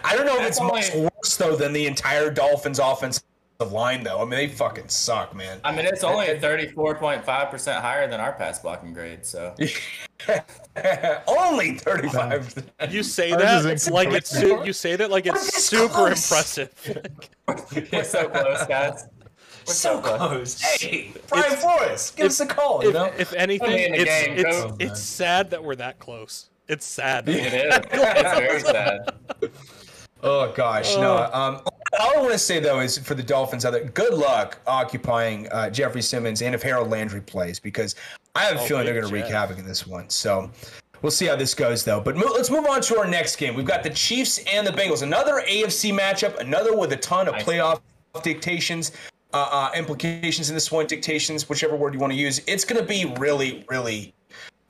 [0.05, 3.25] I don't know if it's much worse though than the entire Dolphins offensive
[3.71, 4.19] line though.
[4.19, 5.61] I mean, they fucking suck, man.
[5.65, 9.55] I mean, it's only at 34.5% higher than our pass blocking grade, so.
[11.29, 12.71] Only thirty five.
[12.91, 16.09] You say Ours that is it's like it's su- you say that like it's super
[16.09, 16.73] impressive.
[17.93, 19.07] We're so close, guys.
[19.67, 20.61] We're So close.
[20.61, 22.83] Hey, Brian Flores, give us a call.
[22.83, 23.13] You if, know.
[23.19, 24.77] if anything, in the it's game, it's, coach.
[24.81, 26.49] it's sad that we're that close.
[26.69, 27.29] It's sad.
[27.29, 27.75] It is.
[27.93, 29.11] It's very sad.
[30.27, 31.17] Oh gosh, no.
[31.35, 31.61] Um,
[32.01, 35.69] all I want to say though is for the Dolphins, other good luck occupying uh,
[35.69, 37.95] Jeffery Simmons and if Harold Landry plays because
[38.35, 40.09] I have a Oh, feeling they're going to wreak havoc in this one.
[40.09, 40.51] So
[41.03, 42.01] we'll see how this goes though.
[42.01, 43.55] But mo- let's move on to our next game.
[43.55, 45.03] We've got the Chiefs and the Bengals.
[45.03, 46.39] Another AFC matchup.
[46.39, 47.45] Another with a ton of Nice.
[47.45, 47.81] playoff
[48.23, 48.93] dictations.
[49.35, 52.41] Uh, uh, implications in this one, dictations, whichever word you want to use.
[52.47, 54.15] It's going to be really, really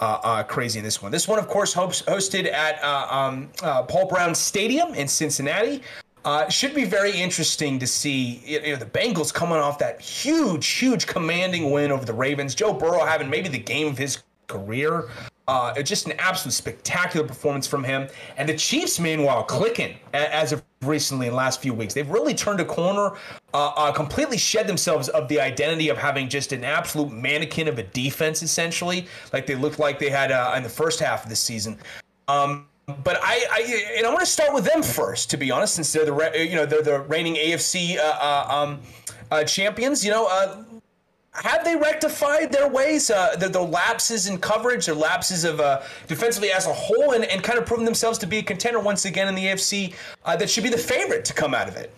[0.01, 1.13] uh, uh, crazy in this one.
[1.13, 5.83] This one, of course, host, hosted at uh, um, uh, Paul Brown Stadium in Cincinnati.
[6.25, 10.67] Uh, should be very interesting to see you know, the Bengals coming off that huge,
[10.67, 12.55] huge commanding win over the Ravens.
[12.55, 15.11] Joe Burrow having maybe the game of his career.
[15.47, 18.09] Uh, just an absolute spectacular performance from him.
[18.39, 21.95] And the Chiefs, meanwhile, clicking as of recently in the last few weeks.
[21.95, 23.17] They've really turned a corner,
[23.53, 27.79] uh, uh, completely shed themselves of the identity of having just an absolute mannequin of
[27.79, 31.31] a defense, essentially, like they looked like they had uh, in the first half of
[31.31, 31.79] the season.
[32.29, 35.75] Um, but I, I and I want to start with them first, to be honest,
[35.75, 38.81] since they're the you know they're the reigning AFC uh, uh, um,
[39.31, 40.05] uh, champions.
[40.05, 40.65] You know,
[41.35, 45.83] have they rectified their ways, uh, the, the lapses in coverage, the lapses of uh,
[46.07, 49.05] defensively as a whole, and, and kind of proven themselves to be a contender once
[49.05, 49.95] again in the AFC
[50.25, 51.93] uh, that should be the favorite to come out of it?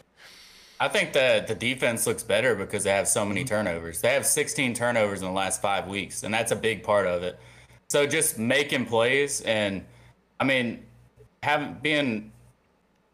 [0.80, 4.00] I think that the defense looks better because they have so many turnovers.
[4.00, 7.22] They have 16 turnovers in the last five weeks, and that's a big part of
[7.22, 7.38] it.
[7.88, 9.84] So just making plays and,
[10.40, 10.84] I mean,
[11.42, 12.32] having being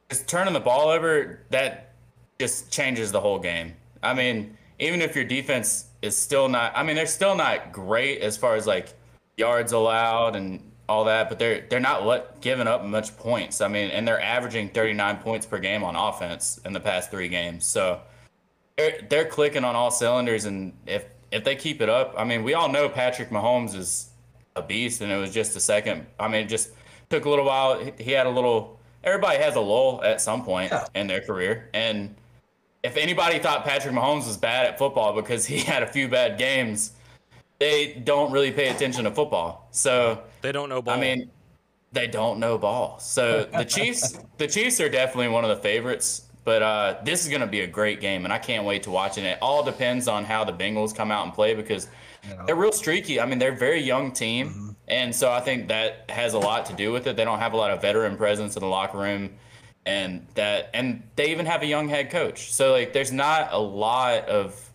[0.08, 1.94] just turning the ball over that
[2.38, 3.74] just changes the whole game.
[4.02, 8.20] I mean, even if your defense is still not, I mean, they're still not great
[8.20, 8.92] as far as like
[9.36, 13.60] yards allowed and all that, but they're they're not let, giving up much points.
[13.60, 17.28] I mean, and they're averaging 39 points per game on offense in the past three
[17.28, 17.64] games.
[17.64, 18.00] So
[18.76, 22.42] they're they're clicking on all cylinders, and if if they keep it up, I mean,
[22.42, 24.10] we all know Patrick Mahomes is
[24.56, 26.06] a beast, and it was just a second.
[26.20, 26.70] I mean, it just
[27.08, 27.82] took a little while.
[27.98, 28.78] He- had a little.
[29.04, 30.84] Everybody has a lull at some point Yeah.
[30.94, 32.14] in their career, and
[32.82, 36.38] if anybody thought Patrick Mahomes was bad at football because he had a few bad
[36.38, 36.92] games,
[37.58, 39.68] they don't really pay attention to football.
[39.70, 40.94] So They don't know ball.
[40.94, 41.30] I mean,
[41.92, 42.98] they don't know ball.
[42.98, 46.28] So the Chiefs, the Chiefs are definitely one of the favorites.
[46.44, 48.90] But uh, this is going to be a great game, and I can't wait to
[48.90, 49.22] watch it.
[49.22, 51.86] It all depends on how the Bengals come out and play because
[52.46, 53.20] they're real streaky.
[53.20, 56.66] I mean, they're a very young team, and so I think that has a lot
[56.66, 57.14] to do with it.
[57.14, 59.30] They don't have a lot of veteran presence in the locker room,
[59.86, 62.52] and that, and they even have a young head coach.
[62.52, 64.70] So like, there's not a lot of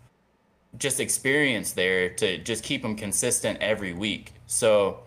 [0.78, 4.34] just experience there to just keep them consistent every week.
[4.46, 5.02] So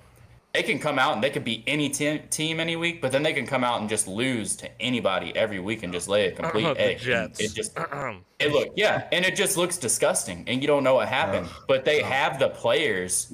[0.53, 3.23] they can come out and they could be any te- team any week, but then
[3.23, 6.33] they can come out and just lose to anybody every week and just lay a
[6.33, 6.99] complete the egg.
[6.99, 7.41] Jets.
[7.41, 7.79] It just
[8.39, 11.49] it look yeah, and it just looks disgusting, and you don't know what happened.
[11.69, 13.33] But they have the players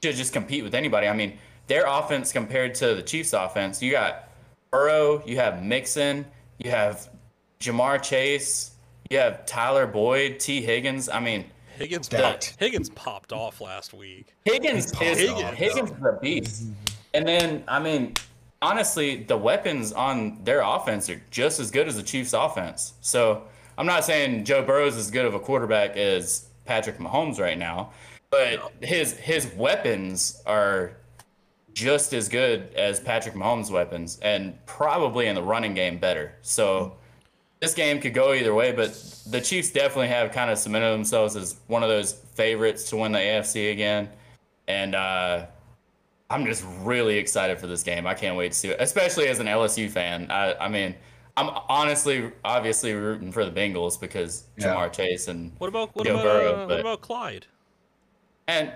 [0.00, 1.06] to just compete with anybody.
[1.06, 1.38] I mean,
[1.68, 4.25] their offense compared to the Chiefs' offense, you got
[4.70, 6.26] Burrow, you have Mixon,
[6.58, 7.08] you have
[7.60, 8.72] Ja'Marr Chase,
[9.10, 10.62] you have Tyler Boyd, T.
[10.62, 11.08] Higgins.
[11.08, 11.44] I mean,
[11.76, 14.34] Higgins popped, Higgins popped off last week.
[14.44, 15.40] Higgins is Higgins.
[15.56, 16.64] Higgins is a beast.
[17.14, 18.14] And then I mean,
[18.62, 22.94] honestly, the weapons on their offense are just as good as the Chiefs' offense.
[23.00, 23.42] So
[23.78, 27.58] I'm not saying Joe Burrow is as good of a quarterback as Patrick Mahomes right
[27.58, 27.92] now,
[28.30, 30.92] but his his weapons are
[31.76, 36.32] just as good as Patrick Mahomes' weapons, and probably in the running game better.
[36.40, 36.96] So
[37.60, 38.94] this game could go either way, but
[39.30, 43.12] the Chiefs definitely have kind of cemented themselves as one of those favorites to win
[43.12, 44.08] the AFC again.
[44.66, 45.46] And uh,
[46.30, 48.06] I'm just really excited for this game.
[48.06, 50.30] I can't wait to see it, especially as an LSU fan.
[50.30, 50.94] I, I mean,
[51.36, 54.68] I'm honestly, obviously rooting for the Bengals because Yeah.
[54.74, 57.46] Ja'Marr Chase and What about what Joe about Burrow, uh, what about Clyde?
[58.48, 58.72] and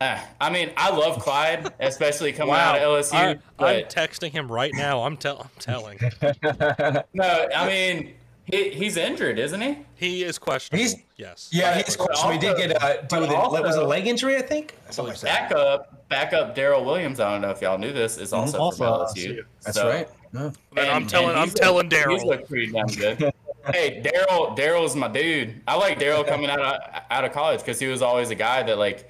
[0.00, 3.14] uh, I mean, I love Clyde, especially coming out of LSU.
[3.14, 5.02] I, I'm but texting him right now.
[5.02, 5.98] I'm, tell, I'm telling.
[7.14, 8.14] no, I mean,
[8.46, 9.78] he, he's injured, isn't he?
[9.96, 10.82] He is questionable.
[10.84, 11.48] He's- yes.
[11.52, 12.32] Yeah, he's but questionable.
[12.32, 13.64] He did get uh, deal but with it.
[13.64, 14.36] Was a leg injury?
[14.36, 14.74] I think.
[14.90, 15.50] Something like that.
[15.50, 17.20] Backup, backup Darrel Williams.
[17.20, 18.18] I don't know if y'all knew this.
[18.18, 19.36] Is also, Also from LSU.
[19.38, 19.44] LSU.
[19.64, 20.08] That's So- right.
[20.34, 20.50] Yeah.
[20.74, 22.26] Man, I'm telling- and I'm he's telling looked- He's Darrel.
[22.26, 23.32] looked pretty damn good.
[23.74, 25.60] hey, Darrel, Darrel's my dude.
[25.66, 26.78] I like Darrel coming out of
[27.10, 29.08] out of college because he was always a guy that like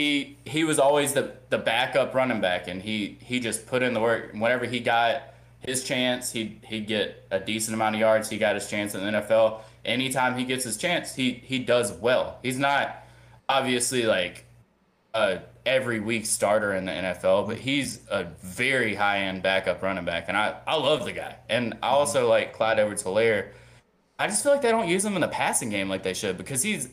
[0.00, 3.92] he he was always the the backup running back, and he he just put in
[3.92, 4.32] the work.
[4.32, 5.22] Whenever he got
[5.60, 8.30] his chance, he he'd get a decent amount of yards.
[8.30, 9.60] He got his chance in the NFL.
[9.84, 12.38] Anytime he gets his chance, he he does well.
[12.42, 13.04] He's not
[13.48, 14.46] obviously like
[15.12, 20.06] a every week starter in the NFL, but he's a very high end backup running
[20.06, 21.36] back, and I, I love the guy.
[21.50, 21.94] And I mm-hmm.
[21.94, 23.50] also like Clyde Edwards Helaire.
[24.18, 26.36] I just feel like they don't use him in the passing game like they should
[26.36, 26.90] because he's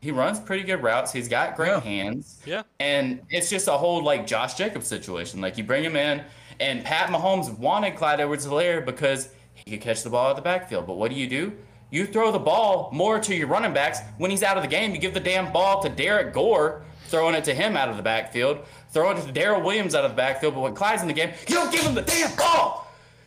[0.00, 1.12] he runs pretty good routes.
[1.12, 1.80] He's got great Yeah.
[1.80, 2.40] hands.
[2.46, 2.62] Yeah.
[2.80, 5.40] And it's just a whole like Josh Jacobs situation.
[5.40, 6.22] Like you bring him in,
[6.60, 10.42] and Pat Mahomes wanted Clyde Edwards Helaire because he could catch the ball at the
[10.42, 10.86] backfield.
[10.86, 11.52] But what do you do?
[11.90, 14.00] You throw the ball more to your running backs.
[14.18, 17.34] When he's out of the game, you give the damn ball to Derrick Gore, throwing
[17.34, 18.58] it to him out of the backfield,
[18.90, 20.54] throwing it to Darrel Williams out of the backfield.
[20.54, 22.86] But when Clyde's in the game, you don't give him the damn ball.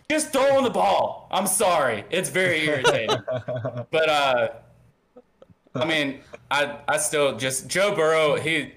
[0.09, 1.27] Just throw him the ball.
[1.31, 2.03] I'm sorry.
[2.11, 3.17] It's very irritating.
[3.91, 4.49] but uh
[5.73, 6.19] I mean,
[6.51, 8.35] I I still just Joe Burrow.
[8.35, 8.73] He,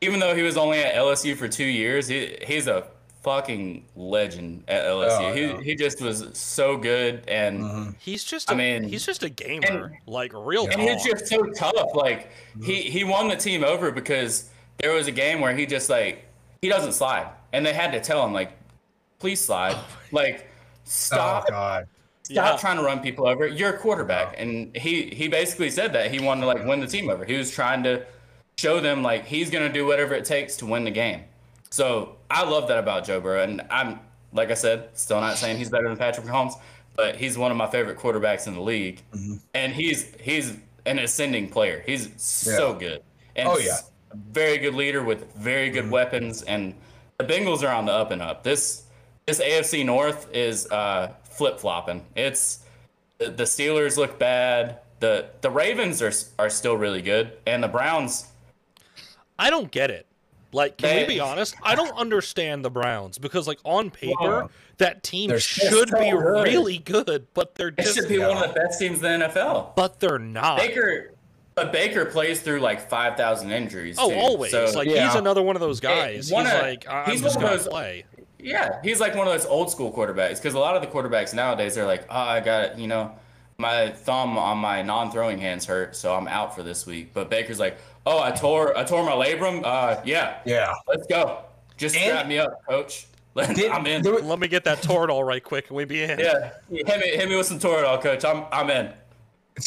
[0.00, 2.86] even though he was only at LSU for two years, he he's a
[3.22, 5.30] fucking legend at LSU.
[5.30, 5.60] Oh, he yeah.
[5.60, 8.50] he just was so good, and He's just.
[8.50, 9.66] I a- mean, he's just a gamer.
[9.66, 10.66] and- like real.
[10.70, 11.94] and he's just so tough.
[11.94, 12.30] Like
[12.62, 14.48] he he won the team over because
[14.78, 16.24] there was a game where he just like
[16.62, 18.52] he doesn't slide, and they had to tell him like,
[19.18, 19.76] please slide,
[20.12, 20.48] like
[20.84, 21.44] stop.
[21.48, 21.88] Oh God.
[22.26, 22.56] Stop Yeah.
[22.56, 23.46] trying to run people over.
[23.46, 26.86] You're a quarterback, and he he basically said that he wanted to like win the
[26.88, 27.24] team over.
[27.24, 28.04] He was trying to
[28.58, 31.20] show them like he's gonna do whatever it takes to win the game.
[31.70, 34.00] So I love that about Joe Burrow, and I'm
[34.32, 36.54] like I said, still not saying he's better than Patrick Mahomes,
[36.96, 39.02] but he's one of my favorite quarterbacks in the league,
[39.54, 40.54] and he's he's
[40.84, 41.84] an ascending player.
[41.86, 42.78] He's so Yeah.
[42.88, 43.02] good,
[43.36, 43.78] and Oh, yeah.
[44.32, 46.74] very good leader with very good weapons, and
[47.18, 48.42] the Bengals are on the up and up.
[48.42, 48.82] This
[49.26, 52.04] this AFC North is uh, flip flopping.
[52.14, 52.60] It's
[53.18, 54.78] the Steelers look bad.
[55.00, 58.26] the The Ravens are are still really good, and the Browns.
[59.38, 60.06] I don't get it.
[60.52, 61.54] Like, can They- we be honest?
[61.62, 64.48] I don't understand the Browns because, like, on paper,
[64.78, 66.44] that team should so be good.
[66.44, 67.94] really good, but they're It just.
[67.96, 69.72] should be one of the best teams in the NFL.
[69.76, 70.56] But they're not.
[70.58, 71.12] Baker,
[71.54, 73.96] but Baker plays through like five thousand injuries.
[73.98, 74.16] oh, too.
[74.16, 74.52] always.
[74.52, 75.06] So, like, yeah.
[75.06, 76.30] he's another one of those guys.
[76.30, 78.04] one he's of- like, I'm he's just gonna those- play.
[78.38, 81.32] Yeah, he's like one of those old school quarterbacks because a lot of the quarterbacks
[81.34, 83.12] nowadays are like, oh, I got you know,
[83.58, 87.12] my thumb on my non-throwing hands hurt, so I'm out for this week.
[87.14, 89.62] But Baker's like, oh, I tore I tore my labrum.
[89.64, 90.72] Uh, yeah, Yeah.
[90.86, 91.42] let's go.
[91.76, 93.06] Just And- strap me up, coach.
[93.54, 94.02] Did- I'm in.
[94.02, 96.18] there were- Let me get that Toradol right quick and we be in.
[96.18, 98.24] Yeah, hit me, hit me with some Toradol, coach.
[98.24, 98.92] I'm I'm in.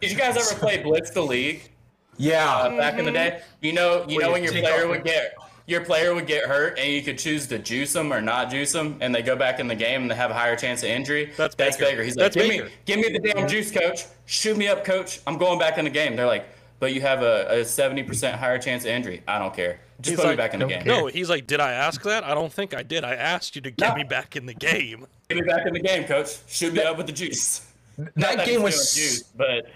[0.00, 1.70] Did you guys ever play Blitz the League?
[2.16, 2.46] yeah.
[2.54, 3.40] uh, back in the day.
[3.62, 5.34] You know, you Where know when your player off would get
[5.66, 8.72] your player would get hurt, and you could choose to juice them or not juice
[8.72, 10.90] them, and they go back in the game and they have a higher chance of
[10.90, 11.32] injury.
[11.36, 11.90] That's that's Baker.
[11.92, 12.02] Baker.
[12.02, 12.64] He's like, give Baker.
[12.66, 14.04] me, give me the damn juice, coach.
[14.26, 15.20] Shoot me up, coach.
[15.26, 16.16] I'm going back in the game.
[16.16, 16.46] They're like,
[16.80, 19.22] but you have a, a 70% higher chance of injury.
[19.26, 19.80] I don't care.
[20.00, 20.82] Just He's put me back in the game.
[20.82, 21.00] care.
[21.00, 22.24] No, he's like, did I ask that?
[22.24, 23.04] I don't think I did.
[23.04, 23.94] I asked you to get No.
[23.94, 25.06] me back in the game.
[25.28, 26.36] Get me back in the game, coach.
[26.48, 27.64] Shoot me up with the juice.
[27.96, 29.66] Not that that game was juice, but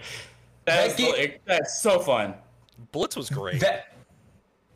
[0.65, 2.35] That's, game- it- that's so fun.
[2.91, 3.61] Blitz was great.
[3.61, 3.93] That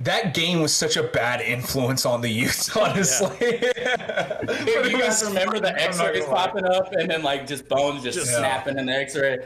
[0.03, 3.38] that game was such a bad influence on the youth, honestly.
[3.39, 8.35] Dude, you guys remember the X-rays popping up and then like just bones just, Just-
[8.35, 9.39] snapping in the X-ray?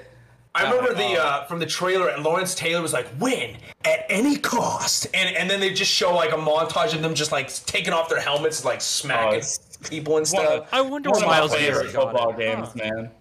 [0.55, 4.37] I remember the uh, from the trailer, and Lawrence Taylor was like, "Win at any
[4.37, 7.93] cost," and and then they just show like a montage of them just like taking
[7.93, 10.63] off their helmets, like smacking it's people and stuff.
[10.63, 12.37] of, I wonder one where of my Myles favorite Garrett football it.
[12.39, 12.73] games, Huh.
[12.75, 13.11] man.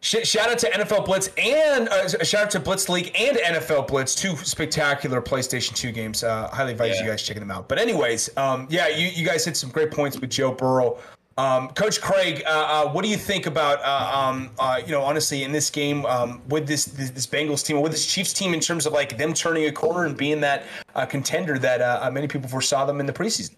[0.00, 3.88] Sh- shout out to NFL Blitz and uh, shout out to Blitz League and NFL
[3.88, 6.22] Blitz, two spectacular PlayStation 2 games.
[6.22, 7.04] Uh, highly advise Yeah.
[7.04, 7.68] you guys checking them out.
[7.68, 10.98] But anyways, um, yeah, you, you guys hit some great points with Joe Burrow.
[11.36, 15.02] Um, Coach Craig, uh, uh, what do you think about uh, um, uh, you know
[15.02, 18.54] honestly in this game um, with this, this this Bengals team with this Chiefs team
[18.54, 20.64] in terms of like them turning a corner and being that
[20.96, 23.54] uh, contender that many people foresaw them in the preseason?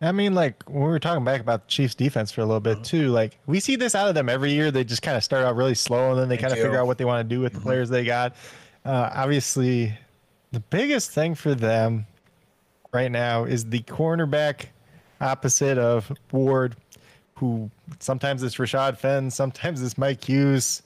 [0.00, 2.60] I mean, like when we were talking back about the Chiefs defense for a little
[2.60, 4.70] bit too, like we see this out of them every year.
[4.70, 6.86] They just kind of start out really slow and then they, kind of figure out
[6.86, 8.36] what they want to do with the players they got.
[8.84, 9.92] Uh, obviously,
[10.52, 12.06] the biggest thing for them
[12.92, 14.66] right now is the cornerback
[15.20, 16.76] opposite of Ward,
[17.34, 17.68] who
[17.98, 20.82] sometimes it's Rashad Fenn, sometimes it's Mike Hughes,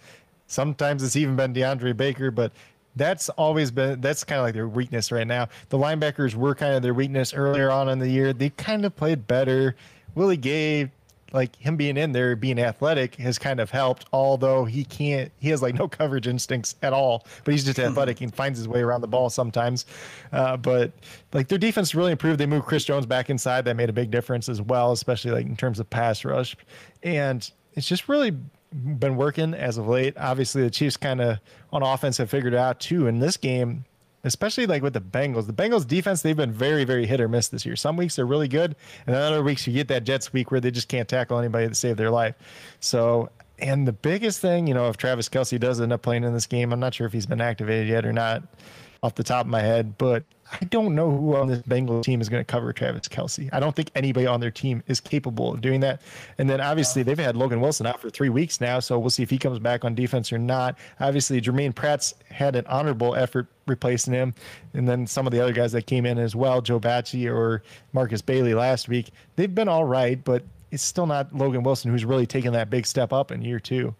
[0.47, 2.53] sometimes it's even been DeAndre Baker, but
[2.97, 5.48] that's always been that's kind of like their weakness right now.
[5.70, 8.32] The linebackers were kind of their weakness earlier on in the year.
[8.32, 9.77] They kind of played better.
[10.14, 10.90] Willie Gay,
[11.32, 14.05] like him being in there, being athletic, has kind of helped.
[14.12, 17.24] Although he can't, he has like no coverage instincts at all.
[17.44, 19.86] But he's just athletic and finds his way around the ball sometimes.
[20.31, 20.93] Uh, but
[21.32, 22.39] like their defense really improved.
[22.39, 23.64] They moved Chris Jones back inside.
[23.64, 26.56] That made a big difference as well, especially like in terms of pass rush.
[27.02, 28.36] And it's just really
[28.73, 30.15] been working as of late.
[30.16, 31.39] Obviously, the Chiefs kind of
[31.73, 33.07] on offense have figured it out too.
[33.07, 33.85] In this game,
[34.24, 37.49] especially like with the Bengals, the Bengals defense they've been very very hit or miss
[37.49, 37.77] this year.
[37.77, 38.77] Some weeks they're really good,
[39.07, 41.69] and then other weeks you get that Jets week where they just can't tackle anybody
[41.69, 42.35] to save their life.
[42.81, 43.31] So.
[43.59, 46.47] And the biggest thing, you know, if Travis Kelce does end up playing in this
[46.47, 48.43] game, I'm not sure if he's been activated yet or not
[49.03, 50.24] off the top of my head, but
[50.61, 53.49] I don't know who on this Bengals team is going to cover Travis Kelce.
[53.53, 56.03] I don't think anybody on their team is capable of doing that.
[56.39, 59.23] And then obviously they've had Logan Wilson out for three weeks now, so we'll see
[59.23, 60.79] if he comes back on defense or not.
[61.01, 64.35] Obviously, Germaine Pratt's had an honorable effort replacing him,
[64.74, 67.62] and then some of the other guys that came in as well, Joe Bachie or
[67.93, 72.05] Markus Bailey last week, they've been all right, but it's still not Logan Wilson who's
[72.05, 73.95] really taken that big step up in year two.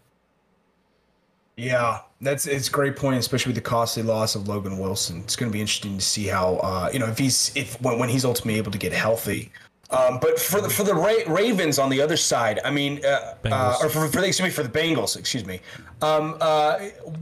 [1.55, 5.19] Yeah, that's it's a great point, especially with the costly loss of Logan Wilson.
[5.19, 7.99] It's going to be interesting to see how uh, you know if he's if when,
[7.99, 9.51] when he's ultimately able to get healthy.
[9.91, 13.35] Um, but for the for the Ra- Ravens on the other side, I mean, uh,
[13.45, 15.59] uh, or for, for the, excuse me for the Bengals, excuse me.
[16.01, 16.79] Um, uh,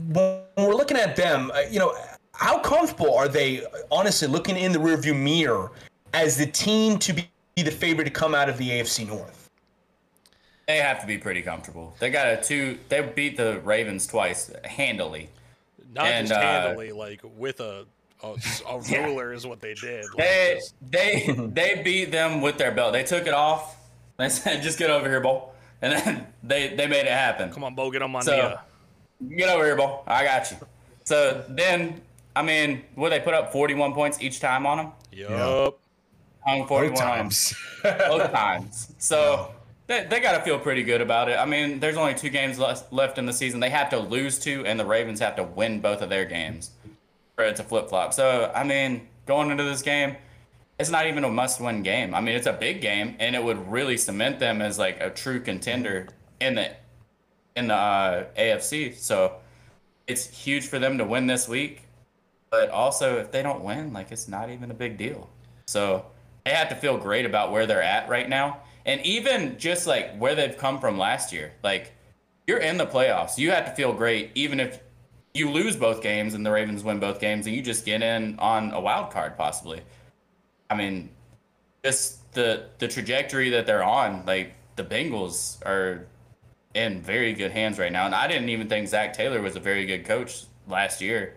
[0.08, 1.94] when we're looking at them, uh, you know,
[2.32, 3.66] how comfortable are they?
[3.90, 5.72] Honestly, looking in the rearview mirror
[6.14, 9.41] as the team to be the favorite to come out of the AFC North.
[10.72, 11.94] They have to be pretty comfortable.
[11.98, 12.78] They got a two.
[12.88, 15.28] They beat the Ravens twice handily.
[15.92, 17.84] Not And, just uh, handily, like with a
[18.22, 18.28] a,
[18.66, 19.04] a Yeah.
[19.04, 20.06] ruler is what they did.
[20.06, 22.94] Like, They just- they they beat them with their belt.
[22.94, 23.76] They took it off.
[24.16, 25.50] They said, "Just get over here, Bo,"
[25.82, 27.50] and then they they made it happen.
[27.52, 28.62] come on, Bo, get on my So- Nia.
[29.36, 30.04] Get over here, Bo.
[30.06, 30.56] I got you.
[31.04, 32.00] So then,
[32.34, 34.92] I mean, what they put up 41 points each time on them.
[35.12, 35.78] Yup.
[36.46, 37.18] Hung 41 Both on 'em.
[37.18, 37.54] times.
[37.82, 38.94] both times.
[38.96, 39.52] So
[39.86, 41.38] they, they got to feel pretty good about it.
[41.38, 43.60] I mean, there's only two games left left in the season.
[43.60, 46.70] They have to lose two, and the Ravens have to win both of their games
[47.36, 48.14] for it to flip flop.
[48.14, 50.16] So I mean, going into this game,
[50.78, 52.14] it's not even a must win game.
[52.14, 55.10] I mean, it's a big game, and it would really cement them as like a
[55.10, 56.08] true contender
[56.40, 56.72] in the
[57.56, 58.96] in the uh, AFC.
[58.96, 59.36] So
[60.06, 61.82] it's huge for them to win this week.
[62.50, 65.30] But also, if they don't win, like it's not even a big deal.
[65.66, 66.06] So
[66.44, 68.61] they have to feel great about where they're at right now.
[68.84, 71.92] And even just like where they've come from last year, like
[72.46, 73.38] you're in the playoffs.
[73.38, 74.80] You have to feel great, even if
[75.34, 78.38] you lose both games and the Ravens win both games and you just get in
[78.38, 79.80] on a wild card possibly.
[80.68, 81.10] I mean,
[81.84, 86.06] just the the trajectory that they're on, like the Bengals are
[86.74, 88.06] in very good hands right now.
[88.06, 91.36] And I didn't even think Zac Taylor was a very good coach last year.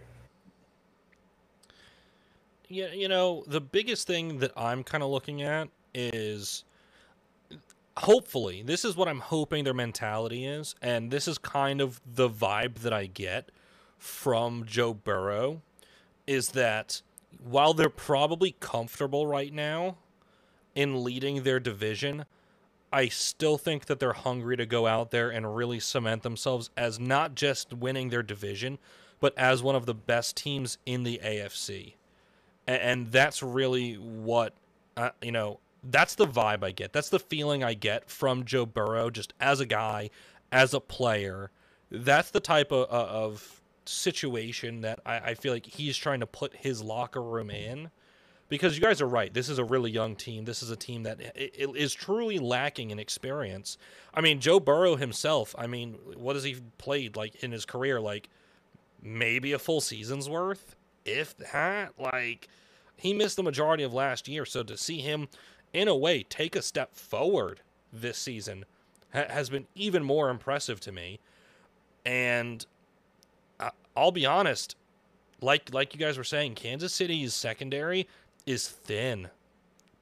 [2.67, 6.63] Yeah, you know, the biggest thing that I'm kind of looking at is
[7.97, 12.29] hopefully, this is what I'm hoping their mentality is, and this is kind of the
[12.29, 13.51] vibe that I get
[13.97, 15.61] from Joe Burrow
[16.27, 17.01] is that
[17.43, 19.97] while they're probably comfortable right now
[20.73, 22.25] in leading their division,
[22.91, 26.99] I still think that they're hungry to go out there and really cement themselves as
[26.99, 28.77] not just winning their division,
[29.19, 31.93] but as one of the best teams in the AFC
[32.67, 34.53] and, that's really what
[34.97, 38.65] uh, you know that's the vibe i get that's the feeling i get from joe
[38.65, 40.09] burrow just as a guy
[40.51, 41.51] as a player
[41.91, 46.55] that's the type of, of situation that I, I feel like he's trying to put
[46.55, 47.89] his locker room in
[48.49, 49.33] because you guys are right.
[49.33, 50.45] This is a really young team.
[50.45, 53.77] This is a team that is truly lacking in experience.
[54.13, 55.55] I mean, Joe Burrow himself.
[55.57, 57.99] I mean, what has he played like in his career?
[57.99, 58.29] Like
[59.01, 60.75] maybe a full season's worth,
[61.05, 61.93] if that.
[61.99, 62.47] Like
[62.97, 65.27] he missed the majority of last year, so to see him,
[65.75, 67.59] in a way, take a step forward
[67.91, 68.65] this season
[69.13, 71.19] ha- has been even more impressive to me.
[72.05, 72.65] And
[73.59, 74.75] uh, I'll be honest,
[75.41, 78.07] like like you guys were saying, Kansas City's secondary
[78.45, 79.29] is thin.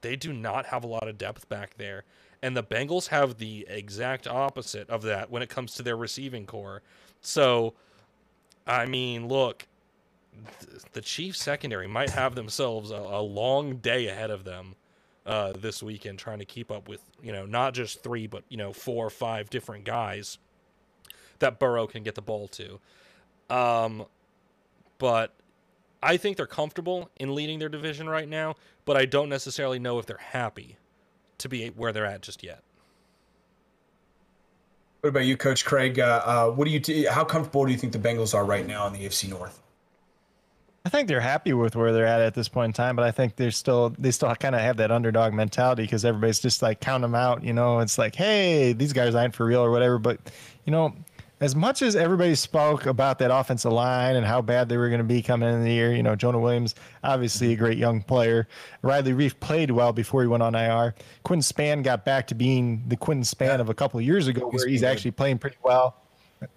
[0.00, 2.04] They do not have a lot of depth back there.
[2.42, 6.44] And the Bengals have the exact opposite of that when it comes to their receiving
[6.44, 6.82] corps.
[7.22, 7.72] So,
[8.66, 9.66] I mean, look,
[10.92, 14.74] the Chiefs secondary might have themselves a, a long day ahead of them
[15.26, 18.56] uh, this weekend trying to keep up with, you know, not just three, but, you
[18.56, 20.38] know, four or five different guys
[21.38, 22.80] that Burrow can get the ball to.
[23.50, 24.06] Um,
[24.98, 25.34] but
[26.02, 29.98] I think they're comfortable in leading their division right now, but I don't necessarily know
[29.98, 30.76] if they're happy
[31.38, 32.62] to be where they're at just yet.
[35.00, 35.98] What about you, Coach Craig?
[36.00, 36.80] Uh, uh, what do you?
[36.80, 39.60] T- how comfortable do you think the Bengals are right now in the AFC North?
[40.86, 43.10] I think they're happy with where they're at at this point in time, but I
[43.10, 46.80] think they're still they still kind of have that underdog mentality because everybody's just like
[46.80, 47.42] count them out.
[47.42, 49.98] You know, it's like, hey, these guys aren't for real or whatever.
[49.98, 50.20] But
[50.66, 50.94] you know,
[51.40, 54.98] as much as everybody spoke about that offensive line and how bad they were going
[54.98, 58.46] to be coming in the year, you know, Jonah Williams, obviously a great young player.
[58.82, 60.94] Riley Reiff played well before he went on IR.
[61.22, 63.60] Quinn Spain got back to being the Quinn Spain yeah.
[63.60, 66.03] of a couple of years ago, where he's, he's actually playing pretty well.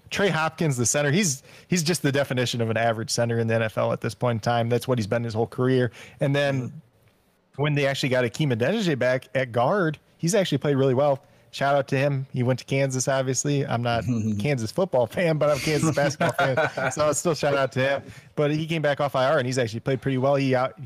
[0.09, 3.55] Trey Hopkins, the center, he's he's just the definition of an average center in the
[3.55, 4.69] NFL at this point in time.
[4.69, 5.91] That's what he's been his whole career.
[6.19, 7.61] And then mm-hmm.
[7.61, 11.76] when they actually got Hakeem Adeniji back at guard, he's actually played really well shout
[11.76, 12.27] out to him.
[12.34, 13.65] He went to Kansas, obviously.
[13.65, 14.03] I'm not
[14.39, 16.91] Kansas football fan, but I'm Kansas basketball fan.
[16.91, 18.03] So I'll still shout out to him.
[18.35, 20.35] But he came back off IR and he's actually played pretty well.
[20.35, 20.80] He out,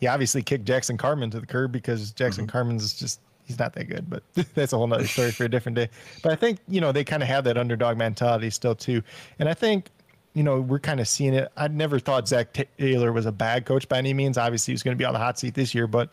[0.00, 2.52] he obviously kicked Jackson Carman to the curb because Jackson mm-hmm.
[2.52, 3.20] Carman's just
[3.52, 4.22] he's not that good, but
[4.54, 5.88] that's a whole nother story for a different day.
[6.22, 9.02] But I think, you know, they kind of have that underdog mentality still too.
[9.38, 9.90] And I think
[10.34, 11.52] you know, we're kind of seeing it.
[11.58, 14.38] I never thought Zac Taylor was a bad coach by any means.
[14.38, 16.10] Obviously, he's going to be on the hot seat this year, but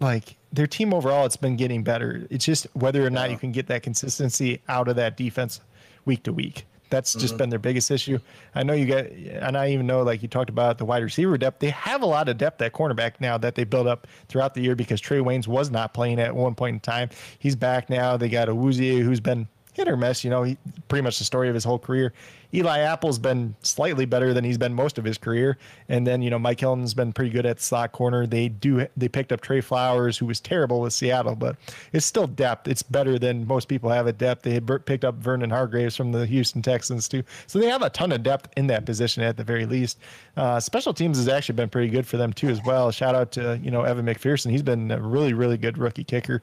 [0.00, 2.26] like their team overall, it's been getting better.
[2.30, 3.34] It's just whether or not yeah.
[3.34, 5.60] you can get that consistency out of that defense
[6.04, 6.66] week to week.
[6.88, 7.38] That's just mm-hmm.
[7.38, 8.18] been their biggest issue.
[8.54, 11.36] I know you get, and I even know, like you talked about the wide receiver
[11.36, 11.58] depth.
[11.58, 14.60] They have a lot of depth at cornerback now that they built up throughout the
[14.60, 17.10] year because Trae Waynes was not playing at one point in time.
[17.38, 18.16] He's back now.
[18.16, 20.24] They got a Awuzie, who's been hit or miss.
[20.24, 20.56] You know, he,
[20.88, 22.12] pretty much the story of his whole career.
[22.54, 25.58] Eli Apple's been slightly better than he's been most of his career,
[25.88, 28.26] and then you know Mike Hilton's been pretty good at slot corner.
[28.26, 31.56] They do they picked up Tre Flowers, who was terrible with Seattle, but
[31.92, 32.68] it's still depth.
[32.68, 34.42] It's better than most people have at depth.
[34.42, 37.90] They had picked up Vernon Hargreaves from the Houston Texans too, so they have a
[37.90, 39.98] ton of depth in that position at the very least.
[40.36, 42.90] Uh, special teams has actually been pretty good for them too as well.
[42.90, 44.50] Shout out to you know Evan McPherson.
[44.50, 46.42] He's been a really really good rookie kicker.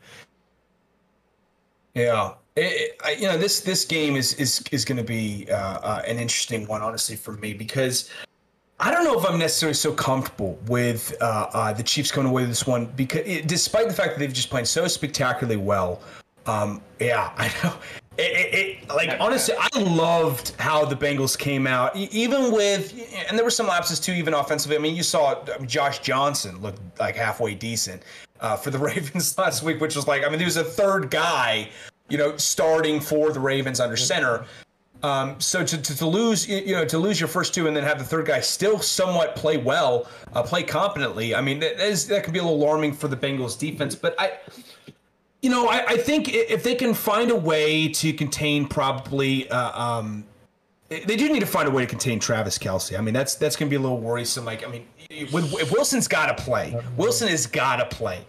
[1.93, 5.55] Yeah, it, I, you know this this game is is is going to be uh,
[5.55, 8.09] uh, an interesting one, honestly, for me because
[8.79, 12.43] I don't know if I'm necessarily so comfortable with uh, uh the Chiefs coming away
[12.43, 16.01] with this one because it, despite the fact that they've just played so spectacularly well.
[16.45, 17.73] Um, yeah, I know.
[18.17, 22.93] It, it, like honestly, I loved how the Bengals came out, even with,
[23.27, 24.75] and there were some lapses too, even offensively.
[24.75, 28.03] I mean, you saw Josh Johnson look like halfway decent
[28.39, 31.09] uh, for the Ravens last week, which was like, I mean, he was a third
[31.09, 31.69] guy
[32.09, 34.45] you know, starting for the Ravens under center.
[35.03, 37.83] Um, so to, to, to, lose, you know, to lose your first two and then
[37.83, 41.35] have the third guy still somewhat play well, uh, play competently.
[41.35, 43.95] I mean, that is that could be a little alarming for the Bengals defense.
[43.95, 44.37] But I,
[45.41, 49.77] you know, I, I think if they can find a way to contain probably, uh,
[49.77, 50.23] um,
[50.87, 52.97] they do need to find a way to contain Travis Kelce.
[52.97, 54.45] I mean, that's that's going to be a little worrisome.
[54.45, 54.87] Like, I mean,
[55.33, 58.25] with, if Wilson's got to play, Wilson has got to play.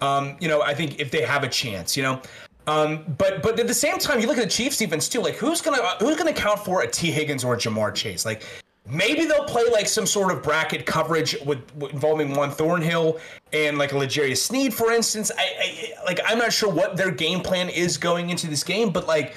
[0.00, 2.20] Um, you know, I think if they have a chance, you know,
[2.66, 5.20] um, but but at the same time, you look at the Chiefs defense too.
[5.20, 8.24] Like who's gonna who's gonna count for a T Higgins or a Ja'Marr Chase?
[8.24, 8.42] Like
[8.88, 13.18] maybe they'll play like some sort of bracket coverage with, with involving Juan Thornhill
[13.52, 15.30] and like a L'Jarius Sneed, for instance.
[15.36, 18.90] I, I like I'm not sure what their game plan is going into this game,
[18.90, 19.36] but like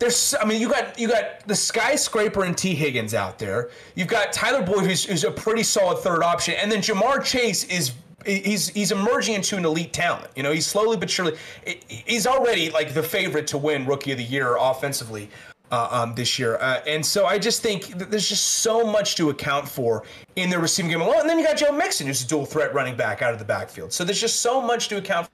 [0.00, 2.74] there's I mean you got you got the skyscraper and T.
[2.74, 3.70] Higgins out there.
[3.94, 7.64] You've got Tyler Boyd who's, who's a pretty solid third option, and then Ja'Marr Chase
[7.64, 7.92] is
[8.26, 10.28] he's he's emerging into an elite talent.
[10.36, 11.36] You know, he's slowly but surely
[11.88, 15.28] he's already like the favorite to win Rookie of the Year offensively.
[15.70, 19.30] Uh, um, this year, uh, and so I just think there's just so much to
[19.30, 20.04] account for
[20.36, 21.20] in the receiving game alone.
[21.22, 23.44] And then you got Joe Mixon, who's a dual threat running back out of the
[23.46, 23.90] backfield.
[23.92, 25.28] So there's just so much to account.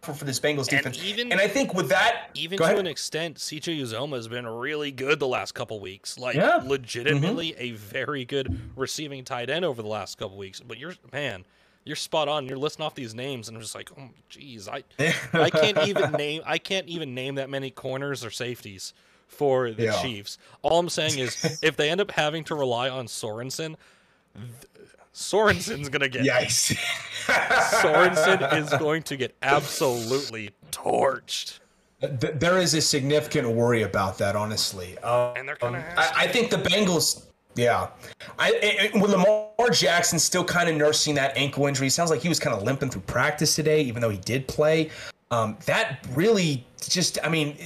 [0.00, 1.04] for, for this Bengals And defense.
[1.04, 2.78] even- and I think with that, Even to ahead.
[2.78, 6.18] an extent, CJ Uzomah has been really good the last couple weeks.
[6.18, 6.58] Like Yeah.
[6.58, 6.68] Mm-hmm.
[6.68, 10.58] legitimately a very good receiving tight end over the last couple weeks.
[10.58, 11.44] But you're man,
[11.86, 12.46] you're spot on.
[12.46, 14.82] You're listing off these names, and I'm just like, oh, geez, I
[15.32, 18.92] I can't even name I can't even name that many corners or safeties
[19.28, 20.02] for the Yeah.
[20.02, 20.36] Chiefs.
[20.62, 23.76] All I'm saying is, if they end up having to rely on Sorensen,
[24.34, 24.46] th-
[25.14, 26.76] Sorensen's gonna get yikes.
[27.26, 31.60] Sorensen is going to get absolutely torched.
[32.00, 34.98] There is a significant worry about that, honestly.
[34.98, 37.25] Um, And they're gonna have I, I think the Bengals.
[37.56, 37.88] Yeah,
[38.38, 41.88] I, with Lamar Jackson still kind of nursing that ankle injury.
[41.88, 44.90] Sounds like he was kind of limping through practice today, even though he did play.
[45.30, 47.56] Um, that really just, I mean,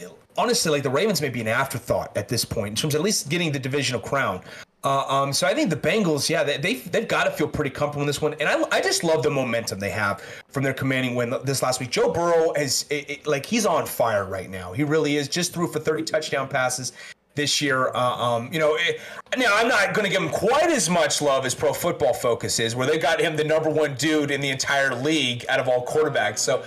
[0.00, 3.00] it- honestly, like the Ravens may be an afterthought at this point in terms of
[3.00, 4.42] at least getting the divisional crown.
[4.82, 7.70] Uh, um, so I think the Bengals, yeah, they, they've, they've got to feel pretty
[7.70, 8.34] comfortable in this one.
[8.40, 11.80] And I, I just love the momentum they have from their commanding win this last
[11.80, 11.90] week.
[11.90, 14.72] Joe Burrow is it, it- like he's on fire right now.
[14.72, 15.28] He really is.
[15.28, 16.92] Just threw for 30 touchdown passes
[17.34, 17.88] this year.
[17.94, 19.00] Uh, um, you know, it,
[19.36, 22.58] now I'm not going to give him quite as much love as Pro Football Focus
[22.58, 25.68] is, where they got him the number one dude in the entire league out of
[25.68, 26.38] all quarterbacks.
[26.38, 26.64] So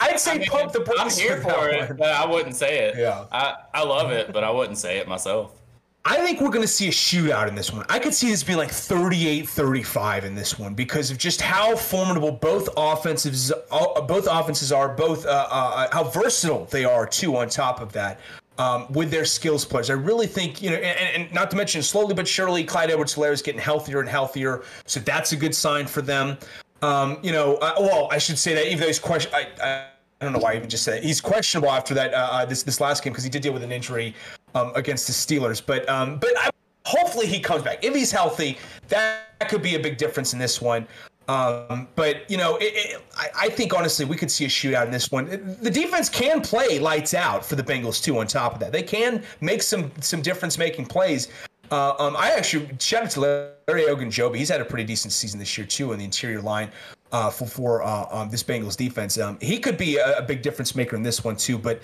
[0.00, 1.00] I'd say I mean, pump the brakes.
[1.00, 2.96] I'm here for it, but I wouldn't say it.
[2.98, 3.24] Yeah.
[3.32, 5.52] I, I love it, but I wouldn't say it myself.
[6.08, 7.84] I think we're going to see a shootout in this one.
[7.88, 12.30] I could see this being like 38-35 in this one because of just how formidable
[12.30, 17.36] both offenses uh, both offenses are, both uh, uh, how versatile they are too.
[17.36, 18.20] On top of that,
[18.58, 21.82] um, with their skills players, I really think you know, and, and not to mention
[21.82, 25.86] slowly but surely, Clyde Edwards-Helaire is getting healthier and healthier, so that's a good sign
[25.86, 26.38] for them.
[26.82, 29.86] Um, you know, uh, well, I should say that even though he's question, I, I,
[30.20, 31.04] I don't know why I even just said it.
[31.04, 33.62] he's questionable after that uh, uh, this this last game because he did deal with
[33.62, 34.14] an injury
[34.54, 35.62] um, against the Steelers.
[35.64, 36.50] But um, but I,
[36.86, 38.58] hopefully he comes back if he's healthy.
[38.88, 40.86] That could be a big difference in this one.
[41.28, 44.86] Um, but you know, it, it, I, I think honestly we could see a shootout
[44.86, 45.26] in this one.
[45.60, 48.18] The defense can play lights out for the Bengals too.
[48.18, 51.28] On top of that, they can make some some difference making plays.
[51.70, 54.36] Uh, um, I actually shout out to Larry Ogunjobi.
[54.36, 56.70] He's had a pretty decent season this year too in the interior line
[57.10, 59.18] uh, for for uh, um, this Bengals defense.
[59.18, 61.58] Um, he could be a, a big difference maker in this one too.
[61.58, 61.82] But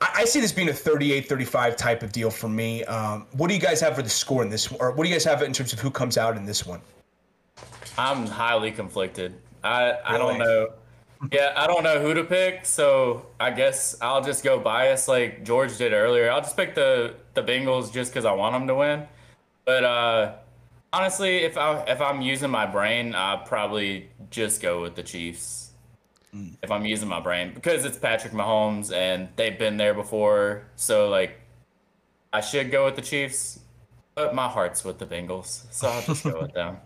[0.00, 2.84] I, I see this being a 38-35 type of deal for me.
[2.84, 4.80] Um, what do you guys have for the score in this, one?
[4.80, 6.80] or what do you guys have in terms of who comes out in this one?
[7.98, 9.34] I'm highly conflicted.
[9.62, 10.68] I, I don't know.
[11.32, 15.44] Yeah, I don't know who to pick, so I guess I'll just go bias like
[15.44, 16.30] George did earlier.
[16.30, 19.06] I'll just pick the the Bengals just because I want them to win.
[19.66, 20.32] But uh,
[20.92, 25.72] honestly, if I if I'm using my brain, I'd probably just go with the Chiefs.
[26.62, 31.08] If I'm using my brain because it's Patrick Mahomes and they've been there before, so
[31.08, 31.40] like
[32.32, 33.60] I should go with the Chiefs.
[34.14, 36.78] But my heart's with the Bengals, so I'll just go with them.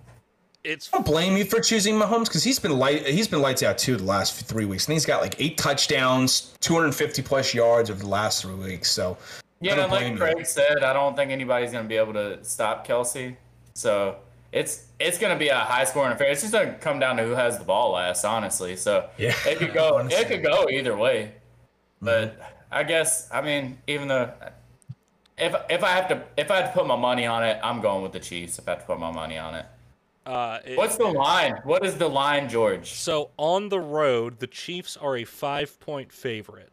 [0.64, 3.06] It's I don't blame you for choosing Mahomes because he's been light.
[3.06, 6.54] He's been lights out too the last three weeks, and he's got like eight touchdowns,
[6.60, 8.90] 250 plus yards over the last three weeks.
[8.90, 10.18] So I Yeah, don't and like blame you.
[10.18, 13.36] Craig said, I don't think anybody's gonna be able to stop Kelce.
[13.74, 14.16] So
[14.52, 16.28] it's it's gonna be a high scoring affair.
[16.30, 18.74] It's just gonna come down to who has the ball last, honestly.
[18.76, 20.22] So Yeah, it could go honestly.
[20.22, 21.32] it could go either way.
[22.02, 22.06] Mm-hmm.
[22.06, 22.40] But
[22.72, 24.32] I guess I mean, even though
[25.36, 27.82] if if I have to if I had to put my money on it, I'm
[27.82, 28.58] going with the Chiefs.
[28.58, 29.66] If I have to put my money on it.
[30.26, 31.60] Uh, it- What's the line?
[31.64, 32.90] What is the line, George?
[32.92, 34.38] so on the road.
[34.38, 36.70] The Chiefs are a five-point favorite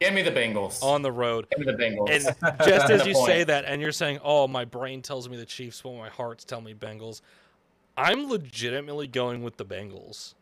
[0.00, 0.82] Give me the Bengals.
[0.82, 1.46] on the road.
[1.50, 2.10] Give me the Bengals.
[2.10, 3.26] And just as you point.
[3.26, 6.44] say that, and you're saying, "Oh, my brain tells me the Chiefs, but my heart's
[6.44, 7.22] telling me Bengals,"
[7.96, 10.34] I'm legitimately going with the Bengals.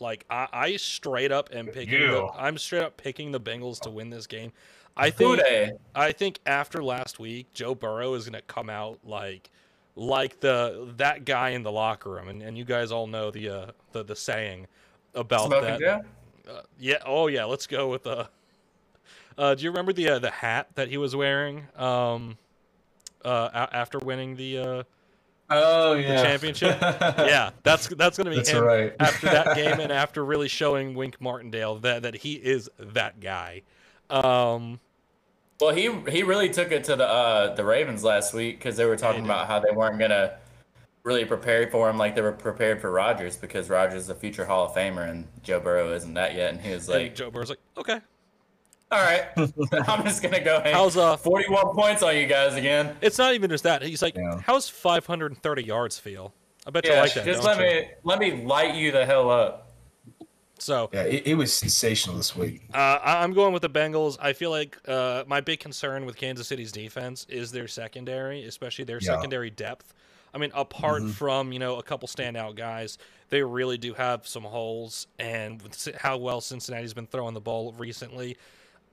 [0.00, 2.00] Like I, I straight up am picking.
[2.00, 2.30] The, You.
[2.34, 4.52] I'm straight up picking the Bengals to win this game.
[4.96, 5.36] I think.
[5.38, 5.72] they?
[5.94, 9.50] I think after last week, Joe Burrow is gonna come out like,
[9.96, 13.48] like the that guy in the locker room, and, and you guys all know the
[13.48, 14.66] uh, the the saying
[15.14, 16.04] about Smoking that.
[16.48, 16.98] Uh, yeah.
[17.06, 17.44] Oh yeah.
[17.44, 18.28] Let's go with the.
[19.36, 22.36] Uh, do you remember the uh, the hat that he was wearing um,
[23.24, 24.82] uh, a- after winning the uh,
[25.50, 26.78] oh the championship?
[26.80, 28.94] yeah, that's that's gonna be That's him right.
[29.00, 33.62] after that game and after really showing Wink Martindale that that he is that guy.
[34.10, 34.78] Um,
[35.64, 38.84] Well, he he really took it to the uh, the Ravens last week because they
[38.84, 39.30] were talking did.
[39.30, 40.36] about how they weren't gonna
[41.04, 44.44] really prepare for him like they were prepared for Rodgers because Rodgers is a future
[44.44, 47.30] Hall of Famer and Joe Burrow isn't that yet, and he was and like, Joe
[47.30, 47.98] Burrow's like, okay,
[48.90, 49.24] "All right,
[49.88, 53.32] I'm just gonna go hang how's uh 41 points on you guys again." It's not
[53.32, 53.80] even just that.
[53.80, 54.40] He's like, Yeah.
[54.44, 56.34] how's 530 yards feel?
[56.66, 57.24] I bet you like that.
[57.24, 57.64] just let you?
[57.64, 59.63] me let me light you the hell up.
[60.64, 62.62] So Yeah, it, it was sensational this week.
[62.72, 64.16] uh, I- I'm going with the Bengals.
[64.18, 68.86] I feel like uh, my big concern with Kansas City's defense is their secondary, especially
[68.86, 69.14] their Yeah.
[69.14, 69.92] secondary depth.
[70.32, 71.10] I mean, apart mm-hmm.
[71.10, 72.96] from you know a couple standout guys,
[73.28, 75.06] they really do have some holes.
[75.18, 75.60] And
[75.98, 78.38] how well Cincinnati's been throwing the ball recently,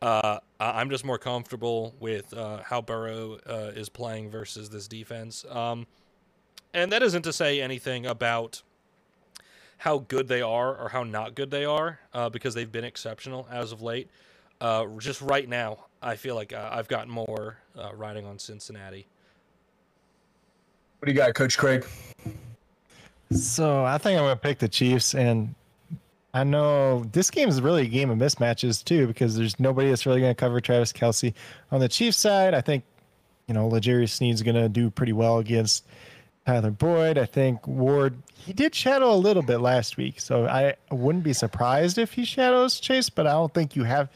[0.02, 5.46] uh, I'm just more comfortable with uh, how Burrow uh, is playing versus this defense.
[5.50, 5.88] Um,
[6.74, 8.62] and that isn't to say anything about
[9.82, 13.48] how good they are or how not good they are, uh, because they've been exceptional
[13.52, 14.08] as of late.
[14.60, 17.58] Uh, just right now, I feel like uh, I've got more
[17.96, 19.08] riding on Cincinnati.
[21.00, 21.84] What do you got, Coach Craig?
[23.32, 25.56] So I think I'm going to pick the Chiefs, and
[26.32, 30.06] I know this game is really a game of mismatches too because there's nobody that's
[30.06, 31.34] really going to cover Travis Kelce
[31.72, 32.84] On the Chiefs side, I think
[33.48, 35.88] you know L'Jarius Sneed's going to do pretty well against
[36.46, 37.18] Tyler Boyd.
[37.18, 41.34] I think Ward he did shadow a little bit last week, so I wouldn't be
[41.34, 43.10] surprised if he shadows Chase.
[43.10, 44.10] But I don't think you have.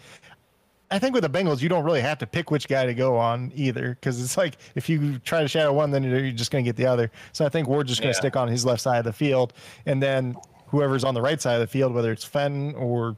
[0.91, 3.17] I think with the Bengals, you don't really have to pick which guy to go
[3.17, 6.63] on either, because it's like if you try to shadow one, then you're just going
[6.63, 7.11] to get the other.
[7.33, 8.21] So I think Ward's just going to yeah.
[8.21, 9.53] stick on his left side of the field,
[9.85, 10.35] and then
[10.67, 13.17] whoever's on the right side of the field, whether it's Fenn or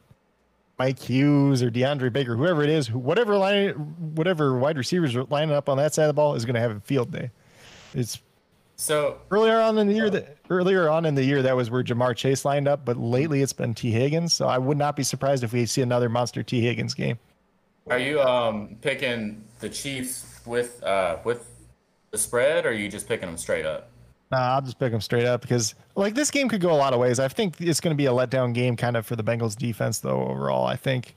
[0.79, 3.71] Mike Hughes or DeAndre Baker, whoever it is, whatever line,
[4.15, 6.61] whatever wide receivers are lining up on that side of the ball is going to
[6.61, 7.31] have a field day.
[7.93, 8.21] It's
[8.77, 11.83] so earlier on in the year that earlier on in the year that was where
[11.83, 14.33] Ja'Marr Chase lined up, but lately it's been Tee Higgins.
[14.33, 17.17] So I would not be surprised if we see another monster Tee Higgins game.
[17.89, 21.49] Are you um picking the Chiefs with uh with
[22.11, 23.89] the spread, or are you just picking them straight up?
[24.31, 26.93] Nah, I'll just pick them straight up because like this game could go a lot
[26.93, 27.19] of ways.
[27.19, 29.99] I think it's going to be a letdown game kind of for the Bengals defense
[29.99, 30.65] though overall.
[30.65, 31.15] I think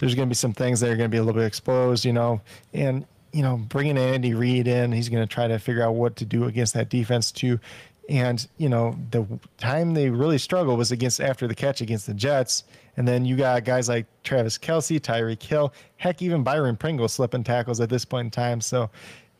[0.00, 2.04] there's going to be some things that are going to be a little bit exposed,
[2.04, 2.40] you know,
[2.74, 6.16] and you know, bringing Andy Reid in, he's going to try to figure out what
[6.16, 7.60] to do against that defense too.
[8.08, 9.26] And you know, the
[9.58, 12.64] time they really struggled was against after the catch against the Jets,
[12.96, 17.44] and then you got guys like Travis Kelce, Tyreek Hill, heck, even Byron Pringle slipping
[17.44, 18.62] tackles at this point in time.
[18.62, 18.88] So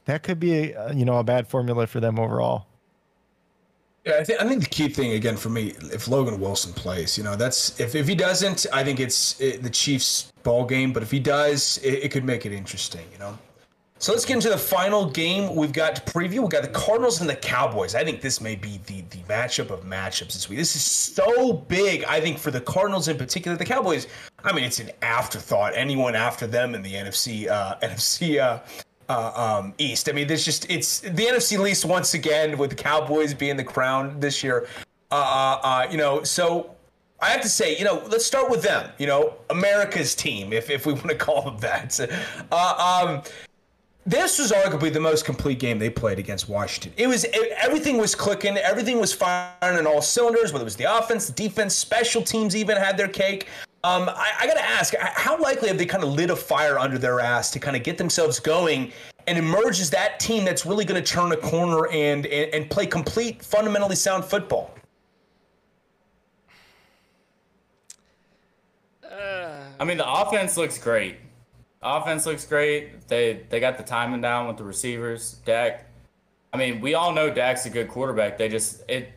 [0.04, 2.66] that could be a, you know a bad formula for them overall.
[4.04, 7.18] Yeah, I think I think the key thing again for me, if Logan Wilson plays,
[7.18, 10.92] you know, that's if, if he doesn't, I think it's it, the Chiefs' ball game.
[10.92, 13.38] But if he does, it, it, could make it interesting, you know.
[14.00, 16.38] So let's get into the final game we've got to preview.
[16.38, 17.96] We've got the Cardinals and the Cowboys.
[17.96, 20.58] I think this may be the the matchup of matchups this week.
[20.58, 23.56] This is so big, I think, for the Cardinals in particular.
[23.56, 24.06] The Cowboys,
[24.44, 25.72] I mean, it's an afterthought.
[25.74, 28.60] Anyone after them in the NFC uh, NFC uh,
[29.08, 30.08] uh, um, East.
[30.08, 33.64] I mean, there's just it's the NFC least once again with the Cowboys being the
[33.64, 34.68] crown this year.
[35.10, 36.76] Uh, uh, uh, you know, so
[37.20, 38.92] I have to say, you know, let's start with them.
[38.98, 41.98] You know, America's team, if if we want to call them that.
[42.52, 43.22] Uh, um,
[44.08, 46.92] this was arguably the most complete game they played against Washington.
[46.96, 50.50] It was it, everything was clicking, everything was firing on all cylinders.
[50.50, 53.48] Whether it was the offense, the defense, special teams even had their cake.
[53.84, 56.78] Um, I, I got to ask, how likely have they kind of lit a fire
[56.78, 58.92] under their ass to kind of get themselves going
[59.28, 62.70] and emerge as that team that's really going to turn a corner and, and, and
[62.70, 64.74] play complete, fundamentally sound football?
[69.80, 71.16] I mean, the offense looks great.
[71.82, 73.06] Offense looks great.
[73.08, 75.34] They they got the timing down with the receivers.
[75.44, 75.86] Dak.
[76.52, 78.38] I mean, we all know Dak's a good quarterback.
[78.38, 79.12] They just it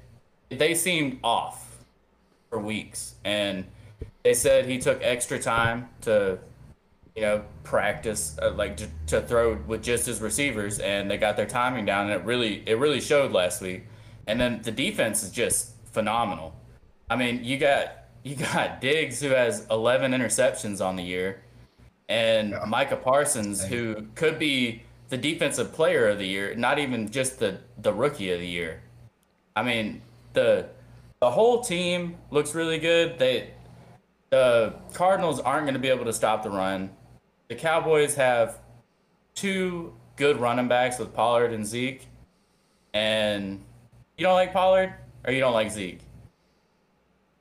[0.49, 1.83] they seemed off
[2.49, 3.65] for weeks, and
[4.23, 6.37] they said he took extra time to,
[7.15, 11.37] you know, practice uh, like to, to throw with just his receivers, and they got
[11.37, 13.85] their timing down, and it really it really showed last week.
[14.27, 16.53] And then the defense is just phenomenal.
[17.09, 21.41] I mean, you got you got Diggs who has 11 interceptions on the year,
[22.11, 22.65] and yeah.
[22.67, 27.59] Micah Parsons who could be the defensive player of the year, not even just the
[27.77, 28.81] the rookie of the year.
[29.55, 30.01] I mean,
[30.33, 30.67] the
[31.21, 33.17] the whole team looks really good.
[33.17, 33.51] They
[34.29, 36.89] the Cardinals aren't going to be able to stop the run.
[37.47, 38.59] The Cowboys have
[39.33, 42.07] two good running backs with Pollard and Zeke.
[42.93, 43.63] And
[44.17, 44.93] you don't like Pollard
[45.25, 46.01] or you don't like Zeke?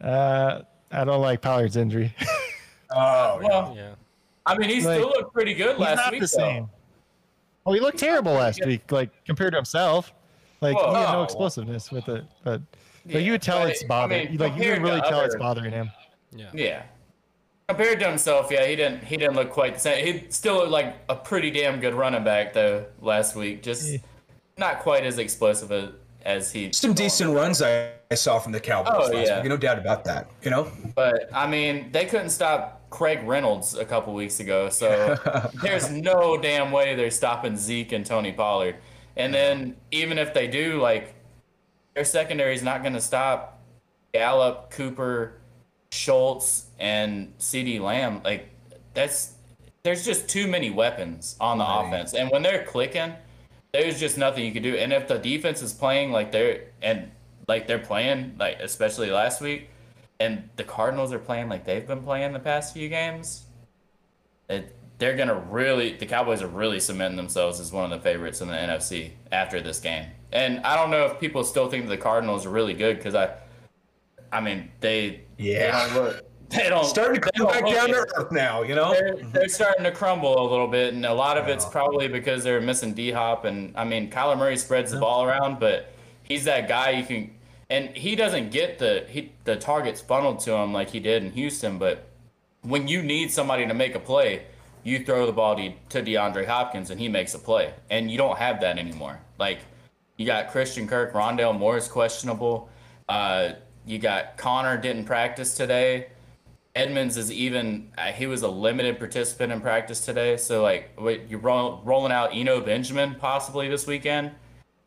[0.00, 2.14] Uh, I don't like Pollard's injury.
[2.90, 3.94] oh, well, yeah.
[4.46, 6.20] I mean, he like, still looked pretty good last not week.
[6.20, 6.68] The same.
[7.66, 10.12] Oh, he looked terrible last week, like compared to himself.
[10.60, 12.60] Like he had no explosiveness with it, but
[13.04, 14.28] yeah, but you would tell it's bothering.
[14.28, 15.90] I mean, like you can really tell it's bothering him.
[16.34, 16.50] Yeah.
[16.52, 16.82] Yeah.
[17.68, 20.04] Compared to himself, yeah, he didn't he didn't look quite the same.
[20.04, 23.62] He still looked like a pretty damn good running back though last week.
[23.62, 23.96] Just
[24.58, 25.90] not quite as explosive as,
[26.24, 26.72] as he.
[26.72, 28.92] Some decent runs I, I saw from the Cowboys.
[28.94, 29.48] Oh yeah, week.
[29.48, 30.30] no doubt about that.
[30.42, 30.70] You know.
[30.94, 35.16] But I mean, they couldn't stop Craig Reynolds a couple weeks ago, so
[35.62, 38.76] there's no damn way they're stopping Zeke and Tony Pollard.
[39.16, 41.14] And then even if they do, like
[41.94, 43.60] their secondary is not going to stop
[44.12, 45.40] Gallup, Cooper,
[45.92, 48.48] Schultz and CeeDee Lamb, like
[48.94, 49.34] that's
[49.82, 51.86] there's just too many weapons on the right.
[51.86, 52.12] offense.
[52.12, 53.14] And when they're clicking,
[53.72, 54.76] there's just nothing you can do.
[54.76, 57.10] And if the defense is playing like they're and
[57.48, 59.70] like they're playing like especially last week,
[60.20, 63.46] and the Cardinals are playing like they've been playing the past few games,
[64.48, 68.42] it, they're gonna really the Cowboys are really cementing themselves as one of the favorites
[68.42, 70.06] in the NFC after this game.
[70.30, 73.34] And I don't know if people still think the Cardinals are really good because I,
[74.30, 75.88] I mean they Yeah.
[75.88, 78.62] they don't, look, they don't starting to come back down to earth now.
[78.62, 79.48] You know they're, they're mm-hmm.
[79.48, 82.92] starting to crumble a little bit, and a lot of it's probably because they're missing
[82.92, 83.46] D Hop.
[83.46, 85.94] And I mean, Kyler Murray spreads the ball around, but
[86.24, 87.30] he's that guy you can,
[87.70, 91.30] and he doesn't get the he the targets funneled to him like he did in
[91.30, 91.78] Houston.
[91.78, 92.08] But
[92.62, 94.42] when you need somebody to make a play,
[94.82, 98.18] you throw the ball to, to DeAndre Hopkins, and he makes a play, and you
[98.18, 99.20] don't have that anymore.
[99.38, 99.60] Like
[100.16, 102.68] you got Christian Kirk, Rondale Moore is questionable.
[103.08, 103.52] Uh,
[103.86, 106.08] you got Conner didn't practice today.
[106.74, 110.36] Edmonds is even uh, he was a limited participant in practice today.
[110.36, 114.32] So like, wait, you're roll, rolling out Eno Benjamin possibly this weekend,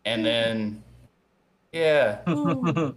[0.05, 0.84] and then
[1.74, 2.95] yeah, and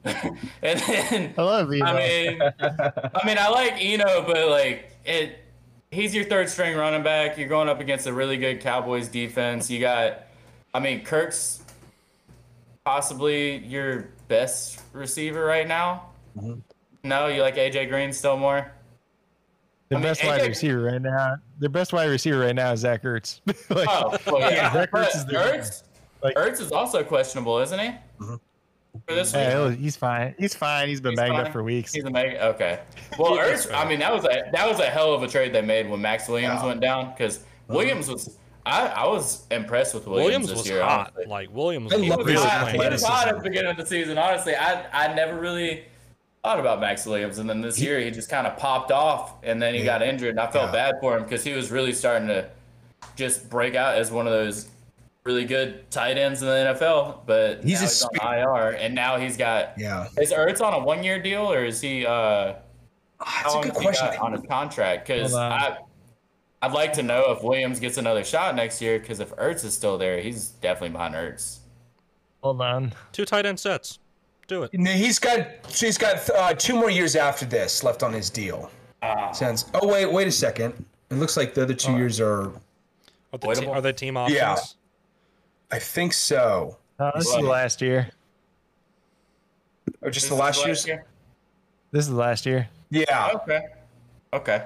[0.63, 1.83] then I love you.
[1.83, 5.39] I mean, I mean, I like Eno, but like it,
[5.91, 7.39] he's your third string running back.
[7.39, 9.71] You're going up against a really good Cowboys defense.
[9.71, 10.25] You got,
[10.75, 11.63] I mean, Kirk's
[12.85, 16.11] possibly your best receiver right now.
[16.39, 16.61] Mm-hmm.
[17.05, 18.71] No, you like AJ Green still more.
[19.89, 21.37] the I mean, best wide AJ receiver right now.
[21.61, 23.41] The best wide receiver right now is Zach Ertz.
[23.71, 24.73] like, Oh, well, yeah.
[24.73, 25.83] Zach Ertz is Ertz,
[26.23, 27.87] like- Ertz is also questionable, isn't he?
[27.87, 28.35] Mm-hmm.
[29.09, 29.43] For this week.
[29.43, 30.35] yeah, he's fine.
[30.39, 30.89] He's fine.
[30.89, 31.47] He's been He's banged fine.
[31.47, 31.93] up for weeks.
[31.93, 32.45] He's a mega.
[32.47, 32.81] Okay.
[33.19, 33.73] Well, Ertz.
[33.73, 36.01] I mean, that was a that was a hell of a trade they made when
[36.01, 36.67] Maxx Williams Yeah.
[36.67, 38.37] went down because Williams was.
[38.65, 40.83] I, I was impressed with Williams, Williams this was year.
[40.83, 41.13] hot.
[41.15, 41.27] honestly.
[41.27, 42.73] Like Williams I was love He his was really hot.
[42.73, 44.19] He was hot at the beginning of the season.
[44.19, 45.85] Honestly, I I never really
[46.43, 49.63] thought about Maxx Williams, and then this year he just kind of popped off, and
[49.63, 50.91] then he got injured, and I felt Yeah.
[50.91, 52.49] bad for him because he was really starting to
[53.15, 54.69] just break out as one of those
[55.27, 57.27] really good tight ends in the NFL.
[57.27, 59.75] But He's now a he's on IR, and now he's got.
[59.77, 60.09] Yeah.
[60.19, 62.07] Is Ertz on a one-year deal, or is he?
[62.07, 62.55] uh
[63.19, 64.09] how That's a good question.
[64.21, 65.07] on his contract?
[65.07, 65.79] Because I,
[66.61, 68.99] I'd like to know if Williams gets another shot next year.
[68.99, 71.59] Because if Ertz is still there, he's definitely behind Ertz.
[72.43, 72.93] Hold on.
[73.13, 73.99] Two tight end sets.
[74.49, 74.71] Do it.
[74.75, 78.71] No, He's got he's got uh, two more years after this left on his deal.
[79.03, 79.65] Uh, Sounds.
[79.75, 80.85] Oh wait, wait a second.
[81.11, 82.53] It looks like the other two years are.
[83.33, 84.39] Are they, te- are they team options?
[84.39, 84.57] Yeah.
[85.71, 86.77] I think so.
[86.99, 88.11] Uh, this is Well- last year.
[90.03, 90.87] Or just This the last last year's.
[90.87, 91.05] year?
[91.93, 92.69] This is the last year.
[92.91, 93.31] Yeah.
[93.35, 93.67] Okay.
[94.33, 94.65] Okay.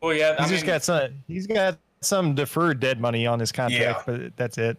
[0.00, 0.36] Well, yeah.
[0.38, 1.10] I He's just mean, got some.
[1.28, 4.76] He's got some deferred dead money on his contract, but that's it.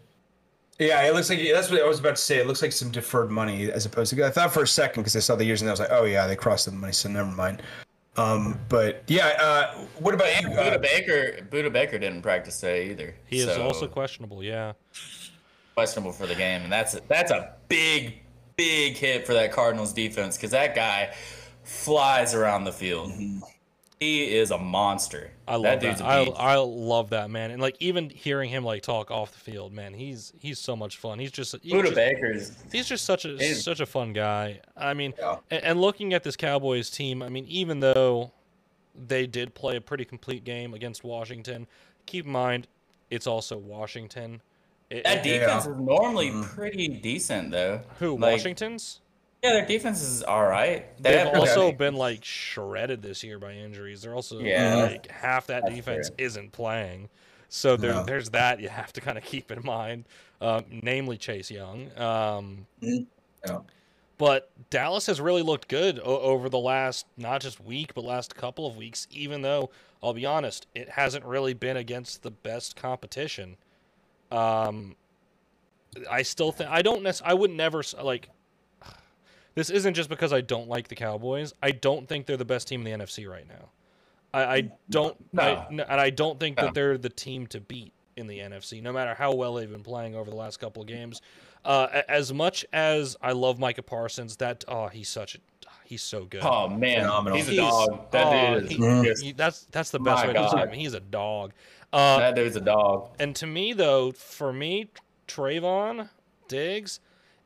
[0.80, 2.40] Yeah, it looks like that's what I was about to say.
[2.40, 4.26] It looks like some deferred money as opposed to.
[4.26, 6.04] I thought for a second because I saw the years and I was like, oh
[6.06, 7.62] yeah, they crossed the money, so never mind.
[8.18, 10.50] Um, but yeah, uh, what about you?
[10.50, 11.48] Budda Uh, Baker.
[11.50, 13.16] Budda Baker didn't practice today either.
[13.26, 14.44] He is also questionable.
[14.44, 14.74] Yeah.
[15.74, 18.20] Questionable for the game, and that's a, that's a big,
[18.56, 21.14] big hit for that Cardinals defense because that guy
[21.64, 23.12] flies around the field.
[23.12, 23.40] Mm-hmm.
[24.00, 25.32] He is a monster.
[25.48, 26.02] I love that that.
[26.02, 26.24] I.
[26.24, 29.94] I love that man, and like even hearing him like talk off the field, man,
[29.94, 31.20] he's he's so much fun.
[31.20, 34.60] He's just he's Budda just, Baker's he's just such a such a fun guy.
[34.76, 35.38] I mean, Yeah.
[35.50, 38.32] and, and looking at this Cowboys team, I mean, even though
[39.08, 41.66] they did play a pretty complete game against Washington,
[42.06, 42.68] keep in mind
[43.10, 44.42] it's also Washington.
[44.94, 45.72] It- that defense Yeah.
[45.72, 46.56] is normally Mm-hmm.
[46.56, 47.82] pretty decent though.
[48.00, 49.00] who Like, Washington's?
[49.44, 50.86] Yeah, their defense is all right.
[51.04, 54.02] They They've also really- been like shredded this year by injuries.
[54.02, 54.76] They're also Yeah.
[54.76, 56.16] like half that That's defense fair.
[56.26, 57.10] isn't playing.
[57.50, 58.04] So there, No.
[58.04, 60.06] there's that you have to kind of keep in mind,
[60.42, 61.92] um, namely Chase Young.
[62.00, 63.60] Um, Yeah.
[64.18, 68.36] But Dallas has really looked good o- over the last not just week, but last
[68.36, 69.08] couple of weeks.
[69.12, 69.70] Even though
[70.02, 73.58] I'll be honest, it hasn't really been against the best competition.
[74.34, 74.96] Um,
[76.10, 77.32] I still think I don't necessarily.
[77.32, 78.30] I would never like.
[79.56, 81.54] This isn't just because I don't like the Cowboys.
[81.62, 83.70] I don't think they're the best team in the NFC right now.
[84.34, 85.44] I, I don't, No.
[85.44, 86.64] I, n- and I don't think No.
[86.66, 89.84] that they're the team to beat in the NFC, no matter how well they've been
[89.84, 91.22] playing over the last couple of games.
[91.64, 95.38] Uh, as much as I love Micah Parsons, that oh, he's such a,
[95.86, 96.42] he's so good.
[96.44, 97.38] Oh man, Phenomenal.
[97.38, 98.10] he's a dog.
[98.12, 100.74] That oh, dude is he- he- that's that's the best My way to describe God.
[100.74, 100.80] him.
[100.80, 101.54] He's a dog.
[101.94, 103.10] Uh, that dude's a dog.
[103.20, 104.90] and to me, though, for me,
[105.28, 106.10] Trevon
[106.48, 107.00] Diggs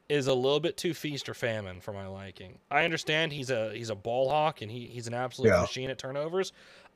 [0.09, 2.57] is a little bit too feast or famine for my liking.
[2.71, 5.61] I understand he's a he's a ball hawk and he, he's an absolute Yeah.
[5.61, 6.53] machine at turnovers.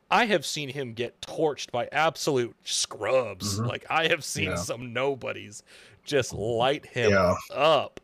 [0.10, 3.60] I have seen him get torched by absolute scrubs.
[3.60, 4.56] Like I have seen Yeah.
[4.56, 5.64] some nobodies
[6.06, 7.36] just light him Yeah.
[7.53, 7.99] up.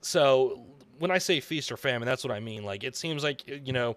[0.00, 0.64] So
[0.98, 2.64] when I say feast or famine, that's what I mean.
[2.64, 3.96] Like it seems like you know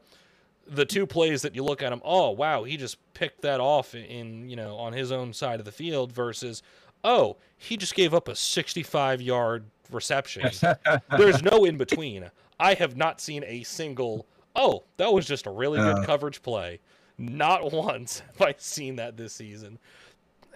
[0.72, 3.94] the two plays that you look at him, oh wow, he just picked that off
[3.94, 6.64] in you know on his own side of the field versus
[7.04, 10.50] oh, he just gave up a 65 yard reception.
[11.18, 12.30] There's no in between.
[12.60, 16.06] I have not seen a single, oh, that was just a really good Uh.
[16.06, 16.80] coverage play.
[17.18, 19.80] Not once have I seen that this season.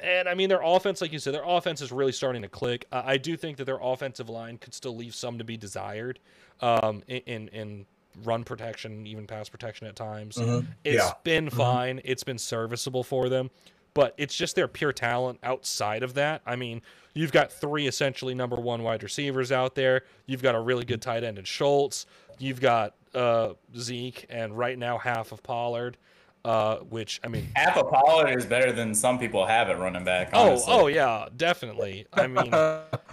[0.01, 2.85] And I mean, their offense, like you said, their offense is really starting to click.
[2.91, 6.19] Uh, I do think that their offensive line could still leave some to be desired
[6.61, 7.85] um, in, in, in
[8.23, 10.37] run protection, even pass protection at times.
[10.37, 10.65] Mhm.
[10.83, 11.11] It's Yeah.
[11.23, 12.01] been fine.
[12.05, 13.51] It's been serviceable for them,
[13.93, 16.41] but it's just their pure talent outside of that.
[16.45, 16.81] I mean,
[17.13, 20.03] you've got three essentially number one wide receivers out there.
[20.25, 22.05] You've got a really good tight end in Schultz.
[22.39, 25.95] You've got uh, Zeke, and right now half of Pollard.
[26.43, 30.03] Uh, which I mean, Half of Pollard is better than some people have at running
[30.03, 30.29] back.
[30.33, 32.05] oh, oh yeah, definitely.
[32.13, 32.51] I mean,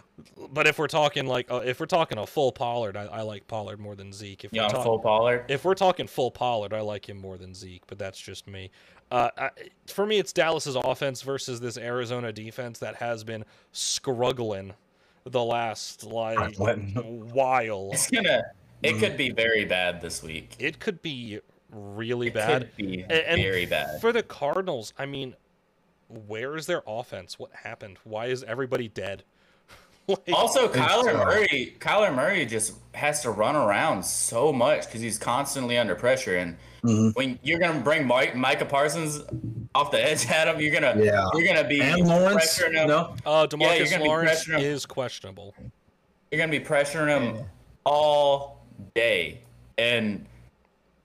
[0.52, 3.46] but if we're talking like uh, if we're talking a full Pollard, I, I like
[3.48, 4.44] Pollard more than Zeke.
[4.44, 5.44] If you we're talk- full Pollard.
[5.48, 8.70] if we're talking full Pollard, I like him more than Zeke, but that's just me.
[9.10, 9.50] Uh, I,
[9.88, 14.72] for me, it's Dallas's offense versus this Arizona defense that has been struggling
[15.24, 17.90] the last like while.
[17.92, 18.42] It's gonna.
[18.82, 20.56] It could be very bad this week.
[20.58, 21.38] It could be
[21.70, 22.62] really It bad.
[22.62, 24.00] could be A- and very bad.
[24.00, 25.36] For the Cardinals, I mean,
[26.26, 27.38] where is their offense?
[27.38, 27.98] What happened?
[28.04, 29.22] Why is everybody dead?
[30.08, 35.18] like, Also, Kyler Murray, Kyler Murray just has to run around so much because he's
[35.18, 36.36] constantly under pressure.
[36.36, 37.14] And Mhm.
[37.14, 39.22] when you're gonna bring Mike, Micah Parsons
[39.74, 41.28] off the edge at him, you're gonna Yeah.
[41.34, 42.88] you're gonna be And Lawrence, pressuring him.
[42.88, 43.14] no?
[43.24, 44.60] uh, you're DeMarcus gonna be Lawrence him.
[44.60, 45.54] is questionable.
[46.30, 47.44] You're gonna be pressuring him
[47.86, 48.60] all
[48.94, 49.38] day.
[49.78, 50.26] And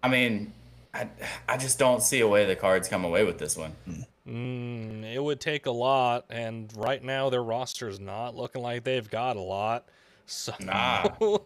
[0.01, 0.51] I mean,
[0.93, 1.07] I,
[1.47, 3.75] I just don't see a way the Cards come away with this one.
[3.87, 9.09] Mm, it would take a lot, and right now their roster's not looking like they've
[9.09, 9.87] got a lot.
[10.25, 11.09] So Nah.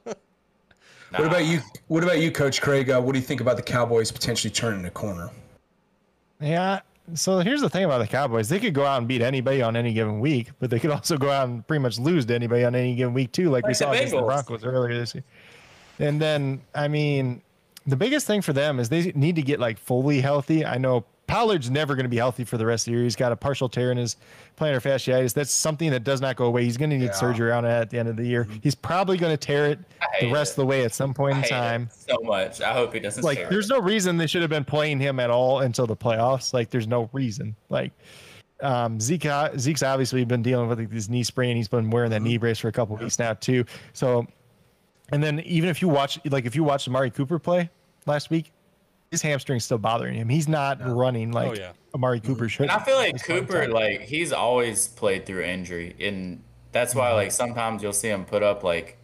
[1.12, 1.60] What about you?
[1.88, 2.90] What about you, Coach Craig?
[2.90, 5.30] Uh, what do you think about the Cowboys potentially turning the corner?
[6.40, 6.80] Yeah.
[7.16, 8.48] So here's the thing about the Cowboys.
[8.48, 11.18] They could go out and beat anybody on any given week, but they could also
[11.18, 13.70] go out and pretty much lose to anybody on any given week too, like, we
[13.70, 15.24] Like the saw against the Broncos earlier this year.
[16.00, 17.42] And then, I mean,
[17.86, 20.66] the biggest thing for them is they need to get like fully healthy.
[20.66, 23.04] I know Pollard's never going to be healthy for the rest of the year.
[23.04, 24.18] He's got a partial tear in his
[24.58, 25.34] plantar fasciitis.
[25.34, 26.66] That's something that does not go away.
[26.66, 27.12] He's going to need Yeah.
[27.12, 28.44] surgery on it at the end of the year.
[28.44, 28.58] Mm-hmm.
[28.62, 29.80] He's probably going to tear it
[30.20, 30.54] the rest it.
[30.54, 32.62] of the way at some point in time so much.
[32.62, 33.24] I hope he doesn't.
[33.24, 33.74] like there's it.
[33.74, 36.88] no reason they should have been playing him at all until the playoffs like there's
[36.88, 37.92] no reason like
[38.62, 42.12] um zeke uh, zeke's obviously been dealing with like, this knee sprain he's been wearing
[42.12, 42.42] that knee mm-hmm.
[42.42, 44.26] brace for a couple weeks now too so
[45.12, 47.70] and then even if you watch like if you watched amari cooper play
[48.06, 48.52] last week
[49.12, 51.74] his hamstring's still bothering him he's not running oh, like yeah.
[51.94, 52.28] amari mm-hmm.
[52.28, 55.26] cooper should And I feel like at this point in Cooper, like he's always played
[55.26, 58.98] through injury, and that's why like sometimes you'll see him put up like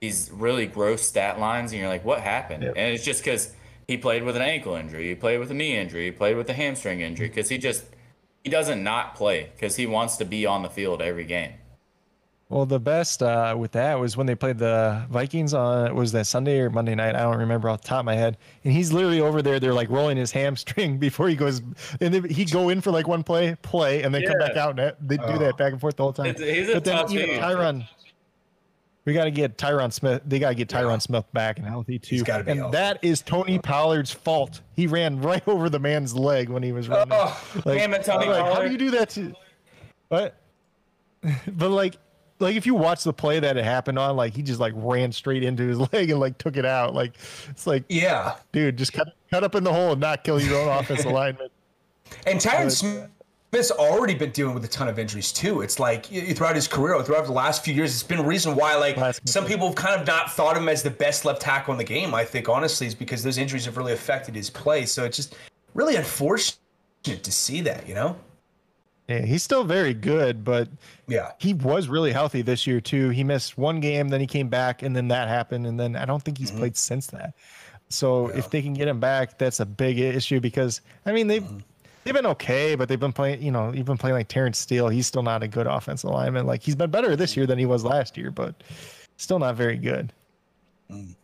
[0.00, 2.62] these really gross stat lines, and you're like, what happened?
[2.62, 2.74] Yep.
[2.76, 3.52] And it's just because
[3.86, 6.48] he played with an ankle injury, he played with a knee injury, he played with
[6.48, 7.84] a hamstring injury, because he just
[8.44, 11.52] he doesn't not play because he wants to be on the field every game.
[12.50, 16.26] Well, the best uh, with that was when they played the Vikings on was that
[16.26, 17.14] Sunday or Monday night.
[17.14, 18.36] I don't remember off the top of my head.
[18.64, 19.60] And he's literally over there.
[19.60, 21.62] They're like rolling his hamstring before he goes,
[22.00, 24.78] and then he'd go in for like one play, play, and then come back out.
[24.80, 25.38] And they do Oh.
[25.38, 26.26] that back and forth the whole time.
[26.26, 27.38] It's- he's a but then tough even dude.
[27.40, 27.88] Tyron,
[29.04, 30.20] we got to get Tyron Smith.
[30.26, 30.98] They got to get Tyron Yeah.
[30.98, 32.16] Smith back and healthy too.
[32.16, 32.72] He's be and healthy.
[32.72, 34.60] that is Tony Pollard's fault.
[34.74, 37.12] He ran right over the man's leg when he was running.
[37.12, 39.34] Oh, Like, Damn it, Tony I'm like, how do you do that to
[40.08, 40.34] what?
[41.46, 41.96] but like
[42.40, 45.12] like if you watch the play that it happened on, like he just like ran
[45.12, 46.94] straight into his leg and like took it out.
[46.94, 47.14] Like
[47.48, 48.36] it's like, yeah.
[48.52, 51.52] dude, just cut cut up in the hole and not kill your own offensive alignment.
[52.26, 55.60] And Tyron Smith's already been dealing with a ton of injuries too.
[55.60, 58.74] It's like throughout his career, throughout the last few years, it's been a reason why
[58.76, 61.40] like Last- some people have kind of not thought of him as the best left
[61.40, 62.14] tackle in the game.
[62.14, 64.86] I think honestly is because those injuries have really affected his play.
[64.86, 65.36] So it's just
[65.74, 66.56] really unfortunate
[67.04, 68.16] to see that, you know?
[69.10, 70.68] Yeah, he's still very good, but
[71.08, 71.32] Yeah.
[71.38, 73.08] he was really healthy this year too.
[73.08, 76.04] He missed one game, then he came back, and then that happened, and then I
[76.04, 76.60] don't think he's mm-hmm.
[76.60, 77.34] played since that.
[77.88, 78.38] So Yeah.
[78.38, 81.58] if they can get him back, that's a big issue because I mean they've mm-hmm.
[82.04, 83.42] they've been okay, but they've been playing.
[83.42, 86.46] You know, even playing like Terence Steele, he's still not a good offensive lineman.
[86.46, 87.40] Like he's been better this mm-hmm.
[87.40, 88.62] year than he was last year, but
[89.16, 90.12] still not very good.
[90.88, 91.16] Mm.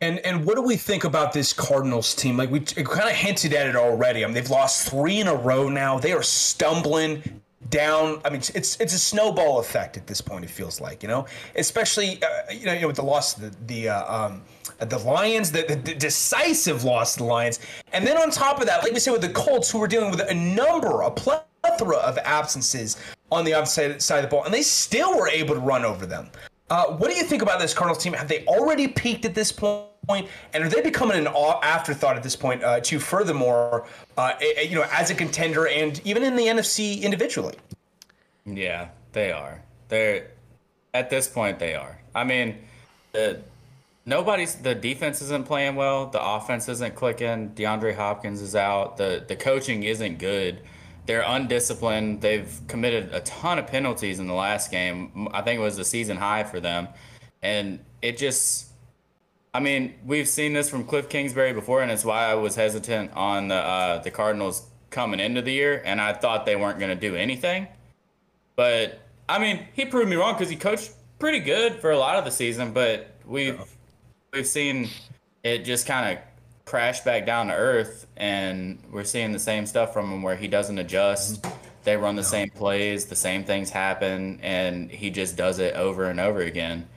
[0.00, 2.36] And and what do we think about this Cardinals team?
[2.36, 4.24] Like we kind of hinted at it already.
[4.24, 5.98] I mean, they've lost three in a row now.
[5.98, 7.40] They are stumbling
[7.70, 8.20] down.
[8.24, 10.44] I mean, it's it's a snowball effect at this point.
[10.44, 13.42] It feels like you know, especially uh, you know, you know with the loss of
[13.42, 14.42] the the uh, um,
[14.80, 17.60] the Lions, the, the, the decisive loss to the Lions,
[17.92, 20.10] and then on top of that, like we said with the Colts, who were dealing
[20.10, 22.96] with a number, a plethora of absences
[23.32, 26.06] on the opposite side of the ball, and they still were able to run over
[26.06, 26.28] them.
[26.68, 28.12] Uh, what do you think about this Cardinals team?
[28.12, 29.86] Have they already peaked at this point,
[30.52, 32.62] and are they becoming an afterthought at this point?
[32.64, 33.86] Uh, to furthermore,
[34.16, 34.32] uh,
[34.62, 37.54] you know, as a contender and even in the NFC individually.
[38.44, 39.62] Yeah, they are.
[39.88, 40.30] They're
[40.92, 42.00] at this point they are.
[42.14, 42.58] I mean,
[43.12, 43.42] the
[44.04, 46.06] nobody's the defense isn't playing well.
[46.06, 47.50] The offense isn't clicking.
[47.50, 48.96] DeAndre Hopkins is out.
[48.96, 50.60] The the coaching isn't good.
[51.06, 52.20] They're undisciplined.
[52.20, 55.28] They've committed a ton of penalties in the last game.
[55.32, 56.88] I think it was the season high for them,
[57.42, 58.64] and it just.
[59.54, 63.12] I mean, we've seen this from Cliff Kingsbury before, and it's why I was hesitant
[63.14, 66.90] on the uh, the Cardinals coming into the year, and I thought they weren't going
[66.90, 67.68] to do anything.
[68.56, 72.16] But I mean, he proved me wrong because he coached pretty good for a lot
[72.16, 73.60] of the season, but we've
[74.32, 74.88] we've seen
[75.42, 76.24] it just kind of
[76.66, 80.48] crash back down to earth, and we're seeing the same stuff from him where he
[80.48, 81.42] doesn't adjust.
[81.42, 81.58] Mm-hmm.
[81.84, 86.10] They run the same plays, the same things happen, and he just does it over
[86.10, 86.88] and over again.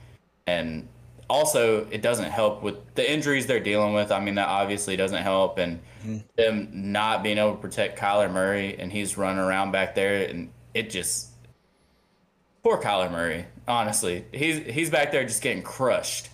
[0.48, 0.88] And
[1.28, 4.10] also, it doesn't help with the injuries they're dealing with.
[4.10, 6.18] I mean, that obviously doesn't help, and mm-hmm.
[6.36, 10.50] them not being able to protect Kyler Murray, and he's running around back there, and
[10.74, 11.28] it just
[12.64, 13.46] poor Kyler Murray.
[13.68, 16.28] Honestly, he's he's back there just getting crushed,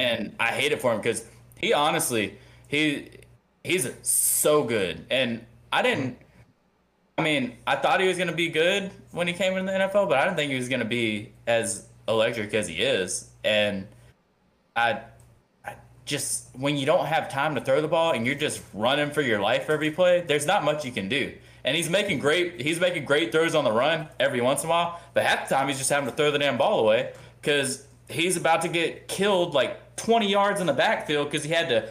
[0.00, 1.24] and I hate it for him because
[1.56, 2.36] he honestly
[2.72, 3.10] he
[3.62, 6.18] he's so good, and I didn't.
[7.18, 10.08] I mean, I thought he was gonna be good when he came into the NFL,
[10.08, 13.86] but I didn't think he was gonna be as electric as he is, and
[14.74, 15.02] I.
[15.64, 15.76] I
[16.06, 19.20] Just when you don't have time to throw the ball and you're just running for
[19.20, 21.32] your life every play, there's not much you can do
[21.64, 24.70] and he's making great he's making great throws on the run every once in a
[24.70, 25.00] while.
[25.14, 28.36] But half the time he's just having to throw the damn ball away because he's
[28.36, 31.88] about to get killed like 20 yards in the backfield because he had to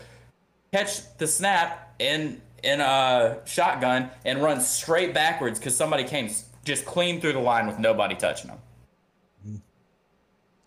[0.71, 6.29] catch the snap in in a shotgun and run straight backwards because somebody came
[6.63, 9.61] just clean through the line with nobody touching them.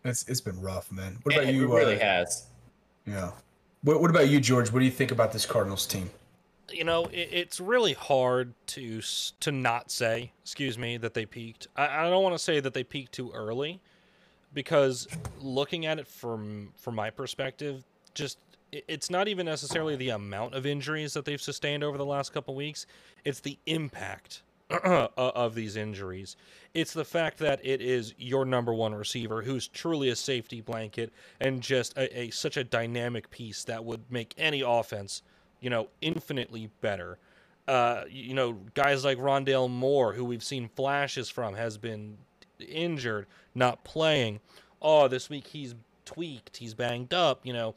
[0.04, 1.18] It's it's been rough, man.
[1.22, 1.74] What about it you?
[1.74, 2.46] really uh, has.
[3.06, 3.30] Yeah.
[3.82, 4.72] What, what about you, George?
[4.72, 6.10] What do you think about this Cardinals team?
[6.72, 9.00] you know, it, it's really hard to
[9.40, 11.68] to not say, excuse me, that they peaked.
[11.76, 13.80] I, I don't want to say that they peaked too early,
[14.52, 15.08] because
[15.40, 18.53] looking at it from from my perspective, just it,
[18.88, 22.54] it's not even necessarily the amount of injuries that they've sustained over the last couple
[22.54, 22.86] weeks;
[23.24, 26.36] it's the impact of these injuries.
[26.72, 31.12] It's the fact that it is your number one receiver who's truly a safety blanket
[31.40, 35.22] and just a, a such a dynamic piece that would make any offense
[35.64, 37.16] you know, infinitely better.
[37.66, 42.18] Uh, you know, guys like Rondale Moore, who we've seen flashes from, has been
[42.60, 44.40] injured, not playing.
[44.82, 45.74] Oh, this week he's
[46.04, 47.74] tweaked, he's banged up, you know,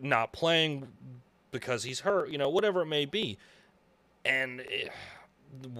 [0.00, 0.88] not playing
[1.50, 3.38] because he's hurt, you know, whatever it may be.
[4.24, 4.90] And it,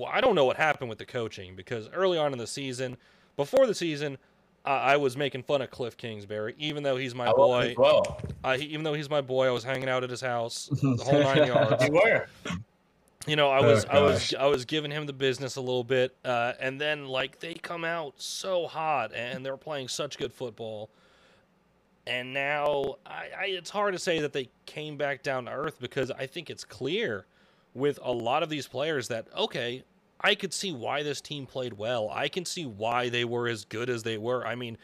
[0.07, 2.97] I don't know what happened with the coaching because early on in the season,
[3.37, 4.19] before the season,
[4.65, 7.75] uh, I was making fun of Cliff Kingsbury, even though he's my I boy.
[7.79, 8.21] well.
[8.45, 11.03] Uh, he, even though he's my boy, I was hanging out at his house the
[11.03, 11.85] whole nine yards.
[11.85, 12.27] You were.
[13.27, 14.35] You know, I Oh, was, I was.
[14.35, 17.85] I was giving him the business a little bit, uh, and then like they come
[17.85, 20.91] out so hot, and they're playing such good football,
[22.07, 25.79] and now I, I, it's hard to say that they came back down to earth
[25.81, 27.27] because I think it's clear
[27.75, 29.85] with a lot of these players that okay,
[30.21, 32.09] I could see why this team played well.
[32.13, 34.47] I can see why they were as good as they were.
[34.47, 34.79] I mean,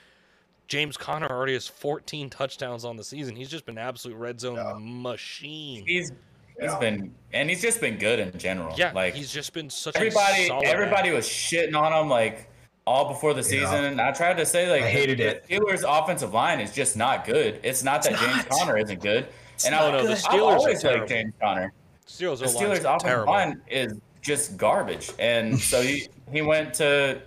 [0.69, 3.37] James Conner already has 14 touchdowns on the season.
[3.37, 4.75] He's just been an absolute red zone Yeah.
[4.79, 5.85] machine.
[5.87, 6.79] He's he's Yeah.
[6.79, 8.75] been and he's just been good in general.
[8.77, 11.17] Yeah, like he's just been such everybody a solid everybody back.
[11.17, 12.49] was shitting on him like
[12.89, 15.47] all before the season and I tried to say like I hated the it.
[15.49, 17.61] Steelers offensive line is just not good.
[17.63, 18.49] It's not that It's James not.
[18.49, 19.29] Conner isn't good.
[19.67, 20.11] and not I, good.
[20.11, 21.73] The Steelers are always liked James Conner.
[22.07, 23.33] Steelers, The Steelers offensive terrible.
[23.35, 23.93] line is
[24.23, 25.13] just garbage.
[25.19, 27.21] And so he he went to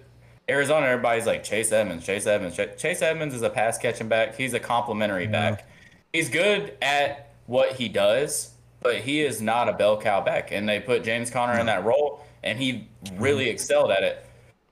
[0.49, 0.87] Arizona.
[0.87, 2.57] Everybody's like Chase Edmonds, Chase Edmonds.
[2.77, 4.35] Chase Edmonds is a pass catching back.
[4.35, 5.67] He's a complimentary back.
[6.11, 10.51] He's good at what he does, but he is not a bell cow back.
[10.51, 13.51] And they put James Conner in that role, and he really mm-hmm.
[13.51, 14.25] excelled at it.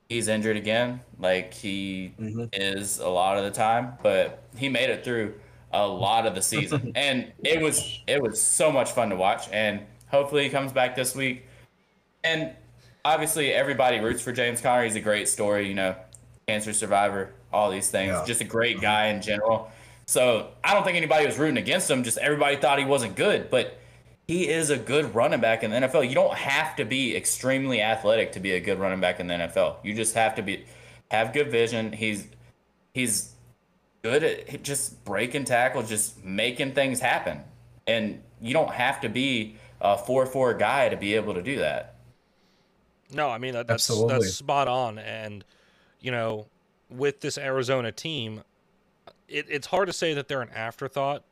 [0.09, 2.45] He's injured again, like he mm-hmm.
[2.51, 5.35] is a lot of the time, but he made it through
[5.71, 9.47] a lot of the season, and it was it was so much fun to watch.
[9.51, 11.45] And hopefully, he comes back this week.
[12.23, 12.53] And
[13.05, 14.83] obviously, everybody roots for James Conner.
[14.83, 15.95] He's a great story, you know,
[16.47, 18.09] cancer survivor, all these things.
[18.09, 18.25] Yeah.
[18.25, 18.85] Just a great mm-hmm.
[18.85, 19.71] guy in general.
[20.05, 22.03] So I don't think anybody was rooting against him.
[22.03, 23.78] Just everybody thought he wasn't good, but
[24.29, 26.07] he is a good running back in the NFL.
[26.07, 29.33] You don't have to be extremely athletic to be a good running back in the
[29.33, 29.77] NFL.
[29.81, 30.65] You just have to be
[31.09, 31.91] have good vision.
[31.91, 32.27] He's
[32.93, 33.33] he's
[34.03, 37.39] good at just breaking tackles, just making things happen.
[37.87, 41.57] And you don't have to be a four four guy to be able to do
[41.57, 41.95] that.
[43.11, 44.25] No, I mean that, that's Absolutely.
[44.25, 44.99] that's spot on.
[44.99, 45.43] And
[46.01, 46.45] you know,
[46.91, 48.43] with this Arizona team,
[49.27, 51.23] it, it's hard to say that they're an afterthought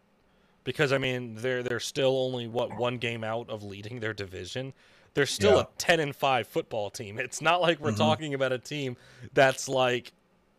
[0.67, 4.73] because I mean they're they're still only what one game out of leading their division.
[5.13, 5.61] They're still Yeah.
[5.61, 7.17] a 10 and 5 football team.
[7.17, 7.85] It's not like Mm-hmm.
[7.85, 8.97] we're talking about a team
[9.33, 10.11] that's like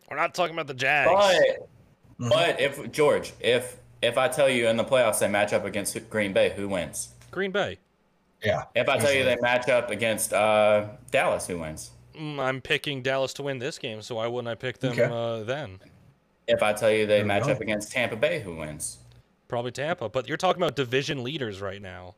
[0.09, 1.09] we're not talking about the Jags.
[1.13, 1.69] But
[2.19, 2.29] Mm-hmm.
[2.29, 5.97] but if George, if if I tell you in the playoffs they match up against
[6.09, 7.09] Green Bay, who wins?
[7.31, 7.77] Green Bay.
[8.43, 8.63] Yeah.
[8.75, 11.91] If I tell you they match up against uh, Dallas, who wins?
[12.17, 15.03] Mm, I'm picking Dallas to win this game, so why wouldn't I pick them Okay.
[15.03, 15.79] uh, then?
[16.47, 17.51] If I tell you they match go.
[17.51, 18.97] up against Tampa Bay, who wins?
[19.49, 22.15] Probably Tampa, but you're talking about division leaders right now.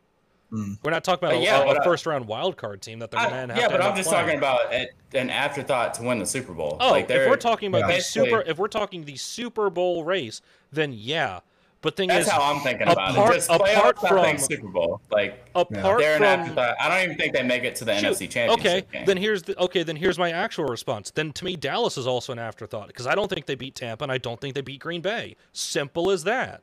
[0.51, 0.77] Mm.
[0.83, 2.99] We're not talking about Uh, a, yeah, a but, uh, first round wild card team
[2.99, 4.25] that they're I- going to have yeah, to but end I'm just playing.
[4.25, 6.75] talking about a- an afterthought to win the Super Bowl.
[6.81, 7.95] Oh, like if they're- we're talking about Yeah.
[7.95, 10.41] the super, Basically- if we're talking the Super Bowl race,
[10.71, 11.39] then yeah.
[11.81, 13.33] But thing That's is, how I'm thinking about it.
[13.33, 15.01] Just apart playoffs, I think from- Super Bowl.
[15.09, 16.75] Like apart they're an from afterthought.
[16.81, 19.05] I don't even think they make it to the Shoot, NFC Championship Okay, game.
[19.05, 19.81] then here's the okay.
[19.83, 21.09] Then here's my actual response.
[21.11, 24.03] Then to me, Dallas is also an afterthought because I don't think they beat Tampa
[24.03, 25.37] and I don't think they beat Green Bay.
[25.53, 26.61] Simple as that.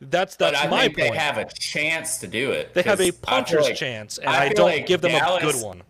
[0.00, 1.12] That's but that's I my think point.
[1.12, 2.74] they have a chance to do it.
[2.74, 5.54] They have a puncher's like- chance, and I I, don't like give them a Dallas-
[5.56, 5.82] good one.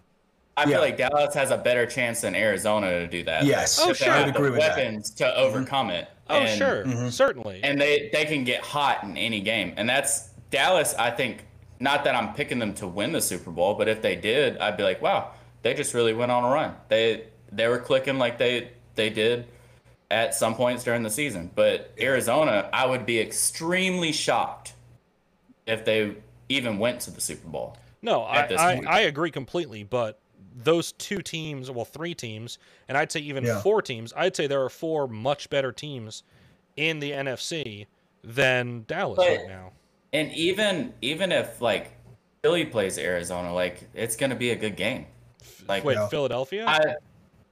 [0.56, 0.78] I feel Yeah.
[0.78, 3.44] like Dallas has a better chance than Arizona to do that.
[3.44, 3.76] Yes.
[3.82, 4.14] Oh, If they sure.
[4.14, 4.76] have I'd the agree with that.
[4.76, 6.06] weapons to overcome it.
[6.30, 7.08] Oh, And- sure, Mm-hmm.
[7.08, 7.60] certainly.
[7.64, 11.44] and they they can get hot in any game and that's dallas i think
[11.80, 14.76] not that i'm picking them to win the super bowl but if they did i'd
[14.76, 15.32] be like wow
[15.62, 19.46] they just really went on a run they they were clicking like they they did
[20.14, 24.74] at some points during the season but arizona i would be extremely shocked
[25.66, 26.14] if they
[26.48, 28.82] even went to the super bowl no, I, I.
[28.86, 29.82] I agree completely.
[29.82, 30.18] But
[30.54, 33.62] those two teams, well, three teams, and I'd say even Yeah.
[33.62, 34.12] four teams.
[34.14, 36.22] I'd say there are four much better teams
[36.76, 37.86] in the NFC
[38.22, 39.72] than Dallas But- right now.
[40.12, 41.92] and even even if like
[42.42, 45.06] philly plays arizona like it's gonna be a good game
[45.66, 46.08] like Wait, Yeah.
[46.08, 46.66] Philadelphia?
[46.68, 46.96] I,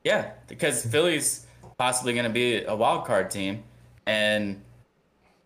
[0.05, 1.47] yeah, because Philly's
[1.78, 3.62] possibly going to be a wild card team,
[4.07, 4.61] and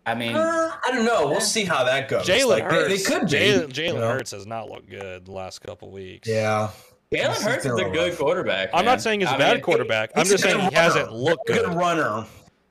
[0.05, 1.27] I mean, Uh, I don't know.
[1.27, 2.25] We'll see how that goes.
[2.25, 3.03] Jalen Like, they- Hurts.
[3.09, 3.23] They, could.
[3.27, 4.07] Jalen Jalen you know?
[4.09, 6.27] Hurts has not looked good the last couple weeks.
[6.27, 6.69] Yeah.
[7.11, 7.93] Jalen This is Hurts is a terrible.
[7.93, 8.69] good quarterback.
[8.73, 10.11] I'm not saying he's a I bad mean, quarterback.
[10.15, 11.75] I'm just saying good he hasn't looked Good good.
[11.75, 12.25] runner.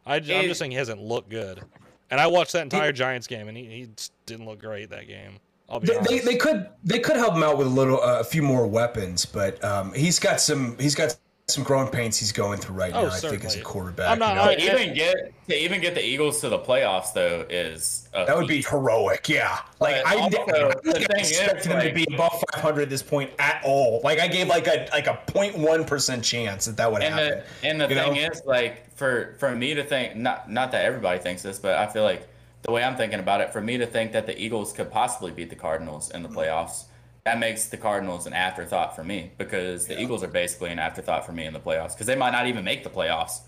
[0.07, 1.63] I, am It- just saying he hasn't looked good.
[2.11, 3.89] And I watched that entire Giants game, and he, he
[4.27, 5.39] didn't look great that game.
[5.69, 6.11] I'll be They, honest.
[6.11, 8.67] they, they could they could help him out with a little uh, a few more
[8.69, 11.17] weapons, but um, he's got some he's got
[11.49, 13.13] some growing pains he's going through right Oh, now.
[13.13, 14.75] I think as a quarterback, I'm not- you know?
[14.75, 18.37] To even get to even get the Eagles to the playoffs though is a that
[18.37, 19.29] would be heroic.
[19.29, 22.43] Yeah, like But I, also, I the didn't thing is, expect them to be above
[22.55, 24.01] 500 at this point at all.
[24.03, 27.43] Like I gave like a like a 0.1 percent chance that that would And happen.
[27.63, 28.21] the and the thing know?
[28.33, 31.87] is, like for for me to think, not not that everybody thinks this, but I
[31.87, 32.27] feel like
[32.63, 35.31] the way I'm thinking about it, for me to think that the Eagles could possibly
[35.31, 36.39] beat the Cardinals in the mm-hmm.
[36.39, 36.87] playoffs,
[37.27, 41.27] that makes the Cardinals an afterthought for me because the Eagles are basically an afterthought
[41.27, 43.41] for me in the playoffs because they might not even make the playoffs.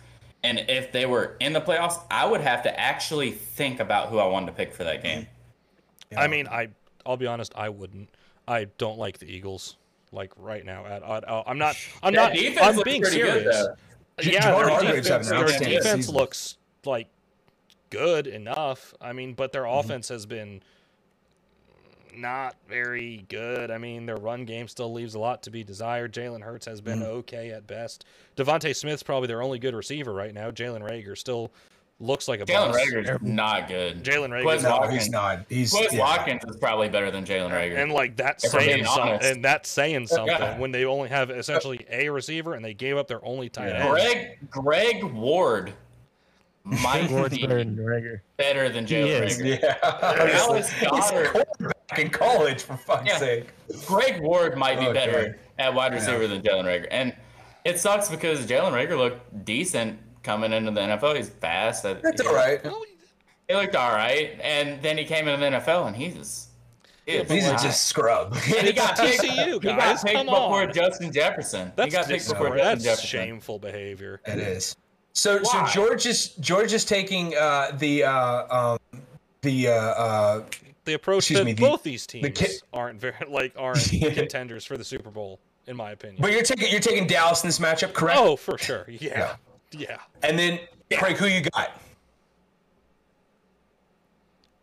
[0.43, 4.19] And if they were in the playoffs, I would have to actually think about who
[4.19, 5.29] I wanted to pick for that game.
[6.17, 6.71] I mean, I
[7.07, 8.09] I'll be honest, I wouldn't.
[8.49, 9.77] I don't like the Eagles
[10.11, 10.85] like right now.
[10.85, 11.45] At, at all.
[11.47, 11.77] I'm not.
[12.03, 12.37] I'm Their not.
[12.63, 13.69] I'm being pretty good, serious.
[14.25, 17.07] yeah, their defense, their defense looks like
[17.91, 18.93] good enough.
[19.01, 19.79] I mean, but their Mm-hmm.
[19.87, 20.63] offense has been
[22.21, 23.71] not very good.
[23.71, 26.13] I mean, their run game still leaves a lot to be desired.
[26.13, 27.11] Jalen Hurts has been Mm-hmm.
[27.19, 28.05] okay at best.
[28.37, 30.51] DeVonta Smith's probably their only good receiver right now.
[30.51, 31.51] Jalen Reagor still
[32.01, 32.77] looks like a Jalen boss.
[32.81, 34.05] Reagor's not good.
[34.05, 35.45] Jalen Reagor's Quez no, Watkins, he's not.
[35.49, 35.99] He's Quez yeah.
[36.01, 37.77] Watkins is probably better than Jalen Reagor.
[37.83, 40.59] And like that's saying something, and that's saying something Yeah.
[40.59, 43.85] when they only have essentially a receiver and they gave up their only tight Yeah.
[43.85, 43.91] end.
[43.91, 44.51] Greg
[45.01, 45.73] Greg Ward
[46.65, 48.21] might Ward's be better than Reagor.
[48.37, 49.39] better than He Jalen is.
[49.39, 49.61] Reagor.
[49.63, 50.27] Yeah.
[50.27, 51.73] Dallas Goedert.
[51.89, 53.19] Quarterback in college for fuck's Yeah.
[53.19, 53.47] sake.
[53.87, 54.93] Greg Ward might be Okay.
[54.93, 56.89] better at wide receiver than Jalen Reagor.
[56.91, 57.15] And
[57.65, 61.15] it sucks because Jalen Reagor looked decent coming into the NFL.
[61.17, 61.83] He's fast.
[61.83, 62.61] That's all right.
[63.49, 64.39] He looked all right.
[64.43, 66.47] And then he came into the NFL and he's
[67.07, 67.63] he was He's hot.
[67.63, 68.35] just scrub.
[68.35, 70.73] And he got It's picked, TCU, he got picked come before on.
[70.75, 71.73] Justin Jefferson.
[71.75, 73.09] That's he got picked dis- before Justin that's Jefferson.
[73.09, 74.21] shameful behavior.
[74.27, 74.77] It is.
[75.15, 75.67] So Why?
[75.71, 78.79] so George is George is taking uh, the uh, um,
[79.41, 80.45] the uh, uh,
[80.89, 84.09] The approach Excuse that me, the- both these teams ki- aren't very like aren't Yeah.
[84.15, 86.17] contenders for the Super Bowl, in my opinion.
[86.23, 88.19] but you're taking you're taking Dallas in this matchup, correct?
[88.19, 88.87] oh, for sure.
[88.89, 89.37] Yeah.
[89.71, 89.99] Yeah.
[90.23, 90.59] And then
[90.95, 91.79] Craig, who you got?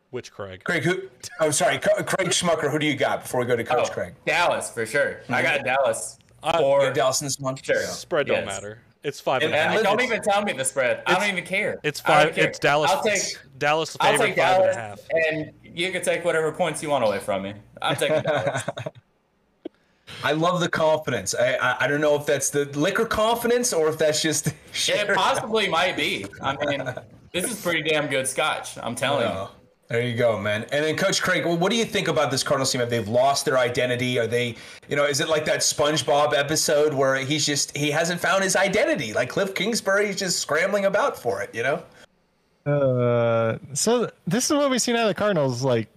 [0.10, 0.64] Which Craig?
[0.64, 1.04] Craig, who?
[1.40, 2.72] Oh, sorry, Craig Schmucker.
[2.72, 4.16] Who do you got before we go to Coach Oh, Craig?
[4.26, 5.22] Dallas for sure.
[5.30, 6.18] I got Dallas.
[6.42, 7.56] Uh, for You Dallas in this one.
[7.58, 7.82] Sure.
[7.82, 8.46] Spread don't Yes.
[8.48, 8.80] matter.
[9.06, 9.84] It's five And- and a and half.
[9.84, 11.04] Don't even tell me the spread.
[11.06, 11.80] I don't even care.
[11.84, 12.36] It's I five.
[12.36, 12.48] care.
[12.48, 12.92] It's Dallas.
[12.92, 13.22] I'll take.
[13.58, 15.00] Dallas I'll take five and a half.
[15.12, 17.54] and you can take whatever points you want away from me.
[17.82, 18.64] I'm taking Dallas.
[20.24, 21.36] I love the confidence.
[21.36, 24.48] I, I I don't know if that's the liquor confidence or if that's just
[24.88, 26.26] it possibly might be.
[26.42, 26.84] I mean,
[27.32, 28.78] this is pretty damn good scotch.
[28.80, 29.50] I'm telling No.
[29.88, 30.64] There you go, man.
[30.72, 32.82] And then, Coach Craig, what do you think about this Cardinals team?
[32.82, 34.18] Have they lost their identity?
[34.18, 34.56] Are they,
[34.90, 38.56] you know, is it like that SpongeBob episode where he's just he hasn't found his
[38.56, 39.14] identity?
[39.14, 41.84] Like Cliff Kingsbury, he's just scrambling about for it, you know?
[42.66, 45.88] Uh, so this is what we've seen out of the Cardinals like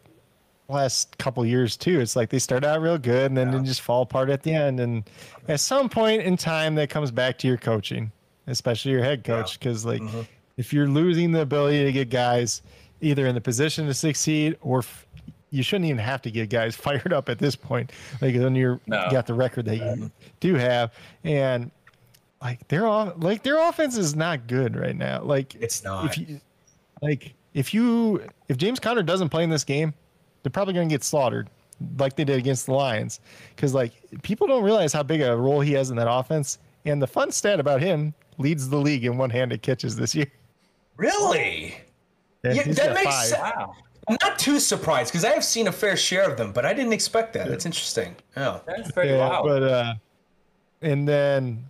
[0.69, 1.99] last couple years too.
[1.99, 3.59] It's like they start out real good and then yeah.
[3.59, 4.81] they just fall apart at the end.
[4.81, 5.09] And
[5.49, 8.13] at some point in time, that comes back to your coaching,
[8.49, 9.93] especially your head coach, because yeah.
[9.93, 10.21] like mm-hmm.
[10.59, 12.61] if you're losing the ability to get guys
[13.01, 15.07] either in the position to succeed or f-
[15.51, 17.93] you shouldn't even have to get guys fired up at this point.
[18.21, 19.09] Like when you're no.
[19.11, 20.11] got the record that you
[20.41, 20.93] do have,
[21.25, 21.71] and
[22.43, 25.23] like their off like their offense is not good right now.
[25.23, 26.07] Like it's not.
[26.07, 26.41] If you
[27.03, 29.95] like if you if James Conner doesn't play in this game,
[30.43, 31.49] they're probably going to get slaughtered
[31.99, 33.21] like they did against the Lions
[33.55, 33.93] because like
[34.23, 36.59] people don't realize how big a role he has in that offense.
[36.85, 40.31] And the fun stat about him leads the league in one-handed catches this year.
[40.97, 41.77] Really?
[42.55, 43.41] Yeah, yeah that makes sense.
[43.41, 43.75] Wow.
[44.09, 46.73] I'm not too surprised because I have seen a fair share of them, but I
[46.73, 47.49] didn't expect that.
[47.49, 48.17] That's interesting.
[48.37, 49.47] Oh, that's pretty yeah, wild.
[49.47, 49.95] But uh,
[50.81, 51.65] and then,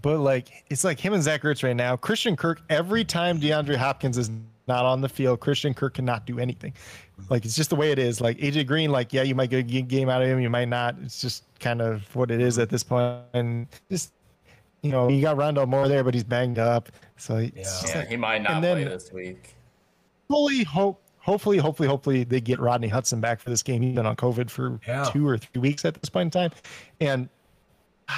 [0.00, 1.96] but like it's like him and Zach Ertz right now.
[1.96, 2.62] Christian Kirk.
[2.70, 4.30] Every time DeAndre Hopkins is
[4.68, 6.72] not on the field, Christian Kirk cannot do anything.
[7.28, 8.22] Like it's just the way it is.
[8.22, 10.68] Like AJ Green, like yeah, you might get a game out of him, you might
[10.68, 10.96] not.
[11.02, 13.22] It's just kind of what it is at this point.
[13.34, 14.12] And just
[14.80, 18.08] you know, you got Rondale Moore there, but he's banged up, so yeah, yeah like,
[18.08, 19.56] he might not play this week
[20.30, 23.82] fully hope hopefully, hopefully, hopefully they get Rodney Hudson back for this game.
[23.82, 25.04] He's been on COVID for yeah.
[25.04, 26.50] two or three weeks at this point in time.
[27.00, 27.28] And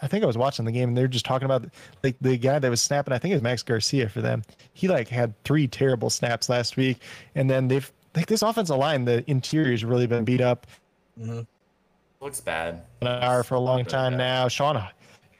[0.00, 1.64] I think I was watching the game and they're just talking about
[2.04, 3.12] like the guy that was snapping.
[3.12, 4.42] I think it was Max Garcia for them.
[4.72, 7.02] He like had three terrible snaps last week.
[7.34, 10.66] And then they've like this offensive line, the interior's really been beat up.
[11.20, 11.40] Mm-hmm.
[12.20, 12.82] Looks bad.
[13.00, 14.48] An hour for a long time now.
[14.48, 14.76] Sean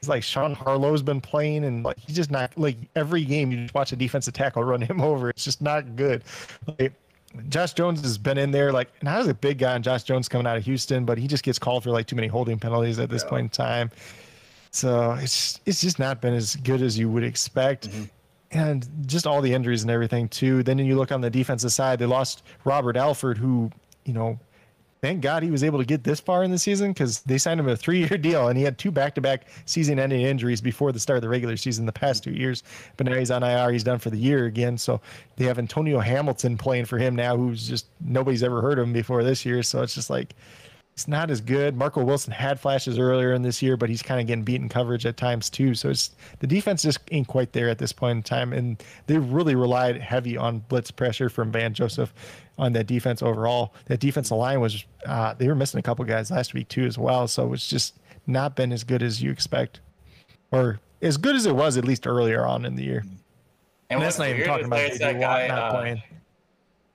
[0.01, 3.57] He's like Sean Harlow's been playing, and like he's just not like every game you
[3.63, 5.29] just watch a defensive tackle run him over.
[5.29, 6.23] It's just not good.
[6.79, 6.93] Like,
[7.49, 10.03] Josh Jones has been in there, like, and I was a big guy on Josh
[10.03, 12.57] Jones coming out of Houston, but he just gets called for like too many holding
[12.57, 13.29] penalties at this yeah.
[13.29, 13.91] point in time.
[14.71, 17.89] So it's it's just not been as good as you would expect.
[17.89, 18.03] Mm-hmm.
[18.51, 20.63] And just all the injuries and everything too.
[20.63, 23.69] Then you look on the defensive side, they lost Robert Alford, who,
[24.05, 24.39] you know,
[25.01, 27.59] thank God he was able to get this far in the season because they signed
[27.59, 30.61] him a three year deal and he had two back to back season ending injuries
[30.61, 32.63] before the start of the regular season the past two years.
[32.97, 33.71] But now he's on IR.
[33.71, 34.77] He's done for the year again.
[34.77, 35.01] So
[35.37, 38.93] they have Antonio Hamilton playing for him now, who's just nobody's ever heard of him
[38.93, 39.63] before this year.
[39.63, 40.35] So it's just like,
[40.99, 41.77] it's not as good.
[41.77, 45.05] Marco Wilson had flashes earlier in this year, but he's kind of getting beaten coverage
[45.05, 45.73] at times too.
[45.73, 49.17] So it's the defense just ain't quite there at this point in time, and they
[49.17, 52.13] really relied heavy on blitz pressure from Vance Joseph
[52.59, 53.73] on that defense overall.
[53.85, 56.97] That defensive line was uh, they were missing a couple guys last week too as
[56.97, 57.27] well.
[57.27, 59.79] So it's just not been as good as you expect,
[60.51, 62.99] or as good as it was at least earlier on in the year.
[63.89, 66.03] And, and that's not even talking about that guy not uh, playing.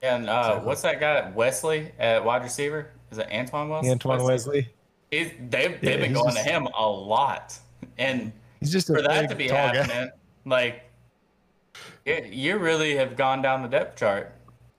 [0.01, 2.91] And uh, what's that guy Wesley at wide receiver?
[3.11, 3.91] Is it Antoine Wesley?
[3.91, 4.69] Antoine Wesley.
[5.11, 7.57] He's, they've they've been going just, to him a lot,
[7.97, 10.11] and he's just for that to be happening, guy.
[10.45, 10.83] like
[12.05, 14.34] you really have gone down the depth chart.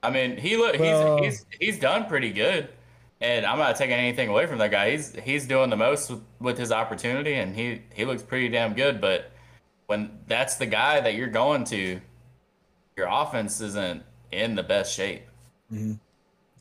[0.06, 2.68] I mean, he look he's he's he's done pretty good,
[3.20, 4.92] and I'm not taking anything away from that guy.
[4.92, 8.72] He's he's doing the most with, with his opportunity, and he he looks pretty damn
[8.74, 9.00] good.
[9.00, 9.32] But
[9.86, 12.00] when that's the guy that you're going to,
[12.96, 15.22] your offense isn't in the best shape.
[15.72, 15.94] Mm-hmm.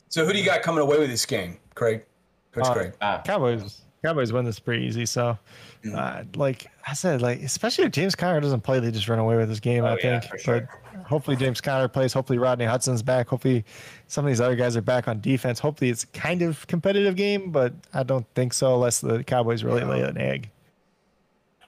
[0.08, 2.04] So who do you got coming away with this game, Craig?
[2.50, 2.92] Coach uh, Craig.
[3.00, 3.82] Uh, Cowboys.
[4.02, 5.06] Cowboys win this pretty easy.
[5.06, 5.38] So,
[5.84, 5.96] mm-hmm.
[5.96, 9.36] uh, like I said, like especially if James Conner doesn't play, they just run away
[9.36, 9.84] with this game.
[9.84, 10.24] Oh, I think.
[10.24, 10.60] Yeah, sure.
[10.60, 12.12] But hopefully James Conner plays.
[12.12, 13.28] Hopefully Rodney Hudson's back.
[13.28, 13.64] Hopefully
[14.06, 15.58] some of these other guys are back on defense.
[15.58, 19.84] Hopefully it's kind of competitive game, but I don't think so unless the Cowboys really
[19.84, 20.50] lay an egg.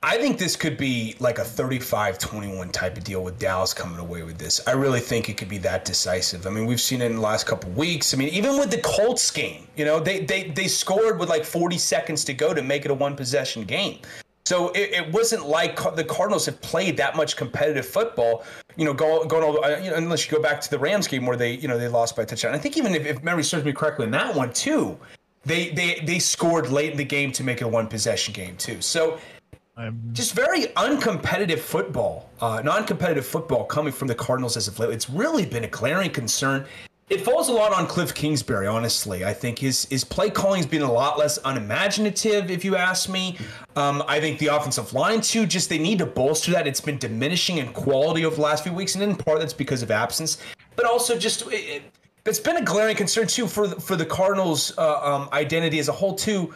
[0.00, 3.98] I think this could be like a 35 21 type of deal with Dallas coming
[3.98, 4.60] away with this.
[4.68, 6.46] I really think it could be that decisive.
[6.46, 8.14] I mean, we've seen it in the last couple weeks.
[8.14, 11.44] I mean, even with the Colts game, you know, they, they, they scored with like
[11.44, 13.98] 40 seconds to go to make it a one possession game.
[14.48, 18.44] So it, it wasn't like the Cardinals have played that much competitive football,
[18.76, 21.06] you know, go, going all, uh, you know, unless you go back to the Rams
[21.06, 22.54] game where they, you know, they lost by a touchdown.
[22.54, 24.96] I think even if, if memory serves me correctly in that one too,
[25.44, 28.56] they, they, they scored late in the game to make it a one possession game
[28.56, 28.80] too.
[28.80, 29.18] So
[30.14, 34.88] just very uncompetitive football, uh, non-competitive football coming from the Cardinals as of late.
[34.94, 36.64] It's really been a glaring concern.
[37.10, 39.24] It falls a lot on Cliff Kingsbury, honestly.
[39.24, 43.38] I think his his play calling's been a lot less unimaginative, if you ask me.
[43.76, 46.66] Um, I think the offensive line too, just they need to bolster that.
[46.66, 49.82] It's been diminishing in quality over the last few weeks, and in part that's because
[49.82, 50.36] of absence,
[50.76, 51.82] but also just it,
[52.26, 55.92] has been a glaring concern too for for the Cardinals' uh, um, identity as a
[55.92, 56.52] whole too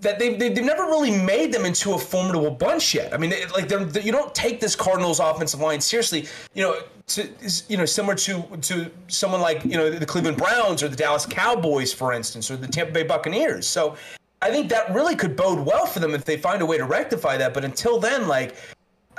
[0.00, 3.14] that they, they, they've never really made them into a formidable bunch yet.
[3.14, 6.26] I mean, like they're, they, you don't take this Cardinals offensive line seriously.
[6.54, 7.28] You know, to,
[7.68, 11.24] you know, similar to to someone like you know the Cleveland Browns or the Dallas
[11.24, 13.66] Cowboys, for instance, or the Tampa Bay Buccaneers.
[13.66, 13.96] So
[14.42, 16.84] I think that really could bode well for them if they find a way to
[16.84, 17.54] rectify that.
[17.54, 18.54] But until then, like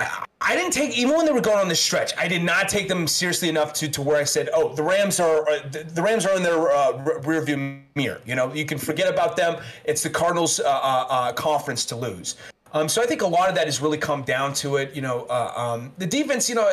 [0.00, 2.12] I didn't take even when they were going on the stretch.
[2.16, 5.18] I did not take them seriously enough to, to where I said, "Oh, the Rams
[5.20, 6.92] are uh, the Rams are in their uh,
[7.24, 9.60] rear view mirror." You know, you can forget about them.
[9.84, 12.36] It's the Cardinals' uh, uh, uh, conference to lose.
[12.72, 14.94] Um, so I think a lot of that has really come down to it.
[14.94, 16.70] You know, uh, um, the defense, you know,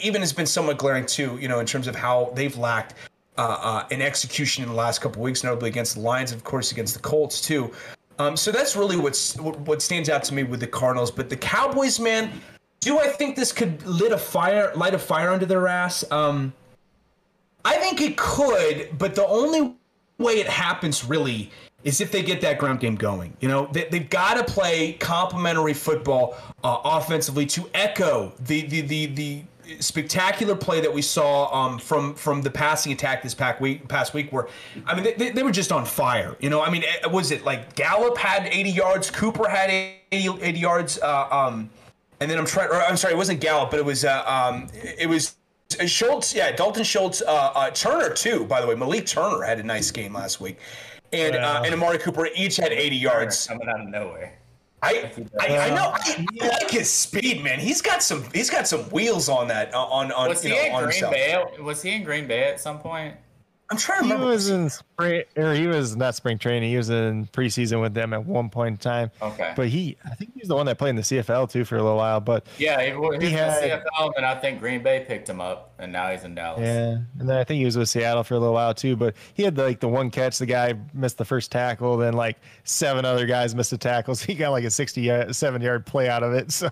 [0.00, 1.38] even has been somewhat glaring too.
[1.40, 2.94] You know, in terms of how they've lacked
[3.36, 7.00] an execution in the last couple weeks, notably against the Lions, of course, against the
[7.00, 7.72] Colts too.
[8.20, 11.10] Um, so that's really what's what stands out to me with the Cardinals.
[11.10, 12.30] But the Cowboys, man,
[12.80, 16.04] do I think this could lit a fire, light a fire under their ass?
[16.10, 16.52] Um,
[17.64, 19.74] I think it could, but the only
[20.18, 21.50] way it happens really
[21.82, 23.34] is if they get that ground game going.
[23.40, 28.82] You know, they, have got to play complementary football uh, offensively to echo the the
[28.82, 29.42] the the
[29.78, 33.86] spectacular play that we saw um, from from the passing attack this past week.
[33.88, 34.48] Past week, where
[34.86, 36.36] I mean, they, they were just on fire.
[36.40, 40.42] You know, I mean, eh, was it like Gallup had 80 yards, Cooper had 80,
[40.42, 41.70] 80 yards, uh, um,
[42.20, 42.68] and then I'm trying.
[42.72, 45.36] I'm sorry, it wasn't Gallup, but it was uh, um, it was.
[45.86, 48.44] Schultz, yeah, Dalton Schultz, uh, uh, Turner too.
[48.44, 50.58] By the way, Malik Turner had a nice game last week,
[51.12, 53.46] and uh, and Amari Cooper each had 80 yards.
[53.46, 54.39] Coming out of nowhere.
[54.82, 57.58] I, I, I, know I, I, like his speed, man.
[57.58, 60.68] He's got some he's got some wheels on that uh, on on was you he
[60.70, 61.44] know, in Green Bay?
[61.60, 63.14] Was he in Green Bay at some point?
[63.70, 64.26] I'm trying to remember.
[64.26, 66.70] He was in spring, or he was not spring training.
[66.70, 69.12] He was in preseason with them at one point in time.
[69.22, 69.52] Okay.
[69.54, 71.82] But he, I think he's the one that played in the CFL too for a
[71.82, 72.20] little while.
[72.20, 72.90] But yeah, he,
[73.20, 76.24] he, he had CFL, and I think Green Bay picked him up, and now he's
[76.24, 76.62] in Dallas.
[76.62, 78.96] Yeah, and then I think he was with Seattle for a little while too.
[78.96, 80.38] But he had like the one catch.
[80.38, 81.96] The guy missed the first tackle.
[81.96, 84.20] Then like seven other guys missed the tackles.
[84.20, 86.50] So he got like a sixty-seven uh, yard play out of it.
[86.60, 86.68] So.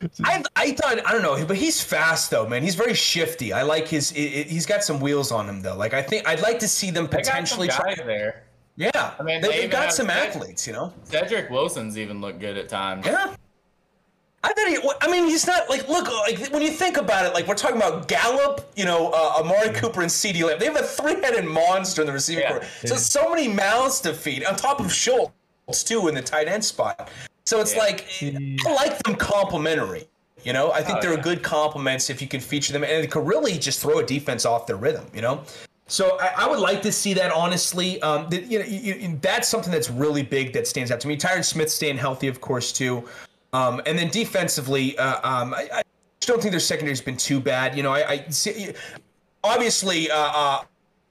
[0.24, 2.62] I, I thought I don't know, but he's fast though, man.
[2.62, 3.52] He's very shifty.
[3.52, 4.12] I like his.
[4.12, 5.76] It, it, he's got some wheels on him though.
[5.76, 8.44] Like I think I'd like to see them potentially try there.
[8.76, 10.92] Yeah, I mean they, have got some athletes, you know.
[11.04, 13.04] Cedric Wilson's even looked good at times.
[13.04, 13.34] Yeah.
[14.42, 14.78] I bet he.
[15.02, 17.34] I mean, he's not like look like when you think about it.
[17.34, 20.58] Like we're talking about Gallup, you know, uh, Amari Cooper and CeeDee Lamb.
[20.58, 22.64] They have a three-headed monster in the receiving yeah.
[22.86, 26.64] So so many mouths to feed on top of Schultz too in the tight end
[26.64, 27.10] spot.
[27.50, 27.80] So it's yeah.
[27.80, 28.06] like
[28.64, 30.06] I like them complimentary.
[30.44, 31.20] You know, I think oh, they're yeah.
[31.20, 34.46] good complements if you can feature them, and it could really just throw a defense
[34.46, 35.04] off their rhythm.
[35.12, 35.42] You know,
[35.88, 37.32] so I, I would like to see that.
[37.32, 41.00] Honestly, um, that, you know, you, you, that's something that's really big that stands out
[41.00, 41.16] to me.
[41.16, 43.02] Tyron Smith staying healthy, of course, too,
[43.52, 45.82] um, and then defensively, uh, um, I, I,
[46.20, 47.76] don't think their secondary's been too bad.
[47.76, 48.74] You know, I, I see,
[49.42, 50.08] obviously.
[50.08, 50.60] Uh, uh,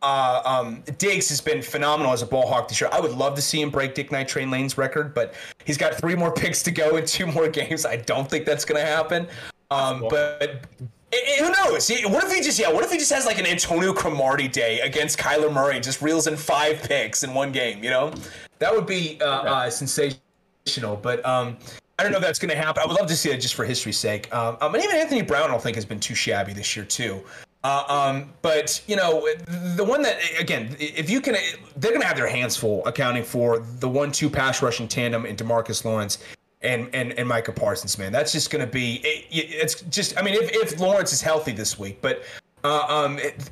[0.01, 2.89] uh, um, Diggs has been phenomenal as a ball hawk this year.
[2.93, 5.33] I would love to see him break Dick Night Train Lane's record, but
[5.65, 7.85] he's got three more picks to go in two more games.
[7.85, 9.27] I don't think that's going to happen.
[9.71, 10.65] Um, but it,
[11.11, 11.89] it, who knows?
[12.11, 12.71] What if he just yeah?
[12.71, 16.01] What if he just has like an Antonio Cromartie day against Kyler Murray, and just
[16.01, 17.83] reels in five picks in one game?
[17.83, 18.13] You know,
[18.59, 20.95] that would be uh, uh, sensational.
[21.01, 21.57] But um,
[21.99, 22.81] I don't know if that's going to happen.
[22.81, 24.33] I would love to see it just for history's sake.
[24.33, 26.85] Um, um, and even Anthony Brown, I don't think has been too shabby this year
[26.85, 27.21] too.
[27.63, 29.27] Uh, um, but you know,
[29.75, 31.35] the one that again, if you can,
[31.75, 35.35] they're going to have their hands full accounting for the one-two pass rushing tandem in
[35.35, 36.19] DeMarcus Lawrence
[36.61, 37.97] and and and Micah Parsons.
[37.97, 39.01] Man, that's just going to be.
[39.03, 40.17] It, it's just.
[40.17, 42.23] I mean, if if Lawrence is healthy this week, but
[42.63, 43.49] uh, um, it,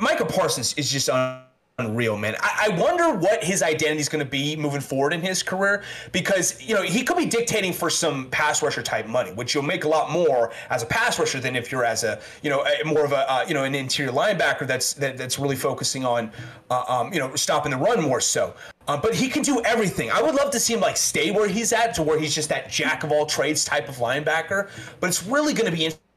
[0.00, 1.08] Micah Parsons is just.
[1.08, 1.42] Un-
[1.78, 2.34] unreal, man.
[2.40, 5.84] I, I wonder what his identity is going to be moving forward in his career
[6.10, 9.62] because you know he could be dictating for some pass rusher type money, which you'll
[9.62, 12.64] make a lot more as a pass rusher than if you're as a you know
[12.66, 16.04] a, more of a uh, you know an interior linebacker that's that, that's really focusing
[16.04, 16.32] on
[16.70, 18.54] uh, um, you know stopping the run more so.
[18.88, 20.10] Uh, but he can do everything.
[20.10, 22.48] I would love to see him like stay where he's at, to where he's just
[22.48, 24.68] that jack of all trades type of linebacker.
[24.98, 26.07] But it's really going to be interesting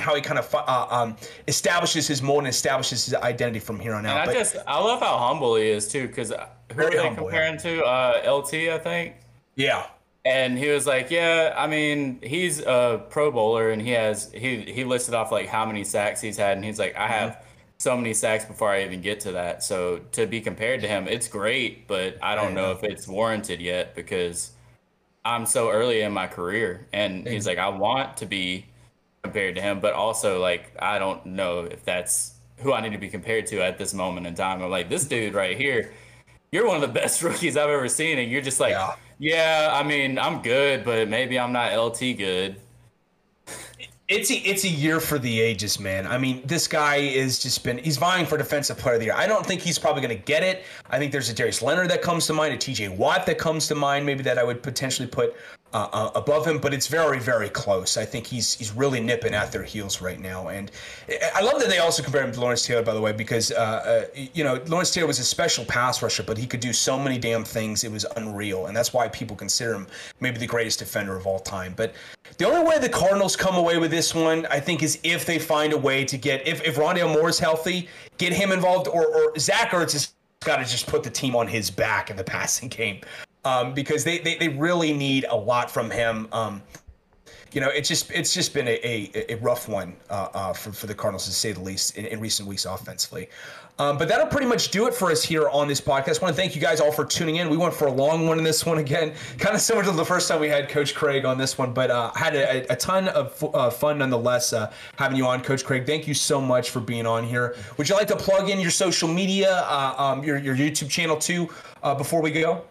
[0.00, 1.16] how he kind of uh, um,
[1.48, 4.12] establishes his mold and establishes his identity from here on out.
[4.12, 6.98] And I but, just I love how humble he is too, because who are they
[6.98, 7.60] humble, comparing yeah.
[7.60, 7.84] to?
[7.84, 9.14] Uh, LT, I think.
[9.56, 9.86] Yeah.
[10.24, 14.60] And he was like, "Yeah, I mean, he's a Pro Bowler, and he has he
[14.60, 17.46] he listed off like how many sacks he's had, and he's like, I have." Mm-hmm.
[17.78, 19.64] So many sacks before I even get to that.
[19.64, 23.60] So to be compared to him, it's great, but I don't know if it's warranted
[23.60, 24.52] yet because
[25.24, 26.86] I'm so early in my career.
[26.92, 28.66] And he's like, I want to be
[29.22, 32.98] compared to him, but also like I don't know if that's who I need to
[32.98, 34.62] be compared to at this moment in time.
[34.62, 35.92] I'm like this dude right here.
[36.50, 39.70] You're one of the best rookies I've ever seen, and you're just like, yeah, yeah
[39.72, 42.56] I mean, I'm good, but maybe I'm not LT good.
[44.08, 46.06] it's a, it's a year for the ages, man.
[46.06, 49.14] I mean, this guy is just been he's vying for defensive player of the year.
[49.14, 50.64] I don't think he's probably going to get it.
[50.90, 53.68] I think there's a Darius Leonard that comes to mind, a TJ Watt that comes
[53.68, 55.36] to mind, maybe that I would potentially put
[55.72, 57.96] uh, uh, above him, but it's very very close.
[57.96, 60.70] I think he's he's really nipping at their heels right now, and
[61.34, 64.06] I love that they also compare him to Lawrence Taylor, by the way, because uh,
[64.14, 66.98] uh, you know Lawrence Taylor was a special pass rusher, but he could do so
[66.98, 67.84] many damn things.
[67.84, 69.86] It was unreal, and that's why people consider him
[70.20, 71.74] maybe the greatest defender of all time.
[71.76, 71.94] But
[72.38, 75.38] the only way the Cardinals come away with this one, I think, is if they
[75.38, 77.88] find a way to get if if Rondale is healthy,
[78.18, 81.46] get him involved, or or Zach Ertz has got to just put the team on
[81.46, 83.00] his back in the passing game,
[83.44, 86.28] um, because they, they they really need a lot from him.
[86.32, 86.62] Um,
[87.52, 90.72] you know, it's just it's just been a, a, a rough one uh, uh, for
[90.72, 93.28] for the Cardinals to say the least in, in recent weeks offensively.
[93.78, 96.20] Um, but that'll pretty much do it for us here on this podcast.
[96.20, 97.48] I want to thank you guys all for tuning in.
[97.48, 100.04] We went for a long one in this one again, kind of similar to the
[100.04, 103.08] first time we had Coach Craig on this one, but uh, had a, a, ton
[103.08, 105.86] of uh, fun nonetheless uh, having you on, Coach Craig.
[105.86, 107.56] Thank you so much for being on here.
[107.78, 111.16] Would you like to plug in your social media, uh, um, your your YouTube channel
[111.16, 111.48] too,
[111.82, 112.64] uh, before we go?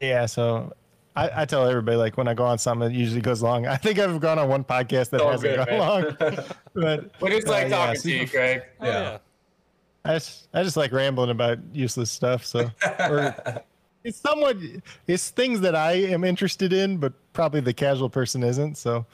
[0.00, 0.72] Yeah, so
[1.14, 3.66] I, I, tell everybody like when I go on something, it usually goes long.
[3.66, 6.16] I think I've gone on one podcast that hasn't good, gone long.
[6.74, 8.62] but we just like uh, talking yeah, to you, Craig.
[8.80, 8.86] Yeah.
[8.86, 9.18] Oh, yeah.
[10.04, 12.46] I just I just like rambling about useless stuff.
[12.46, 12.70] So
[13.00, 13.34] or,
[14.04, 14.56] it's somewhat
[15.06, 18.78] it's things that I am interested in, but probably the casual person isn't.
[18.78, 19.04] So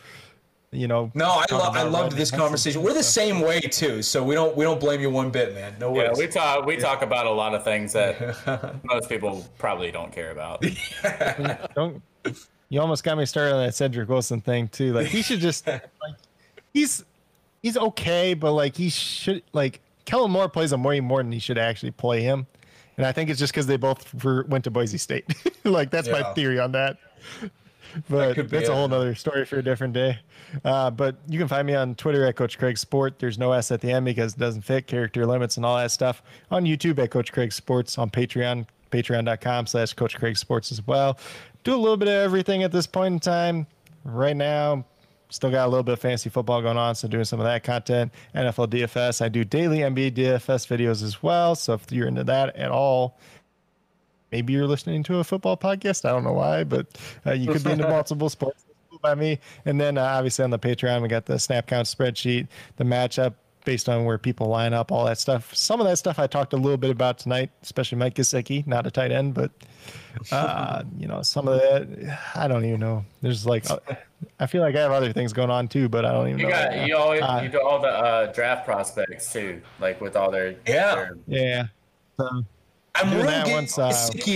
[0.77, 1.11] you know.
[1.15, 2.83] No, I, lo- I loved this conversation.
[2.83, 5.75] We're the same way too, so we don't we don't blame you one bit, man.
[5.81, 6.19] No worries.
[6.19, 6.81] Yeah, we talk we yeah.
[6.81, 10.65] talk about a lot of things that most people probably don't care about.
[11.75, 12.03] don't
[12.69, 14.93] you almost got me started on that Cedric Wilson thing too.
[14.93, 16.15] Like he should just like
[16.75, 17.05] he's
[17.63, 21.39] he's okay, but like he should like Kellen Moore plays him way more than he
[21.39, 22.47] should actually play him.
[22.97, 25.27] And I think it's just because they both for, went to Boise State.
[25.65, 26.21] like that's yeah.
[26.21, 26.97] my theory on that.
[28.09, 30.19] But that that's a whole other story for a different day.
[30.65, 33.19] Uh, but you can find me on Twitter at Coach Craig Sport.
[33.19, 35.91] There's no S at the end because it doesn't fit character limits and all that
[35.91, 36.23] stuff.
[36.51, 37.99] On YouTube at Coach Craig Sports.
[37.99, 41.19] On Patreon, patreon.com slash Coach Craig Sports as well.
[41.65, 43.67] Do a little bit of everything at this point in time.
[44.05, 44.85] Right now,
[45.31, 47.65] still got a little bit of fantasy football going on, so doing some of that
[47.65, 48.13] content.
[48.35, 51.55] NFL DFS, I do daily NBA DFS videos as well.
[51.55, 53.19] So if you're into that at all,
[54.37, 56.05] maybe you're listening to a football podcast.
[56.05, 56.87] I don't know why, but
[57.25, 58.67] uh, you could be into multiple sports
[59.01, 59.39] by me.
[59.65, 63.33] And then uh, obviously on the Patreon, we got the snap count spreadsheet, the matchup
[63.65, 65.55] based on where people line up, all that stuff.
[65.55, 68.87] Some of that stuff I talked a little bit about tonight, especially Mike Gesicki, not
[68.87, 69.51] a tight end, but
[70.31, 73.07] uh, you know, some of that I don't even know.
[73.23, 73.79] There's like uh,
[74.39, 76.47] I feel like I have other things going on too, but I don't even you
[76.47, 76.53] know.
[76.53, 80.31] Got, you always uh, you do all the uh, draft prospects too, like with all
[80.31, 81.67] their yeah their, yeah.
[82.19, 82.45] So,
[82.99, 83.93] I'm really getting once, uh,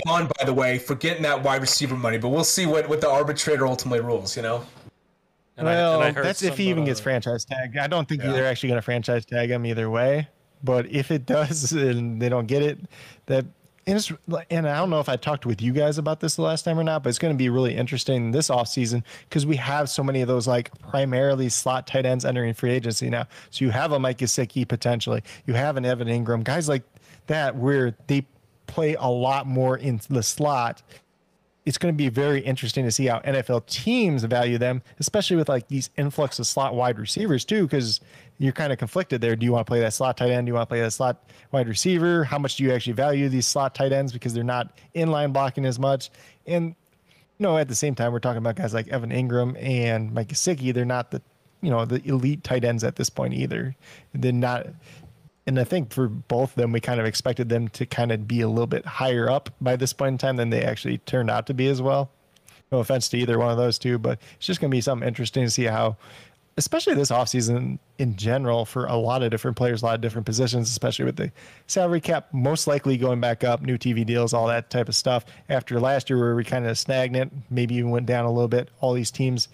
[0.07, 3.01] on, by the way, for getting that wide receiver money, but we'll see what, what
[3.01, 4.65] the arbitrator ultimately rules, you know?
[5.57, 7.77] And well, I, I that's if he even gets franchise tag.
[7.77, 8.31] I don't think yeah.
[8.31, 10.27] they're actually going to franchise tag him either way.
[10.63, 12.79] But if it does and they don't get it,
[13.25, 13.45] that
[13.87, 14.17] and,
[14.49, 16.79] and I don't know if I talked with you guys about this the last time
[16.79, 20.03] or not, but it's going to be really interesting this offseason because we have so
[20.03, 23.27] many of those like primarily slot tight ends entering free agency now.
[23.49, 26.83] So you have a Mike Gesicki potentially, you have an Evan Engram, guys like
[27.27, 28.25] that where they
[28.71, 30.81] play a lot more in the slot.
[31.65, 35.47] It's going to be very interesting to see how NFL teams value them, especially with
[35.47, 37.99] like these influx of slot wide receivers too, because
[38.39, 39.35] you're kind of conflicted there.
[39.35, 40.47] Do you want to play that slot tight end?
[40.47, 42.23] Do you want to play that slot wide receiver?
[42.23, 45.65] How much do you actually value these slot tight ends because they're not inline blocking
[45.65, 46.09] as much?
[46.47, 46.75] And
[47.37, 50.29] you know, at the same time, we're talking about guys like Evan Engram and Mike
[50.29, 50.73] Gesicki.
[50.73, 51.21] They're not the
[51.61, 53.75] you know the elite tight ends at this point either.
[54.13, 54.67] They're not
[55.47, 58.27] and I think for both of them, we kind of expected them to kind of
[58.27, 61.31] be a little bit higher up by this point in time than they actually turned
[61.31, 62.11] out to be as well.
[62.71, 65.05] No offense to either one of those two, but it's just going to be something
[65.05, 65.97] interesting to see how,
[66.57, 70.25] especially this offseason in general, for a lot of different players, a lot of different
[70.25, 71.31] positions, especially with the
[71.67, 75.25] salary cap most likely going back up, new TV deals, all that type of stuff.
[75.49, 78.69] After last year, where we kind of stagnant, maybe even went down a little bit,
[78.79, 79.49] all these teams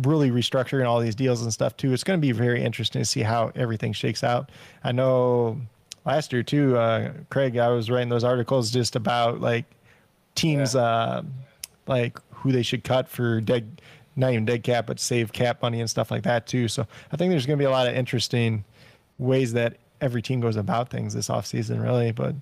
[0.00, 1.92] really restructuring all these deals and stuff too.
[1.92, 4.50] It's going to be very interesting to see how everything shakes out.
[4.84, 5.60] I know
[6.04, 9.64] last year too, uh, Craig, I was writing those articles just about like
[10.34, 10.82] teams, yeah.
[10.82, 11.22] uh,
[11.86, 13.82] like who they should cut for dead,
[14.16, 16.68] not even dead cap, but save cap money and stuff like that too.
[16.68, 18.64] So I think there's going to be a lot of interesting
[19.18, 22.12] ways that every team goes about things this offseason, really.
[22.12, 22.34] But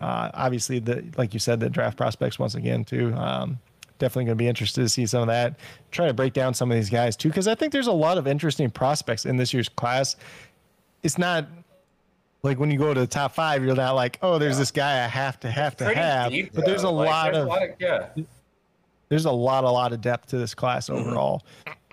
[0.00, 3.14] uh, obviously, the like you said, the draft prospects once again too.
[3.14, 3.58] Um,
[3.98, 5.58] definitely going to be interested to see some of that.
[5.90, 8.18] Try to break down some of these guys too, because I think there's a lot
[8.18, 10.16] of interesting prospects in this year's class.
[11.02, 11.46] It's not
[12.42, 14.58] like when you go to the top five, you're not like, oh, there's yeah.
[14.60, 16.30] this guy I have to have to have.
[16.30, 18.08] Deep, but there's a like, lot there's of, a lot of yeah.
[19.08, 21.08] There's a lot, a lot of depth to this class mm-hmm.
[21.08, 21.44] overall.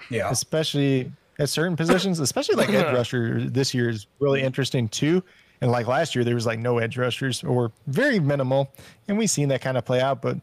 [0.10, 0.30] Yeah.
[0.30, 5.24] Especially at certain positions, especially like edge rusher this year is really interesting too.
[5.62, 8.72] And like last year, there was like no edge rushers or very minimal,
[9.08, 10.22] and we've seen that kind of play out.
[10.22, 10.38] But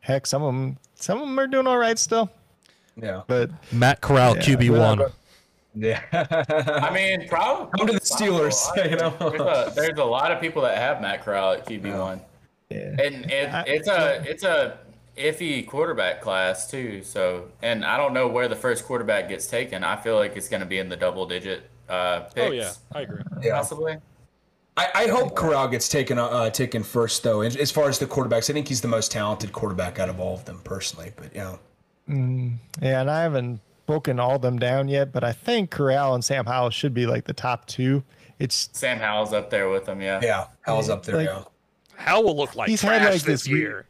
[0.00, 2.30] heck, some of them, some of them are doing all right still.
[3.00, 3.22] Yeah.
[3.26, 5.12] But Matt Corral, Yeah, QB one.
[5.74, 6.00] Yeah.
[6.12, 8.56] I mean, probably Come to the Steelers,
[8.90, 9.10] you know?
[9.18, 12.20] There's a, there's a lot of people that have Matt Corral at QB one,
[12.70, 14.78] yeah, and it, I- it's a it's a
[15.18, 17.02] iffy quarterback class too.
[17.02, 19.84] So, and I don't know where the first quarterback gets taken.
[19.84, 22.38] I feel like it's going to be in the double digit uh, picks.
[22.38, 23.22] Oh yeah, I agree.
[23.42, 23.56] Yeah.
[23.56, 23.96] possibly.
[24.76, 27.40] I, I hope Corral gets taken uh, taken first though.
[27.40, 30.20] As, as far as the quarterbacks, I think he's the most talented quarterback out of
[30.20, 31.12] all of them personally.
[31.16, 31.56] But yeah,
[32.08, 36.44] yeah, and I haven't broken all them down yet, but I think Corral and Sam
[36.44, 38.02] Howell should be like the top two.
[38.38, 40.20] It's Sam Howell's up there with them, Yeah.
[40.22, 41.16] yeah, Hal's up there.
[41.16, 41.42] Like- yeah.
[41.94, 43.86] How will look like He's trash had, like, this this weird- year?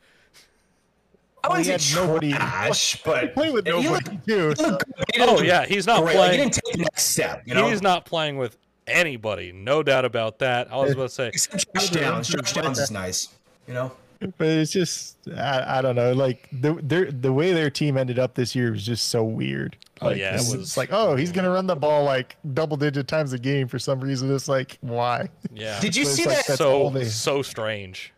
[1.42, 4.12] I Well, wouldn't he say had nobody- trash, but play with he nobody looked- too.
[4.26, 4.58] he looked
[4.96, 5.06] good.
[5.14, 6.16] He Oh yeah, he's not great.
[6.16, 7.42] Like, he didn't take the next step.
[7.44, 8.56] You know, He's not playing with
[8.86, 10.72] anybody, no doubt about that.
[10.72, 12.28] I was about to say, Except Josh Downs.
[12.28, 13.28] Josh Downs is nice.
[13.66, 13.92] You know.
[14.38, 18.18] but it's just I, I don't know like the their the way their team ended
[18.18, 21.16] up this year was just so weird Oh, like, yeah, it was- it's like oh
[21.16, 24.48] he's gonna run the ball like double digit times a game for some reason it's
[24.48, 26.56] like why yeah, Did you But it's see like that?
[26.56, 28.12] so they- so strange.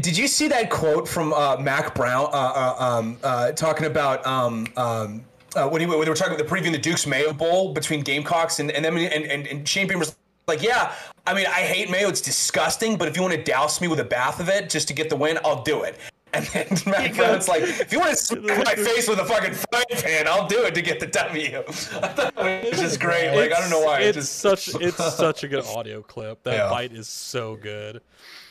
[0.00, 4.24] Did you see that quote from uh, Mack Brown uh, uh, um, uh, talking about
[4.26, 5.24] um, um,
[5.56, 8.02] uh, when, he, when they were talking about the previewing the Duke's Mayo Bowl between
[8.02, 10.16] Gamecocks and and then and, and, and Shane Beamer was
[10.46, 10.94] like, yeah,
[11.26, 12.96] I mean, I hate mayo; it's disgusting.
[12.96, 15.08] But if you want to douse me with a bath of it just to get
[15.10, 15.96] the win, I'll do it.
[16.34, 19.54] And then Mack Brown's like, if you want to smack my face with a fucking
[19.54, 21.56] frying pan, I'll do it to get the W.
[21.68, 23.34] I thought it was just great.
[23.34, 24.00] Like I don't know why.
[24.00, 26.42] It's, it just such it's such a good audio clip.
[26.42, 26.68] That Yeah.
[26.68, 28.02] bite is so good.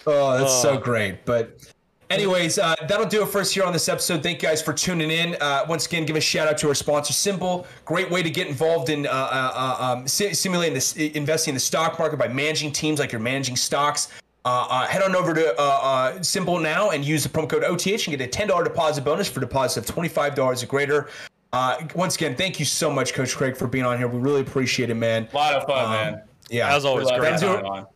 [0.07, 0.77] Oh, that's so Oh.
[0.79, 1.23] great.
[1.23, 1.71] But,
[2.09, 4.23] anyways, uh, that'll do it for us here on this episode.
[4.23, 5.35] Thank you guys for tuning in.
[5.41, 7.65] Uh, once again, give a shout out to our sponsor, SimBull.
[7.85, 11.59] Great way to get involved in uh, uh, uh, um, simulating this, investing in the
[11.59, 14.09] stock market by managing teams like you're managing stocks.
[14.45, 17.65] Uh, uh, head on over to uh, uh, SimBull now and use the promo code
[17.65, 21.09] OTH and get a $10 deposit bonus for deposits of $25 or greater.
[21.51, 24.07] Uh, once again, thank you so much, Coach Craig, for being on here.
[24.07, 25.27] We really appreciate it, man.
[25.33, 26.21] A lot of fun, man.
[26.49, 27.65] Yeah, As always, Love great time.
[27.65, 27.87] you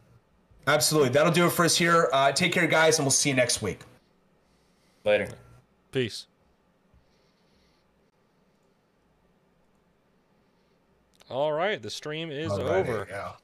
[0.68, 1.10] absolutely.
[1.10, 2.10] That'll do it for us here.
[2.12, 3.80] Uh, take care, guys, and we'll see you next week.
[5.04, 5.28] Later.
[5.92, 6.28] Peace.
[11.30, 13.08] All right, the stream is over.
[13.10, 13.32] Yeah.